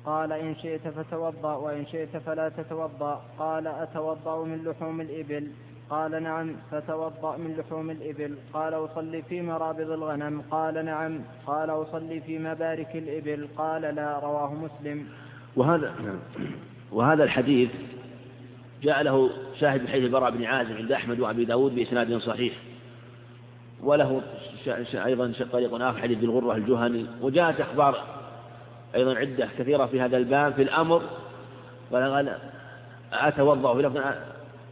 قال 0.06 0.32
إن 0.32 0.54
شئت 0.54 0.88
فتوضأ 0.88 1.54
وإن 1.54 1.86
شئت 1.86 2.16
فلا 2.16 2.48
تتوضأ. 2.48 3.22
قال 3.38 3.66
أتوضأ 3.66 4.44
من 4.44 4.64
لحوم 4.64 5.00
الإبل؟ 5.00 5.50
قال 5.90 6.22
نعم 6.22 6.52
فتوضأ 6.70 7.36
من 7.36 7.56
لحوم 7.56 7.90
الإبل. 7.90 8.34
قال 8.52 8.74
أصلي 8.74 9.22
في 9.22 9.42
مرابض 9.42 9.90
الغنم. 9.90 10.42
قال 10.50 10.84
نعم. 10.84 11.18
قال 11.46 11.70
أصلي 11.70 12.20
في 12.20 12.38
مبارك 12.38 12.96
الإبل. 12.96 13.48
قال 13.56 13.82
لا. 13.82 14.18
رواه 14.18 14.54
مسلم. 14.54 15.06
وهذا 15.56 15.94
وهذا 16.92 17.24
الحديث 17.24 17.70
جاء 18.82 19.02
له 19.02 19.30
شاهد 19.60 19.84
بحيث 19.84 20.04
البراء 20.04 20.30
بن 20.30 20.44
عازم 20.44 20.76
عند 20.76 20.92
أحمد 20.92 21.20
وأبي 21.20 21.44
داود 21.44 21.74
بإسناد 21.74 22.18
صحيح. 22.18 22.54
وله 23.82 24.22
أيضا 24.94 25.32
طريق 25.52 25.74
آخر 25.74 25.98
حديث 25.98 26.18
بالغرة 26.18 26.56
الجهني. 26.56 27.06
وجاءت 27.20 27.60
أخبار 27.60 28.04
أيضا 28.94 29.14
عدة 29.14 29.48
كثيرة 29.58 29.86
في 29.86 30.00
هذا 30.00 30.16
الباب 30.16 30.52
في 30.52 30.62
الأمر. 30.62 31.02
قال 31.92 32.38
أتوضأ 33.12 33.90
في 33.90 33.98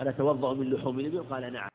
أنا 0.01 0.11
أتوضأ 0.11 0.55
من 0.55 0.71
لحوم 0.71 1.01
الإبل؟ 1.01 1.23
قال 1.31 1.53
نعم. 1.53 1.69